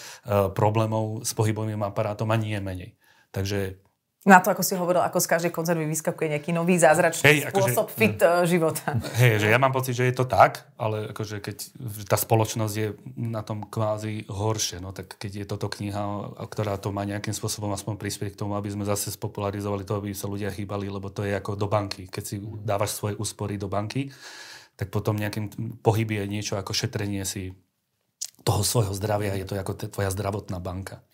problémov 0.52 1.24
s 1.24 1.32
pohybovým 1.36 1.80
aparátom 1.84 2.28
a 2.32 2.36
nie 2.36 2.56
menej. 2.60 2.96
Takže 3.32 3.80
na 4.20 4.36
to, 4.44 4.52
ako 4.52 4.60
si 4.60 4.76
hovoril, 4.76 5.00
ako 5.00 5.16
z 5.16 5.30
každej 5.32 5.52
konzervy 5.52 5.88
vyskakuje 5.88 6.36
nejaký 6.36 6.52
nový 6.52 6.76
zázračný 6.76 7.24
hey, 7.24 7.40
akože- 7.48 7.72
spôsob 7.72 7.88
akože, 7.88 7.96
fit 7.96 8.20
mm. 8.20 8.44
života. 8.44 8.86
Hej, 9.16 9.40
že 9.40 9.48
ja 9.48 9.56
mám 9.56 9.72
pocit, 9.72 9.96
že 9.96 10.04
je 10.04 10.12
to 10.12 10.28
tak, 10.28 10.68
ale 10.76 11.08
akože 11.08 11.40
keď 11.40 11.56
tá 12.04 12.20
spoločnosť 12.20 12.74
je 12.76 12.88
na 13.16 13.40
tom 13.40 13.64
kvázi 13.64 14.28
horšie, 14.28 14.84
no 14.84 14.92
tak 14.92 15.16
keď 15.16 15.32
je 15.40 15.46
toto 15.48 15.72
kniha, 15.72 16.36
ktorá 16.36 16.76
to 16.76 16.92
má 16.92 17.08
nejakým 17.08 17.32
spôsobom 17.32 17.72
aspoň 17.72 17.96
prispieť 17.96 18.36
k 18.36 18.40
tomu, 18.44 18.60
aby 18.60 18.68
sme 18.68 18.84
zase 18.84 19.08
spopularizovali 19.08 19.88
to, 19.88 19.96
aby 19.96 20.12
sa 20.12 20.28
ľudia 20.28 20.52
chýbali, 20.52 20.92
lebo 20.92 21.08
to 21.08 21.24
je 21.24 21.32
ako 21.32 21.56
do 21.56 21.64
banky. 21.64 22.04
Keď 22.04 22.24
si 22.24 22.36
dávaš 22.60 22.92
svoje 22.92 23.16
úspory 23.16 23.56
do 23.56 23.72
banky, 23.72 24.12
tak 24.76 24.92
potom 24.92 25.16
nejakým 25.16 25.80
pohyb 25.80 26.08
je 26.12 26.24
niečo 26.28 26.60
ako 26.60 26.76
šetrenie 26.76 27.24
si 27.24 27.56
toho 28.44 28.64
svojho 28.64 28.92
zdravia, 28.92 29.36
je 29.36 29.48
to 29.48 29.56
ako 29.56 29.76
tvoja 29.88 30.12
zdravotná 30.12 30.60
banka. 30.60 31.04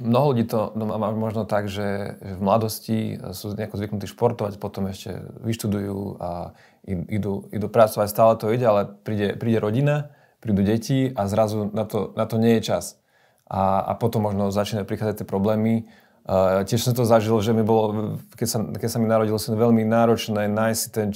Mnoho 0.00 0.32
ľudí 0.32 0.44
to 0.48 0.72
má 0.76 1.10
možno 1.12 1.44
tak, 1.44 1.68
že, 1.68 2.16
že 2.22 2.32
v 2.36 2.40
mladosti 2.40 2.98
sú 3.36 3.52
nejako 3.52 3.76
zvyknutí 3.76 4.06
športovať, 4.08 4.56
potom 4.56 4.88
ešte 4.88 5.20
vyštudujú 5.42 6.20
a 6.22 6.54
idú, 6.88 7.48
idú 7.50 7.66
pracovať, 7.68 8.06
stále 8.08 8.32
to 8.36 8.52
ide, 8.52 8.64
ale 8.64 8.88
príde, 9.04 9.36
príde 9.36 9.58
rodina, 9.60 10.14
prídu 10.44 10.60
deti 10.60 11.08
a 11.12 11.24
zrazu 11.28 11.72
na 11.72 11.88
to, 11.88 12.12
na 12.16 12.28
to 12.28 12.36
nie 12.36 12.60
je 12.60 12.72
čas. 12.72 13.00
A, 13.48 13.80
a 13.84 13.92
potom 13.96 14.24
možno 14.24 14.48
začínajú 14.52 14.88
prichádzať 14.88 15.24
tie 15.24 15.28
problémy. 15.28 15.88
Uh, 16.24 16.64
tiež 16.64 16.80
som 16.80 16.96
to 16.96 17.04
zažil, 17.04 17.36
že 17.44 17.52
mi 17.52 17.60
bolo, 17.60 18.16
keď 18.36 18.48
sa, 18.48 18.58
keď 18.64 18.88
sa 18.88 18.98
mi 19.00 19.08
narodil 19.08 19.36
syn, 19.36 19.60
veľmi 19.60 19.84
náročné 19.84 20.48
nájsť 20.48 20.82
ten, 20.88 21.12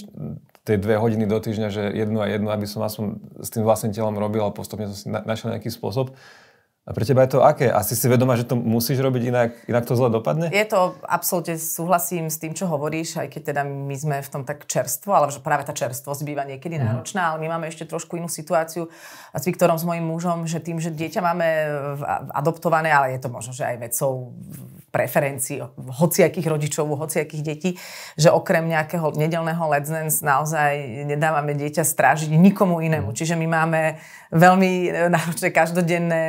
tie 0.69 0.77
dve 0.77 1.01
hodiny 1.01 1.25
do 1.25 1.41
týždňa, 1.41 1.69
že 1.73 1.83
jednu 1.97 2.21
a 2.21 2.29
jednu, 2.29 2.53
aby 2.53 2.69
som 2.69 2.85
aspoň 2.85 3.17
s 3.41 3.49
tým 3.49 3.65
vlastným 3.65 3.97
telom 3.97 4.13
robil 4.21 4.45
a 4.45 4.53
postupne 4.53 4.85
som 4.93 4.97
si 5.01 5.09
našiel 5.09 5.57
nejaký 5.57 5.73
spôsob. 5.73 6.13
A 6.89 6.97
pre 6.97 7.05
teba 7.05 7.21
je 7.29 7.37
to 7.37 7.45
aké? 7.45 7.69
Asi 7.69 7.93
si 7.93 8.09
vedomá, 8.09 8.33
že 8.33 8.49
to 8.49 8.57
musíš 8.57 9.05
robiť, 9.05 9.23
inak, 9.29 9.51
inak 9.69 9.85
to 9.85 9.93
zle 9.93 10.09
dopadne? 10.09 10.49
Je 10.49 10.65
to, 10.65 10.97
absolútne 11.05 11.61
súhlasím 11.61 12.33
s 12.33 12.41
tým, 12.41 12.57
čo 12.57 12.65
hovoríš, 12.65 13.21
aj 13.21 13.29
keď 13.29 13.43
teda 13.53 13.63
my 13.69 13.93
sme 13.93 14.17
v 14.25 14.31
tom 14.33 14.41
tak 14.49 14.65
čerstvo, 14.65 15.13
ale 15.13 15.29
že 15.29 15.45
práve 15.45 15.69
tá 15.69 15.77
čerstvosť 15.77 16.25
býva 16.25 16.49
niekedy 16.49 16.81
mm. 16.81 16.89
náročná, 16.89 17.37
ale 17.37 17.45
my 17.45 17.53
máme 17.53 17.69
ešte 17.69 17.85
trošku 17.85 18.17
inú 18.17 18.33
situáciu 18.33 18.89
s 19.37 19.45
Viktorom, 19.45 19.77
s 19.77 19.85
mojím 19.85 20.09
mužom, 20.09 20.49
že 20.49 20.65
tým, 20.65 20.81
že 20.81 20.89
dieťa 20.89 21.21
máme 21.21 21.49
adoptované, 22.33 22.89
ale 22.89 23.13
je 23.13 23.21
to 23.21 23.29
možno, 23.29 23.53
že 23.53 23.69
aj 23.69 23.77
vecou 23.85 24.33
preferencií 24.89 25.61
hociakých 25.77 26.49
rodičov, 26.49 26.89
hociakých 26.89 27.43
detí, 27.45 27.71
že 28.17 28.33
okrem 28.33 28.65
nejakého 28.65 29.13
nedelného 29.13 29.61
let's 29.69 29.93
dance 29.93 30.25
naozaj 30.25 31.05
nedávame 31.05 31.53
dieťa 31.53 31.85
strážiť 31.85 32.33
nikomu 32.33 32.81
inému. 32.81 33.13
Mm. 33.13 33.17
Čiže 33.21 33.37
my 33.37 33.45
máme 33.45 34.01
veľmi 34.33 34.73
náročné 35.13 35.53
každodenné 35.53 36.21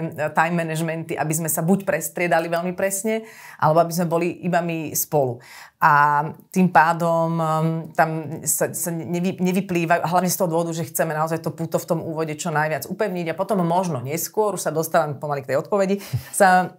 time 0.49 0.65
managementy, 0.65 1.13
aby 1.13 1.33
sme 1.37 1.45
sa 1.45 1.61
buď 1.61 1.85
prestriedali 1.85 2.49
veľmi 2.49 2.73
presne, 2.73 3.21
alebo 3.61 3.85
aby 3.85 3.93
sme 3.93 4.09
boli 4.09 4.41
iba 4.41 4.65
my 4.65 4.97
spolu. 4.97 5.37
A 5.77 6.25
tým 6.49 6.73
pádom 6.73 7.37
um, 7.37 7.67
tam 7.93 8.41
sa, 8.41 8.73
sa 8.73 8.89
nevy, 8.89 9.37
nevyplývajú, 9.37 10.01
hlavne 10.09 10.27
z 10.33 10.37
toho 10.41 10.49
dôvodu, 10.49 10.73
že 10.73 10.89
chceme 10.89 11.13
naozaj 11.13 11.45
to 11.45 11.53
puto 11.53 11.77
v 11.77 11.87
tom 11.87 11.99
úvode 12.01 12.33
čo 12.33 12.49
najviac 12.49 12.89
upevniť 12.89 13.31
a 13.31 13.37
potom 13.37 13.61
možno 13.61 14.01
neskôr, 14.01 14.57
už 14.57 14.65
sa 14.65 14.73
dostávam 14.73 15.21
pomaly 15.21 15.45
k 15.45 15.53
tej 15.53 15.61
odpovedi, 15.61 16.01
sa 16.33 16.73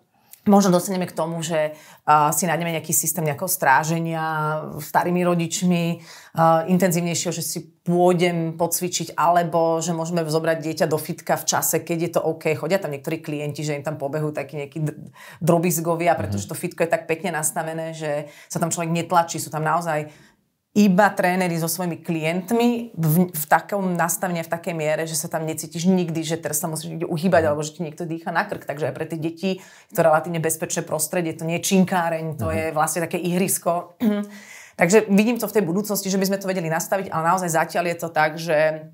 Možno 0.51 0.75
dostaneme 0.75 1.07
k 1.07 1.15
tomu, 1.15 1.39
že 1.47 1.79
uh, 1.79 2.35
si 2.35 2.51
nájdeme 2.51 2.75
nejaký 2.75 2.91
systém 2.91 3.23
nejakého 3.23 3.47
stráženia 3.47 4.25
starými 4.83 5.23
rodičmi, 5.23 6.03
uh, 6.03 6.67
intenzívnejšieho, 6.67 7.31
že 7.31 7.47
si 7.47 7.71
pôjdem 7.87 8.59
pocvičiť, 8.59 9.15
alebo 9.15 9.79
že 9.79 9.95
môžeme 9.95 10.27
zobrať 10.27 10.59
dieťa 10.59 10.87
do 10.91 10.99
fitka 10.99 11.39
v 11.39 11.47
čase, 11.47 11.87
keď 11.87 11.99
je 12.03 12.11
to 12.19 12.21
OK. 12.21 12.59
Chodia 12.59 12.83
tam 12.83 12.91
niektorí 12.91 13.23
klienti, 13.23 13.63
že 13.63 13.79
im 13.79 13.87
tam 13.87 13.95
pobehujú 13.95 14.35
takí 14.35 14.59
nejakí 14.59 14.79
drobizgovia, 15.39 16.19
pretože 16.19 16.45
mhm. 16.45 16.51
to 16.51 16.59
fitko 16.59 16.83
je 16.83 16.91
tak 16.91 17.07
pekne 17.07 17.31
nastavené, 17.39 17.95
že 17.95 18.27
sa 18.51 18.59
tam 18.59 18.75
človek 18.75 18.91
netlačí. 18.91 19.39
Sú 19.39 19.55
tam 19.55 19.63
naozaj 19.63 20.11
iba 20.71 21.11
tréneri 21.11 21.59
so 21.59 21.67
svojimi 21.67 21.99
klientmi 21.99 22.95
v, 22.95 23.15
v 23.27 23.45
takom 23.51 23.99
nastavení, 23.99 24.39
v 24.47 24.55
takej 24.55 24.75
miere, 24.79 25.03
že 25.03 25.19
sa 25.19 25.27
tam 25.27 25.43
necítiš 25.43 25.91
nikdy, 25.91 26.23
že 26.23 26.39
teraz 26.39 26.63
sa 26.63 26.71
musíš 26.71 26.95
niekde 26.95 27.11
uhýbať, 27.11 27.43
alebo 27.51 27.67
že 27.67 27.75
ti 27.75 27.83
niekto 27.83 28.07
dýcha 28.07 28.31
na 28.31 28.47
krk. 28.47 28.71
Takže 28.71 28.87
aj 28.87 28.95
pre 28.95 29.07
tie 29.11 29.19
deti 29.19 29.51
to 29.91 29.99
je 29.99 30.07
relatívne 30.07 30.39
bezpečné 30.39 30.87
prostredie, 30.87 31.35
to 31.35 31.43
nie 31.43 31.59
je 31.59 31.75
činkáreň, 31.75 32.39
to 32.39 32.47
uh-huh. 32.47 32.55
je 32.55 32.65
vlastne 32.71 33.03
také 33.03 33.19
ihrisko. 33.19 33.99
Takže 34.81 35.11
vidím 35.11 35.43
to 35.43 35.51
v 35.51 35.59
tej 35.59 35.65
budúcnosti, 35.67 36.07
že 36.07 36.17
by 36.17 36.31
sme 36.31 36.39
to 36.39 36.47
vedeli 36.47 36.71
nastaviť, 36.71 37.11
ale 37.11 37.23
naozaj 37.35 37.51
zatiaľ 37.51 37.85
je 37.91 37.97
to 37.99 38.09
tak, 38.09 38.39
že 38.39 38.89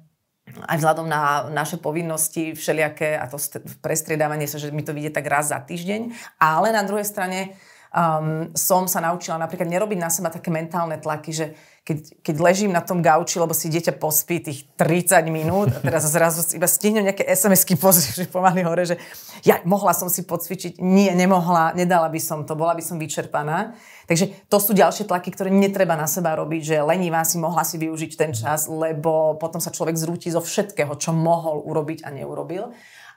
aj 0.46 0.76
vzhľadom 0.80 1.06
na 1.10 1.50
naše 1.52 1.76
povinnosti 1.76 2.56
všelijaké 2.56 3.18
a 3.18 3.28
to 3.28 3.36
prestriedávanie 3.84 4.48
sa, 4.48 4.56
že 4.56 4.72
mi 4.72 4.80
to 4.80 4.96
vidie 4.96 5.12
tak 5.12 5.26
raz 5.28 5.52
za 5.52 5.60
týždeň. 5.60 6.14
Ale 6.40 6.72
na 6.72 6.86
druhej 6.86 7.04
strane 7.04 7.58
um, 7.94 8.50
som 8.56 8.90
sa 8.90 9.02
naučila 9.02 9.38
napríklad 9.38 9.68
nerobiť 9.68 9.98
na 10.00 10.10
seba 10.10 10.32
také 10.32 10.50
mentálne 10.50 10.98
tlaky, 10.98 11.30
že 11.32 11.46
keď, 11.86 12.18
keď 12.18 12.36
ležím 12.42 12.74
na 12.74 12.82
tom 12.82 12.98
gauči, 12.98 13.38
lebo 13.38 13.54
si 13.54 13.70
dieťa 13.70 13.94
pospí 14.02 14.42
tých 14.42 14.66
30 14.74 15.22
minút 15.30 15.70
a 15.70 15.78
teraz 15.78 16.02
zrazu 16.10 16.42
iba 16.58 16.66
stihnem 16.66 17.06
nejaké 17.06 17.22
SMS-ky 17.22 17.78
pozrieť, 17.78 18.26
že 18.26 18.26
pomaly 18.26 18.66
hore, 18.66 18.82
že 18.82 18.98
ja 19.46 19.62
mohla 19.62 19.94
som 19.94 20.10
si 20.10 20.26
podcvičiť, 20.26 20.82
nie, 20.82 21.14
nemohla, 21.14 21.78
nedala 21.78 22.10
by 22.10 22.18
som 22.18 22.42
to, 22.42 22.58
bola 22.58 22.74
by 22.74 22.82
som 22.82 22.98
vyčerpaná. 22.98 23.78
Takže 24.10 24.50
to 24.50 24.58
sú 24.58 24.74
ďalšie 24.74 25.06
tlaky, 25.06 25.30
ktoré 25.30 25.54
netreba 25.54 25.94
na 25.94 26.10
seba 26.10 26.34
robiť, 26.34 26.74
že 26.74 26.76
lenivá 26.82 27.22
si 27.22 27.38
mohla 27.38 27.62
si 27.62 27.78
využiť 27.78 28.12
ten 28.18 28.34
čas, 28.34 28.66
lebo 28.66 29.38
potom 29.38 29.62
sa 29.62 29.70
človek 29.70 29.94
zrúti 29.94 30.26
zo 30.34 30.42
všetkého, 30.42 30.90
čo 30.98 31.14
mohol 31.14 31.62
urobiť 31.62 32.02
a 32.02 32.10
neurobil. 32.10 32.74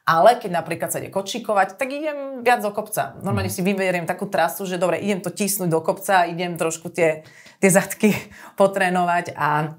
Ale 0.09 0.41
keď 0.41 0.57
napríklad 0.57 0.89
sa 0.89 0.97
ide 0.97 1.13
kočikovať, 1.13 1.77
tak 1.77 1.93
idem 1.93 2.41
viac 2.41 2.65
do 2.65 2.73
kopca. 2.73 3.13
Normálne 3.21 3.53
si 3.53 3.61
vyberiem 3.61 4.09
takú 4.09 4.25
trasu, 4.25 4.65
že 4.65 4.81
dobre, 4.81 4.97
idem 4.97 5.21
to 5.21 5.29
tisnúť 5.29 5.69
do 5.69 5.85
kopca, 5.85 6.25
idem 6.25 6.57
trošku 6.57 6.89
tie, 6.89 7.21
tie 7.61 7.69
zadky 7.69 8.17
potrénovať 8.59 9.37
a 9.37 9.77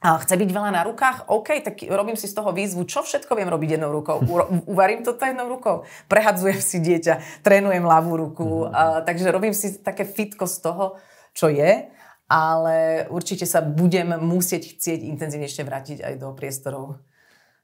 a 0.00 0.16
chce 0.16 0.32
byť 0.32 0.48
veľa 0.48 0.72
na 0.72 0.80
rukách? 0.88 1.28
OK, 1.28 1.60
tak 1.60 1.84
robím 1.84 2.16
si 2.16 2.24
z 2.24 2.32
toho 2.32 2.56
výzvu, 2.56 2.88
čo 2.88 3.04
všetko 3.04 3.36
viem 3.36 3.52
robiť 3.52 3.76
jednou 3.76 3.92
rukou. 3.92 4.16
U, 4.32 4.40
uvarím 4.72 5.04
toto 5.04 5.28
jednou 5.28 5.44
rukou, 5.44 5.84
prehadzujem 6.08 6.56
si 6.56 6.80
dieťa, 6.80 7.44
trénujem 7.44 7.84
ľavú 7.84 8.16
ruku, 8.16 8.64
mm. 8.64 8.72
a, 8.72 8.82
takže 9.04 9.28
robím 9.28 9.52
si 9.52 9.76
také 9.76 10.08
fitko 10.08 10.48
z 10.48 10.56
toho, 10.64 10.84
čo 11.36 11.52
je, 11.52 11.92
ale 12.32 13.04
určite 13.12 13.44
sa 13.44 13.60
budem 13.60 14.16
musieť 14.16 14.72
chcieť 14.72 15.04
intenzívnejšie 15.04 15.68
vrátiť 15.68 15.98
aj 16.00 16.14
do 16.16 16.32
priestorov 16.32 16.96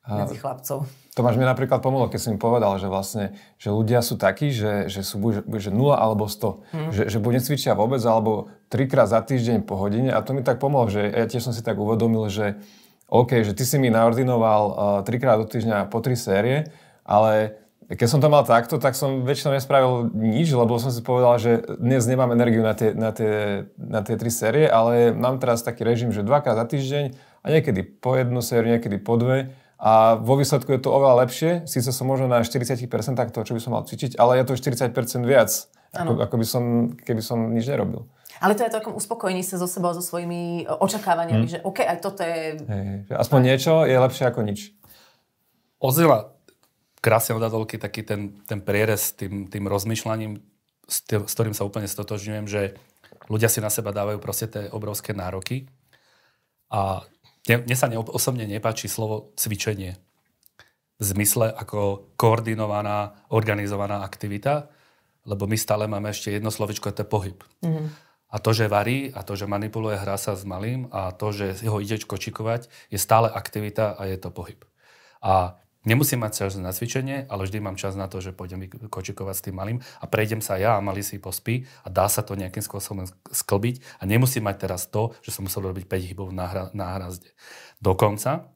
medzi 0.07 0.37
chlapcov. 0.39 0.87
Tomáš 1.17 1.41
mi 1.41 1.49
napríklad 1.49 1.81
pomohlo, 1.81 2.13
keď 2.13 2.21
som 2.21 2.31
mi 2.37 2.41
povedal, 2.41 2.77
že 2.77 2.93
vlastne, 2.93 3.33
že 3.57 3.73
ľudia 3.73 4.05
sú 4.05 4.21
takí, 4.21 4.53
že, 4.53 4.93
že 4.93 5.01
sú 5.01 5.17
buď 5.17 5.49
že 5.49 5.73
0 5.73 5.97
alebo 5.97 6.29
100. 6.29 6.77
Mm. 6.77 6.91
Že, 6.93 7.03
že 7.09 7.19
buď 7.25 7.33
necvičia 7.41 7.73
vôbec, 7.73 8.05
alebo 8.05 8.53
trikrát 8.69 9.09
za 9.09 9.25
týždeň 9.25 9.65
po 9.65 9.81
hodine. 9.81 10.13
A 10.13 10.21
to 10.21 10.37
mi 10.37 10.45
tak 10.45 10.61
pomohlo, 10.61 10.93
že 10.93 11.09
ja 11.09 11.25
tiež 11.25 11.49
som 11.49 11.57
si 11.57 11.65
tak 11.65 11.81
uvedomil, 11.81 12.29
že 12.29 12.61
OK, 13.09 13.41
že 13.47 13.57
ty 13.57 13.65
si 13.65 13.81
mi 13.81 13.89
naordinoval 13.89 14.63
uh, 14.67 14.77
trikrát 15.09 15.41
do 15.41 15.49
týždňa 15.49 15.89
po 15.89 16.05
tri 16.05 16.21
série, 16.21 16.69
ale 17.07 17.57
keď 17.87 18.09
som 18.11 18.19
to 18.19 18.27
mal 18.27 18.43
takto, 18.43 18.83
tak 18.83 18.99
som 18.99 19.23
väčšinou 19.23 19.55
nespravil 19.55 20.11
nič, 20.11 20.51
lebo 20.51 20.75
som 20.83 20.91
si 20.91 20.99
povedal, 21.07 21.39
že 21.39 21.63
dnes 21.79 22.03
nemám 22.11 22.35
energiu 22.35 22.67
na 22.67 22.75
tie, 22.75 22.91
na 22.91 23.15
tie, 23.15 23.65
na 23.79 24.03
tie 24.03 24.19
tri 24.19 24.27
série, 24.27 24.67
ale 24.67 25.15
mám 25.15 25.39
teraz 25.39 25.63
taký 25.63 25.87
režim, 25.87 26.11
že 26.11 26.27
dvakrát 26.27 26.59
za 26.59 26.67
týždeň 26.67 27.15
a 27.15 27.47
niekedy 27.47 27.87
po 27.87 28.19
jednu 28.19 28.43
sériu, 28.43 28.75
niekedy 28.75 28.99
po 28.99 29.15
dve 29.15 29.55
a 29.77 30.17
vo 30.17 30.41
výsledku 30.41 30.73
je 30.73 30.81
to 30.81 30.89
oveľa 30.89 31.29
lepšie. 31.29 31.51
Síce 31.69 31.93
som 31.93 32.09
možno 32.09 32.33
na 32.33 32.41
40% 32.41 32.89
toho, 32.89 33.45
čo 33.45 33.53
by 33.53 33.61
som 33.61 33.77
mal 33.77 33.85
cvičiť, 33.85 34.17
ale 34.17 34.41
je 34.41 34.45
to 34.49 34.57
40% 34.57 34.93
viac, 35.29 35.53
ako, 35.93 36.13
ako 36.25 36.35
by 36.41 36.47
som, 36.49 36.65
keby 36.97 37.21
som 37.21 37.53
nič 37.53 37.69
nerobil. 37.69 38.09
Ale 38.41 38.53
to 38.57 38.65
je 38.65 38.73
to 38.73 38.81
takom 38.81 38.97
uspokojení 38.97 39.41
sa 39.41 39.57
so 39.57 39.69
sebou, 39.69 39.97
so 39.97 40.05
svojimi 40.05 40.65
e, 40.65 40.73
očakávaniami, 40.73 41.49
hmm. 41.49 41.55
že 41.57 41.59
OK, 41.65 41.81
aj 41.85 41.99
toto 42.05 42.21
je... 42.21 42.61
Hey, 42.69 43.09
aspoň 43.09 43.41
niečo 43.53 43.89
je 43.89 43.97
lepšie 43.97 44.29
ako 44.29 44.45
nič. 44.45 44.77
Ozila 45.81 46.37
krásne 47.01 47.37
od 47.37 47.45
Adolky 47.45 47.81
taký 47.81 48.05
ten, 48.05 48.45
ten 48.45 48.61
prierez 48.61 49.17
tým, 49.17 49.49
tým 49.49 49.65
rozmýšľaním, 49.71 50.43
s, 50.85 50.97
tým, 51.05 51.25
s 51.25 51.33
ktorým 51.33 51.55
sa 51.57 51.65
úplne 51.65 51.89
stotožňujem, 51.89 52.45
že 52.45 52.77
ľudia 53.31 53.49
si 53.49 53.65
na 53.65 53.73
seba 53.73 53.95
dávajú 53.95 54.19
proste 54.21 54.51
tie 54.51 54.69
obrovské 54.69 55.17
nároky 55.17 55.71
a 56.69 57.07
mne 57.47 57.77
sa 57.79 57.87
osobne 58.11 58.45
nepáči 58.51 58.91
slovo 58.91 59.31
cvičenie 59.39 59.95
v 60.97 61.05
zmysle 61.05 61.53
ako 61.53 62.11
koordinovaná, 62.17 63.29
organizovaná 63.29 64.01
aktivita, 64.03 64.73
lebo 65.29 65.45
my 65.45 65.57
stále 65.59 65.85
máme 65.87 66.11
ešte 66.11 66.33
jedno 66.33 66.49
slovičko, 66.49 66.91
to 66.91 67.05
je 67.05 67.09
pohyb. 67.09 67.39
Mm-hmm. 67.61 67.87
A 68.27 68.37
to, 68.43 68.51
že 68.51 68.67
varí, 68.67 69.13
a 69.15 69.23
to, 69.23 69.39
že 69.39 69.47
manipuluje, 69.47 69.95
hrá 69.95 70.19
sa 70.19 70.35
s 70.35 70.43
malým, 70.43 70.91
a 70.91 71.15
to, 71.15 71.31
že 71.31 71.63
ho 71.69 71.79
ide 71.79 72.01
kočikovať, 72.03 72.67
je 72.91 72.99
stále 72.99 73.31
aktivita 73.31 73.95
a 73.95 74.03
je 74.11 74.19
to 74.19 74.35
pohyb. 74.35 74.59
A 75.23 75.61
Nemusím 75.87 76.27
mať 76.27 76.51
čas 76.51 76.59
na 76.59 76.75
cvičenie, 76.75 77.31
ale 77.31 77.47
vždy 77.47 77.63
mám 77.63 77.79
čas 77.79 77.95
na 77.95 78.11
to, 78.11 78.19
že 78.19 78.35
pôjdem 78.35 78.67
kočikovať 78.91 79.35
s 79.39 79.45
tým 79.47 79.55
malým 79.55 79.79
a 80.03 80.05
prejdem 80.11 80.43
sa 80.43 80.59
ja 80.59 80.75
a 80.75 80.83
malý 80.83 81.07
si 81.07 81.23
pospí 81.23 81.63
a 81.87 81.89
dá 81.89 82.11
sa 82.11 82.27
to 82.27 82.35
nejakým 82.35 82.61
spôsobom 82.61 83.07
sklbiť 83.31 84.03
a 84.03 84.11
nemusím 84.11 84.51
mať 84.51 84.67
teraz 84.67 84.91
to, 84.91 85.15
že 85.23 85.31
som 85.31 85.47
musel 85.47 85.63
robiť 85.63 85.87
5 85.87 86.11
hybov 86.11 86.29
na, 86.35 86.51
hra, 86.51 86.65
na 86.75 86.99
hrazde. 86.99 87.31
Dokonca 87.79 88.51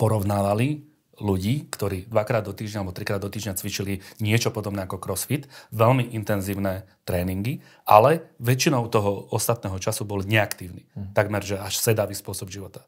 porovnávali 0.00 0.88
ľudí, 1.20 1.68
ktorí 1.68 2.06
dvakrát 2.08 2.46
do 2.46 2.54
týždňa 2.54 2.80
alebo 2.80 2.96
trikrát 2.96 3.20
do 3.20 3.28
týždňa 3.28 3.58
cvičili 3.58 4.00
niečo 4.22 4.54
podobné 4.54 4.86
ako 4.86 5.02
crossfit, 5.02 5.50
veľmi 5.74 6.14
intenzívne 6.14 6.86
tréningy, 7.04 7.60
ale 7.84 8.32
väčšinou 8.38 8.86
toho 8.88 9.26
ostatného 9.34 9.76
času 9.82 10.06
boli 10.06 10.24
neaktívni. 10.30 10.86
Hmm. 10.94 11.12
Takmer, 11.12 11.42
že 11.42 11.58
až 11.58 11.76
sedavý 11.76 12.14
spôsob 12.14 12.48
života. 12.48 12.86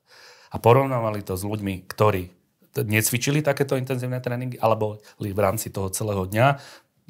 A 0.51 0.63
porovnávali 0.63 1.23
to 1.27 1.35
s 1.35 1.43
ľuďmi, 1.43 1.87
ktorí 1.91 2.40
necvičili 2.77 3.43
takéto 3.43 3.75
intenzívne 3.75 4.23
tréningy, 4.23 4.59
alebo 4.63 5.03
v 5.19 5.41
rámci 5.41 5.75
toho 5.75 5.91
celého 5.91 6.27
dňa, 6.27 6.47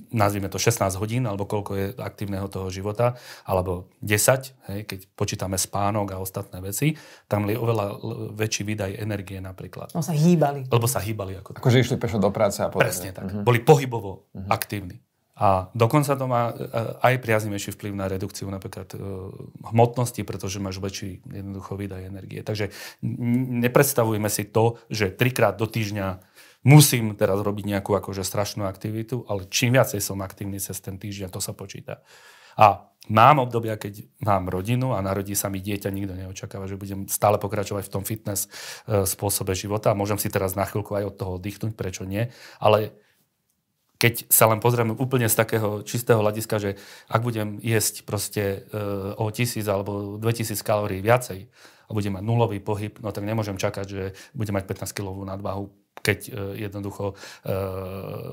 nazvime 0.09 0.49
to 0.49 0.57
16 0.57 0.97
hodín, 0.97 1.29
alebo 1.29 1.45
koľko 1.45 1.73
je 1.77 1.87
aktívneho 2.01 2.49
toho 2.49 2.73
života, 2.73 3.21
alebo 3.45 3.93
10, 4.01 4.73
hej, 4.73 4.81
keď 4.89 4.99
počítame 5.13 5.61
spánok 5.61 6.17
a 6.17 6.23
ostatné 6.23 6.65
veci, 6.65 6.97
tam 7.29 7.45
je 7.45 7.61
oveľa 7.61 8.01
väčší 8.33 8.65
výdaj 8.65 8.97
energie 8.97 9.39
napríklad. 9.45 9.93
No 9.93 10.01
sa 10.01 10.17
hýbali. 10.17 10.73
Lebo 10.73 10.87
sa 10.89 11.05
hýbali. 11.05 11.37
Ako 11.45 11.61
akože 11.61 11.85
išli 11.85 11.97
pešo 12.01 12.17
do 12.17 12.33
práce 12.33 12.65
a 12.65 12.73
podobne. 12.73 12.89
Presne 12.89 13.11
tak. 13.13 13.29
Uh-huh. 13.29 13.45
Boli 13.45 13.61
pohybovo 13.61 14.33
uh-huh. 14.33 14.49
aktívni. 14.49 15.05
A 15.41 15.73
dokonca 15.73 16.13
to 16.21 16.29
má 16.29 16.53
e, 16.53 16.55
aj 17.01 17.15
priaznivejší 17.25 17.73
vplyv 17.73 17.97
na 17.97 18.13
redukciu 18.13 18.45
napríklad 18.53 18.93
e, 18.93 18.97
hmotnosti, 19.73 20.21
pretože 20.21 20.61
máš 20.61 20.85
väčší 20.85 21.25
jednoducho 21.25 21.81
výdaj 21.81 22.05
energie. 22.05 22.45
Takže 22.45 22.69
nepredstavujme 23.65 24.29
si 24.29 24.45
to, 24.53 24.77
že 24.93 25.09
trikrát 25.09 25.57
do 25.57 25.65
týždňa 25.65 26.21
musím 26.69 27.17
teraz 27.17 27.41
robiť 27.41 27.65
nejakú 27.73 27.97
akože 27.97 28.21
strašnú 28.21 28.69
aktivitu, 28.69 29.25
ale 29.33 29.49
čím 29.49 29.81
viacej 29.81 30.05
som 30.05 30.21
aktívny 30.21 30.61
cez 30.61 30.77
ten 30.85 31.01
týždeň, 31.01 31.33
to 31.33 31.41
sa 31.41 31.57
počíta. 31.57 32.05
A 32.61 32.93
mám 33.09 33.41
obdobia, 33.41 33.81
keď 33.81 34.05
mám 34.21 34.53
rodinu 34.53 34.93
a 34.93 35.01
narodí 35.01 35.33
sa 35.33 35.49
mi 35.49 35.65
dieťa, 35.65 35.89
nikto 35.89 36.13
neočakáva, 36.21 36.69
že 36.69 36.77
budem 36.77 37.09
stále 37.09 37.41
pokračovať 37.41 37.89
v 37.89 37.93
tom 37.97 38.05
fitness 38.05 38.45
e, 38.45 39.09
spôsobe 39.09 39.57
života. 39.57 39.97
Môžem 39.97 40.21
si 40.21 40.29
teraz 40.29 40.53
na 40.53 40.69
chvíľku 40.69 40.93
aj 40.93 41.05
od 41.09 41.15
toho 41.17 41.31
oddychnúť, 41.41 41.73
prečo 41.73 42.05
nie. 42.05 42.29
Ale 42.61 42.93
keď 44.01 44.33
sa 44.33 44.49
len 44.49 44.65
pozrieme 44.65 44.97
úplne 44.97 45.29
z 45.29 45.37
takého 45.37 45.85
čistého 45.85 46.25
hľadiska, 46.25 46.57
že 46.57 46.71
ak 47.13 47.21
budem 47.21 47.61
jesť 47.61 48.09
proste 48.09 48.65
e, 48.73 48.81
o 49.21 49.29
tisíc 49.29 49.69
alebo 49.69 50.17
2000 50.17 50.57
kalórií 50.65 51.05
viacej 51.05 51.53
a 51.85 51.91
budem 51.93 52.17
mať 52.17 52.25
nulový 52.25 52.65
pohyb, 52.65 52.97
no 53.05 53.13
tak 53.13 53.29
nemôžem 53.29 53.61
čakať, 53.61 53.85
že 53.85 54.03
budem 54.33 54.57
mať 54.57 54.65
15 54.73 54.97
kilovú 54.97 55.21
nadvahu, 55.29 55.69
keď 56.01 56.19
e, 56.27 56.31
jednoducho 56.65 57.13
e, 57.13 57.55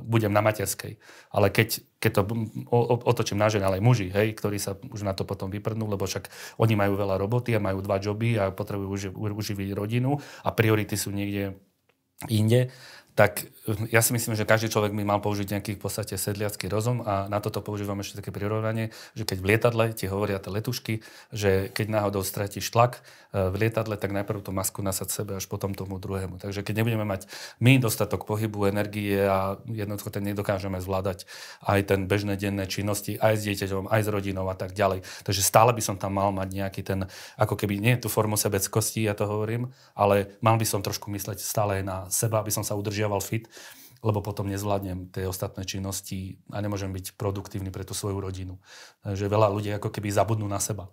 budem 0.08 0.32
na 0.32 0.40
materskej. 0.40 0.96
Ale 1.36 1.52
keď, 1.52 1.84
keď 2.00 2.12
to 2.16 2.22
otočím 3.04 3.36
na 3.36 3.52
žen, 3.52 3.68
ale 3.68 3.84
aj 3.84 3.84
muži, 3.84 4.08
hej, 4.08 4.40
ktorí 4.40 4.64
sa 4.64 4.80
už 4.80 5.04
na 5.04 5.12
to 5.12 5.28
potom 5.28 5.52
vyprdnú, 5.52 5.84
lebo 5.84 6.08
však 6.08 6.32
oni 6.64 6.80
majú 6.80 6.96
veľa 6.96 7.20
roboty 7.20 7.60
a 7.60 7.60
majú 7.60 7.84
dva 7.84 8.00
joby 8.00 8.40
a 8.40 8.56
potrebujú 8.56 9.20
uživiť 9.20 9.70
rodinu 9.76 10.16
a 10.48 10.50
priority 10.56 10.96
sú 10.96 11.12
niekde 11.12 11.60
inde, 12.32 12.72
tak 13.18 13.50
hm, 13.66 13.90
ja 13.90 14.06
si 14.06 14.14
myslím, 14.14 14.38
že 14.38 14.46
každý 14.46 14.70
človek 14.70 14.94
by 14.94 15.02
mal 15.02 15.18
použiť 15.18 15.58
nejaký 15.58 15.72
v 15.76 15.82
podstate 15.82 16.16
sedliacký 16.22 16.70
rozum 16.70 17.02
a 17.02 17.26
na 17.26 17.42
toto 17.42 17.66
používam 17.66 17.98
ešte 17.98 18.22
také 18.22 18.30
prirovnanie, 18.30 18.94
že 19.18 19.26
keď 19.26 19.38
v 19.42 19.48
lietadle 19.50 19.86
ti 19.98 20.06
hovoria 20.06 20.38
tie 20.38 20.54
letušky, 20.54 21.02
že 21.34 21.74
keď 21.74 21.98
náhodou 21.98 22.22
stratíš 22.22 22.70
tlak 22.70 23.02
e, 23.34 23.50
v 23.50 23.68
lietadle, 23.68 23.98
tak 23.98 24.14
najprv 24.14 24.46
tú 24.46 24.54
masku 24.54 24.86
nasať 24.86 25.10
sebe, 25.10 25.32
až 25.42 25.50
potom 25.50 25.74
tomu 25.74 25.98
druhému. 25.98 26.38
Takže 26.38 26.62
keď 26.62 26.86
nebudeme 26.86 27.10
mať 27.10 27.26
my 27.58 27.82
dostatok 27.82 28.30
pohybu, 28.30 28.70
energie 28.70 29.18
a 29.18 29.58
jednoducho 29.66 30.14
ten 30.14 30.22
nedokážeme 30.22 30.78
zvládať 30.78 31.26
aj 31.66 31.90
ten 31.90 32.06
bežné 32.06 32.38
denné 32.38 32.70
činnosti, 32.70 33.18
aj 33.18 33.42
s 33.42 33.50
dieťaťom, 33.50 33.90
aj 33.90 34.02
s 34.06 34.10
rodinou 34.14 34.46
a 34.46 34.54
tak 34.54 34.78
ďalej. 34.78 35.02
Takže 35.26 35.42
stále 35.42 35.74
by 35.74 35.82
som 35.82 35.98
tam 35.98 36.22
mal 36.22 36.30
mať 36.30 36.54
nejaký 36.54 36.82
ten, 36.86 37.10
ako 37.34 37.58
keby 37.58 37.82
nie 37.82 37.98
tú 37.98 38.14
formu 38.14 38.38
sebeckosti, 38.38 39.10
ja 39.10 39.18
to 39.18 39.26
hovorím, 39.26 39.74
ale 39.98 40.38
mal 40.46 40.62
by 40.62 40.70
som 40.70 40.86
trošku 40.86 41.10
mysleť 41.10 41.42
stále 41.42 41.82
na 41.82 42.06
seba, 42.14 42.46
aby 42.46 42.54
som 42.54 42.62
sa 42.62 42.78
udržiaval 42.78 43.07
udržiaval 43.08 43.24
fit, 43.24 43.48
lebo 44.04 44.22
potom 44.22 44.46
nezvládnem 44.52 45.10
tie 45.10 45.26
ostatné 45.26 45.64
činnosti 45.66 46.38
a 46.52 46.62
nemôžem 46.62 46.92
byť 46.92 47.18
produktívny 47.18 47.72
pre 47.72 47.88
tú 47.88 47.96
svoju 47.96 48.20
rodinu. 48.20 48.60
Takže 49.02 49.32
veľa 49.32 49.48
ľudí 49.50 49.72
ako 49.74 49.90
keby 49.90 50.12
zabudnú 50.14 50.46
na 50.46 50.60
seba. 50.62 50.92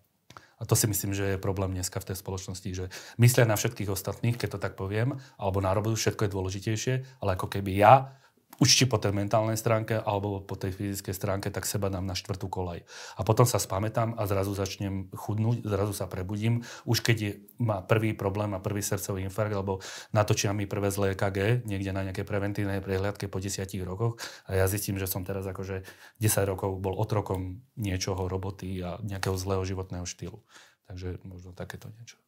A 0.54 0.62
to 0.62 0.78
si 0.78 0.86
myslím, 0.86 1.12
že 1.12 1.34
je 1.34 1.42
problém 1.42 1.74
dneska 1.74 1.98
v 1.98 2.14
tej 2.14 2.16
spoločnosti, 2.22 2.70
že 2.70 2.86
myslia 3.18 3.44
na 3.44 3.58
všetkých 3.58 3.90
ostatných, 3.90 4.38
keď 4.38 4.56
to 4.56 4.62
tak 4.62 4.78
poviem, 4.78 5.18
alebo 5.34 5.58
na 5.58 5.74
robotu, 5.74 5.98
všetko 5.98 6.24
je 6.24 6.30
dôležitejšie, 6.30 6.94
ale 7.20 7.34
ako 7.34 7.50
keby 7.50 7.74
ja 7.74 8.14
už 8.62 8.86
po 8.86 9.00
tej 9.00 9.16
mentálnej 9.16 9.58
stránke 9.58 9.98
alebo 9.98 10.42
po 10.44 10.54
tej 10.54 10.74
fyzickej 10.74 11.14
stránke, 11.14 11.48
tak 11.50 11.64
seba 11.64 11.90
dám 11.90 12.06
na 12.06 12.14
štvrtú 12.14 12.46
kolaj. 12.46 12.84
A 13.18 13.26
potom 13.26 13.48
sa 13.48 13.58
spamätám 13.58 14.14
a 14.14 14.22
zrazu 14.28 14.52
začnem 14.54 15.10
chudnúť, 15.14 15.64
zrazu 15.64 15.94
sa 15.96 16.06
prebudím. 16.10 16.62
Už 16.84 17.00
keď 17.00 17.16
je, 17.16 17.32
má 17.58 17.80
prvý 17.82 18.12
problém 18.12 18.52
a 18.52 18.62
prvý 18.62 18.84
srdcový 18.84 19.24
infarkt, 19.26 19.54
alebo 19.54 19.80
natočia 20.14 20.52
mi 20.52 20.68
prvé 20.68 20.90
zlé 20.92 21.16
EKG 21.16 21.66
niekde 21.66 21.90
na 21.94 22.04
nejaké 22.06 22.22
preventívnej 22.22 22.84
prehliadke 22.84 23.26
po 23.30 23.42
desiatich 23.42 23.82
rokoch 23.82 24.20
a 24.46 24.58
ja 24.58 24.66
zistím, 24.68 25.00
že 25.00 25.08
som 25.08 25.24
teraz 25.26 25.46
akože 25.46 25.86
10 26.20 26.50
rokov 26.50 26.78
bol 26.78 26.98
otrokom 26.98 27.64
niečoho, 27.78 28.26
roboty 28.28 28.82
a 28.82 29.00
nejakého 29.02 29.34
zlého 29.38 29.62
životného 29.64 30.06
štýlu. 30.06 30.42
Takže 30.84 31.24
možno 31.24 31.56
takéto 31.56 31.88
niečo. 31.88 32.20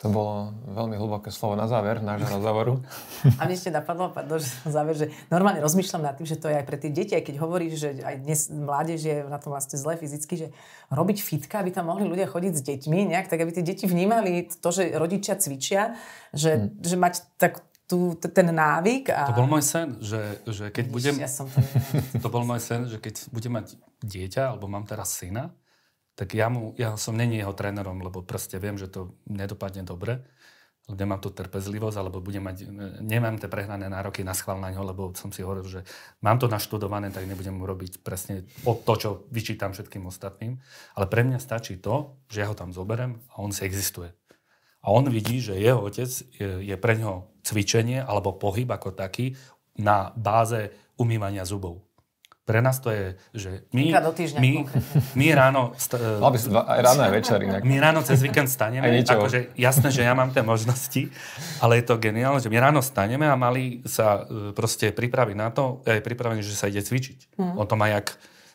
To 0.00 0.08
bolo 0.08 0.56
veľmi 0.72 0.96
hlboké 0.96 1.28
slovo 1.28 1.60
na 1.60 1.68
záver 1.68 2.00
nášho 2.00 2.24
rozhovoru. 2.40 2.80
A 3.36 3.44
mne 3.44 3.52
ešte 3.52 3.68
napadlo, 3.68 4.08
pardon, 4.08 4.40
že 4.40 4.48
záver, 4.64 4.96
že 4.96 5.06
normálne 5.28 5.60
rozmýšľam 5.60 6.08
nad 6.08 6.16
tým, 6.16 6.24
že 6.24 6.40
to 6.40 6.48
je 6.48 6.56
aj 6.56 6.64
pre 6.64 6.80
tie 6.80 6.88
deti, 6.88 7.12
aj 7.12 7.28
keď 7.28 7.36
hovoríš, 7.36 7.72
že 7.76 7.88
aj 8.00 8.16
dnes 8.24 8.40
mládež 8.48 9.00
je 9.04 9.16
na 9.28 9.36
tom 9.36 9.52
vlastne 9.52 9.76
zle 9.76 10.00
fyzicky, 10.00 10.34
že 10.40 10.48
robiť 10.88 11.20
fitka, 11.20 11.60
aby 11.60 11.68
tam 11.68 11.92
mohli 11.92 12.08
ľudia 12.08 12.24
chodiť 12.32 12.52
s 12.56 12.62
deťmi, 12.64 13.12
nejak 13.12 13.28
tak, 13.28 13.44
aby 13.44 13.52
tie 13.52 13.64
deti 13.64 13.84
vnímali 13.84 14.48
to, 14.48 14.68
že 14.72 14.88
rodičia 14.96 15.36
cvičia, 15.36 16.00
že, 16.32 16.56
hmm. 16.56 16.80
že 16.80 16.96
mať 16.96 17.14
tak 17.36 17.60
tu, 17.90 18.14
ten 18.16 18.48
návyk. 18.48 19.10
A... 19.12 19.34
To 19.34 19.42
bol 19.42 19.50
môj 19.50 19.66
sen, 19.66 19.98
že, 19.98 20.38
že 20.46 20.70
keď 20.70 20.84
budem... 20.88 21.14
Ja 21.18 21.28
som 21.28 21.50
to, 21.50 21.60
to 22.24 22.28
bol 22.30 22.46
môj 22.46 22.62
sen, 22.62 22.86
že 22.86 23.02
keď 23.02 23.28
budem 23.34 23.58
mať 23.58 23.74
dieťa, 24.00 24.54
alebo 24.54 24.70
mám 24.70 24.86
teraz 24.86 25.12
syna, 25.18 25.50
tak 26.20 26.36
ja, 26.36 26.52
mu, 26.52 26.76
ja 26.76 27.00
som 27.00 27.16
není 27.16 27.40
jeho 27.40 27.56
trénerom, 27.56 28.04
lebo 28.04 28.20
proste 28.20 28.60
viem, 28.60 28.76
že 28.76 28.92
to 28.92 29.16
nedopadne 29.24 29.88
dobre, 29.88 30.20
nemám 30.84 31.16
tú 31.16 31.32
trpezlivosť, 31.32 31.96
alebo 31.96 32.20
budem 32.20 32.44
mať, 32.44 32.68
nemám 33.00 33.40
tie 33.40 33.48
prehnané 33.48 33.88
nároky 33.88 34.20
na 34.20 34.36
schvál 34.36 34.60
na 34.60 34.68
ňo, 34.68 34.84
lebo 34.84 35.16
som 35.16 35.32
si 35.32 35.40
hovoril, 35.40 35.64
že 35.64 35.80
mám 36.20 36.36
to 36.36 36.44
naštudované, 36.44 37.08
tak 37.08 37.24
nebudem 37.24 37.56
mu 37.56 37.64
robiť 37.64 38.04
presne 38.04 38.44
to, 38.60 38.94
čo 39.00 39.24
vyčítam 39.32 39.72
všetkým 39.72 40.04
ostatným. 40.04 40.60
Ale 40.92 41.08
pre 41.08 41.24
mňa 41.24 41.40
stačí 41.40 41.80
to, 41.80 42.20
že 42.28 42.44
ja 42.44 42.52
ho 42.52 42.58
tam 42.58 42.76
zoberem 42.76 43.24
a 43.32 43.40
on 43.40 43.48
si 43.48 43.64
existuje. 43.64 44.12
A 44.84 44.92
on 44.92 45.08
vidí, 45.08 45.40
že 45.40 45.56
jeho 45.56 45.80
otec 45.80 46.08
je, 46.36 46.48
je 46.60 46.76
pre 46.76 47.00
ňo 47.00 47.32
cvičenie 47.40 48.04
alebo 48.04 48.36
pohyb 48.36 48.68
ako 48.68 48.92
taký 48.92 49.40
na 49.80 50.12
báze 50.20 50.68
umývania 51.00 51.48
zubov. 51.48 51.80
Pre 52.40 52.58
nás 52.64 52.82
to 52.82 52.90
je, 52.90 53.14
že 53.36 53.50
my, 53.70 53.94
my, 54.40 54.52
my 55.14 55.26
ráno... 55.36 55.70
St- 55.78 56.00
Mal 56.24 56.32
by 56.34 56.38
si 56.40 56.48
dva, 56.50 56.66
aj 56.66 56.80
ráno 56.82 57.00
aj 57.06 57.12
večer 57.14 57.38
inak. 57.46 57.62
My 57.62 57.76
ráno 57.78 58.00
cez 58.02 58.18
víkend 58.24 58.50
staneme, 58.50 58.90
akože 59.06 59.54
jasné, 59.54 59.88
že 59.92 60.02
ja 60.02 60.16
mám 60.16 60.34
tie 60.34 60.42
možnosti, 60.42 61.12
ale 61.62 61.78
je 61.78 61.84
to 61.86 62.00
geniálne, 62.00 62.42
že 62.42 62.50
my 62.50 62.58
ráno 62.58 62.82
staneme 62.82 63.28
a 63.28 63.38
mali 63.38 63.84
sa 63.86 64.26
e, 64.26 64.50
proste 64.56 64.90
pripraviť 64.90 65.36
na 65.38 65.48
to, 65.54 65.84
je 65.86 66.02
pripravený, 66.02 66.42
že 66.42 66.58
sa 66.58 66.66
ide 66.66 66.82
cvičiť. 66.82 67.38
Hmm. 67.38 67.54
O 67.60 67.68
tom 67.68 67.78
aj 67.86 67.90
jak 68.02 68.08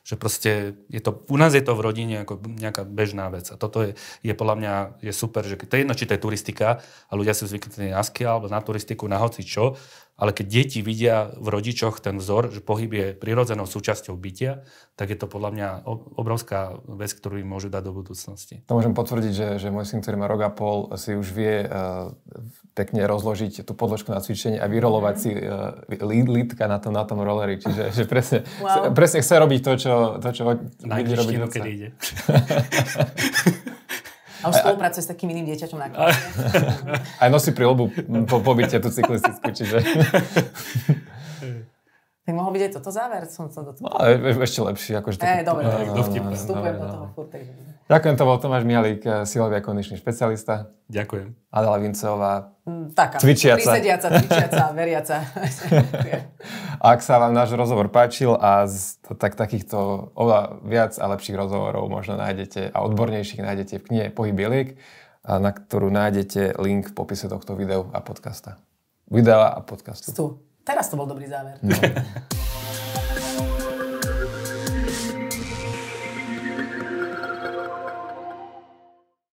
že 0.05 0.21
proste 0.21 0.77
je 0.93 1.01
to, 1.01 1.25
u 1.33 1.37
nás 1.41 1.57
je 1.57 1.65
to 1.65 1.73
v 1.73 1.81
rodine 1.81 2.15
ako 2.21 2.37
nejaká 2.45 2.85
bežná 2.85 3.25
vec. 3.33 3.49
A 3.49 3.57
toto 3.57 3.81
je, 3.81 3.97
je 4.21 4.37
podľa 4.37 4.55
mňa 4.61 4.73
je 5.01 5.09
super, 5.09 5.41
že 5.41 5.57
to 5.57 5.73
je 5.73 5.81
jedno, 5.81 5.97
či 5.97 6.05
to 6.05 6.13
je 6.13 6.21
turistika 6.21 6.85
a 7.09 7.13
ľudia 7.17 7.33
sú 7.33 7.49
zvyknutí 7.49 7.89
na 7.89 8.05
ski 8.05 8.21
alebo 8.21 8.45
na 8.45 8.61
turistiku, 8.61 9.09
na 9.09 9.17
hoci 9.17 9.41
čo, 9.41 9.73
ale 10.15 10.31
keď 10.31 10.45
deti 10.47 10.79
vidia 10.79 11.33
v 11.35 11.47
rodičoch 11.51 11.99
ten 11.99 12.21
vzor, 12.21 12.53
že 12.53 12.63
pohyb 12.63 12.91
je 12.93 13.07
prirodzenou 13.17 13.67
súčasťou 13.67 14.15
bytia, 14.15 14.63
tak 14.95 15.11
je 15.11 15.17
to 15.19 15.27
podľa 15.27 15.49
mňa 15.51 15.69
obrovská 16.15 16.79
vec, 16.87 17.11
ktorú 17.11 17.43
im 17.43 17.49
môžu 17.51 17.67
dať 17.67 17.83
do 17.83 17.91
budúcnosti. 17.91 18.63
To 18.71 18.79
môžem 18.79 18.95
potvrdiť, 18.95 19.33
že, 19.35 19.47
že 19.59 19.67
môj 19.73 19.89
syn, 19.89 19.99
ktorý 19.99 20.15
má 20.15 20.31
rok 20.31 20.47
a 20.47 20.51
pol, 20.53 20.87
si 20.95 21.17
už 21.17 21.27
vie 21.35 21.67
uh, 21.67 22.15
pekne 22.75 23.07
rozložiť 23.07 23.63
tú 23.63 23.71
podložku 23.71 24.11
na 24.11 24.19
cvičenie 24.19 24.59
a 24.59 24.67
vyrolovať 24.67 25.15
si 25.15 25.31
uh, 25.31 25.79
lítka 26.27 26.67
na 26.67 26.83
tom, 26.83 26.91
na 26.91 27.07
tom 27.07 27.23
rolleri. 27.23 27.55
Čiže 27.57 27.95
že 27.95 28.03
presne, 28.03 28.43
wow. 28.59 28.91
presne 28.91 29.23
chce 29.23 29.35
robiť 29.39 29.61
to, 29.63 29.71
čo, 29.79 29.93
to, 30.19 30.29
čo 30.35 30.43
vidí 30.83 31.13
robiť 31.15 31.35
kedy 31.55 31.69
ide. 31.71 31.89
A 34.45 34.53
už 34.53 34.61
spolupracuje 34.61 35.01
s 35.01 35.09
takým 35.09 35.33
iným 35.33 35.49
dieťaťom 35.49 35.79
na 35.81 35.89
klase. 35.89 36.21
Aj 37.23 37.29
nosí 37.33 37.49
prilbu 37.49 37.89
po 38.29 38.45
pobyte 38.45 38.77
tú 38.77 38.93
cyklistickú, 38.93 39.49
čiže... 39.49 39.81
Tak 42.25 42.33
mohol 42.33 42.57
byť 42.57 42.63
aj 42.65 42.71
toto 42.81 42.89
záver? 42.89 43.21
Som 43.29 43.53
sa 43.53 43.61
do 43.61 43.77
toho... 43.77 43.85
No, 43.85 44.01
ešte 44.41 44.65
lepší. 44.65 44.97
Akože 44.97 45.21
taký... 45.21 45.29
E, 45.29 45.45
dobre, 45.45 45.69
no, 45.69 45.77
no, 45.93 46.33
vstupujem 46.33 46.75
do 46.81 46.87
toho 46.89 47.05
furt. 47.13 47.29
Ďakujem, 47.85 48.15
to 48.17 48.23
bol 48.25 48.41
Tomáš 48.41 48.65
Mialík, 48.65 49.05
silový 49.29 49.61
a 49.61 49.61
kondičný 49.61 50.01
špecialista. 50.01 50.73
Ďakujem. 50.89 51.37
Adela 51.53 51.77
Vincová, 51.77 52.57
mm, 52.65 52.97
Taká, 52.97 53.21
cvičiaca. 53.21 53.61
Prisediaca, 53.61 54.07
cvičiaca, 54.09 54.63
veriaca. 54.81 55.17
Ak 56.81 57.05
sa 57.05 57.21
vám 57.21 57.37
náš 57.37 57.53
rozhovor 57.53 57.93
páčil 57.93 58.33
a 58.33 58.65
z 58.65 58.97
tak, 59.21 59.37
takýchto 59.37 60.09
oveľa 60.17 60.65
viac 60.65 60.97
a 60.97 61.05
lepších 61.13 61.37
rozhovorov 61.37 61.85
možno 61.93 62.17
nájdete 62.17 62.73
a 62.73 62.77
odbornejších 62.89 63.45
nájdete 63.45 63.77
v 63.77 63.85
knihe 63.85 64.05
Pohyb 64.09 64.33
Bieliek, 64.33 64.81
na 65.21 65.53
ktorú 65.53 65.93
nájdete 65.93 66.57
link 66.57 66.89
v 66.89 66.93
popise 66.97 67.29
tohto 67.29 67.53
videu 67.53 67.85
a 67.93 68.01
podcasta. 68.01 68.57
Videa 69.13 69.53
a 69.53 69.61
podcastu. 69.61 70.09
Stu. 70.09 70.25
Teraz 70.65 70.89
to 70.89 70.97
bol 70.97 71.05
dobrý 71.05 71.29
záver. 71.29 71.61
No. 71.61 71.77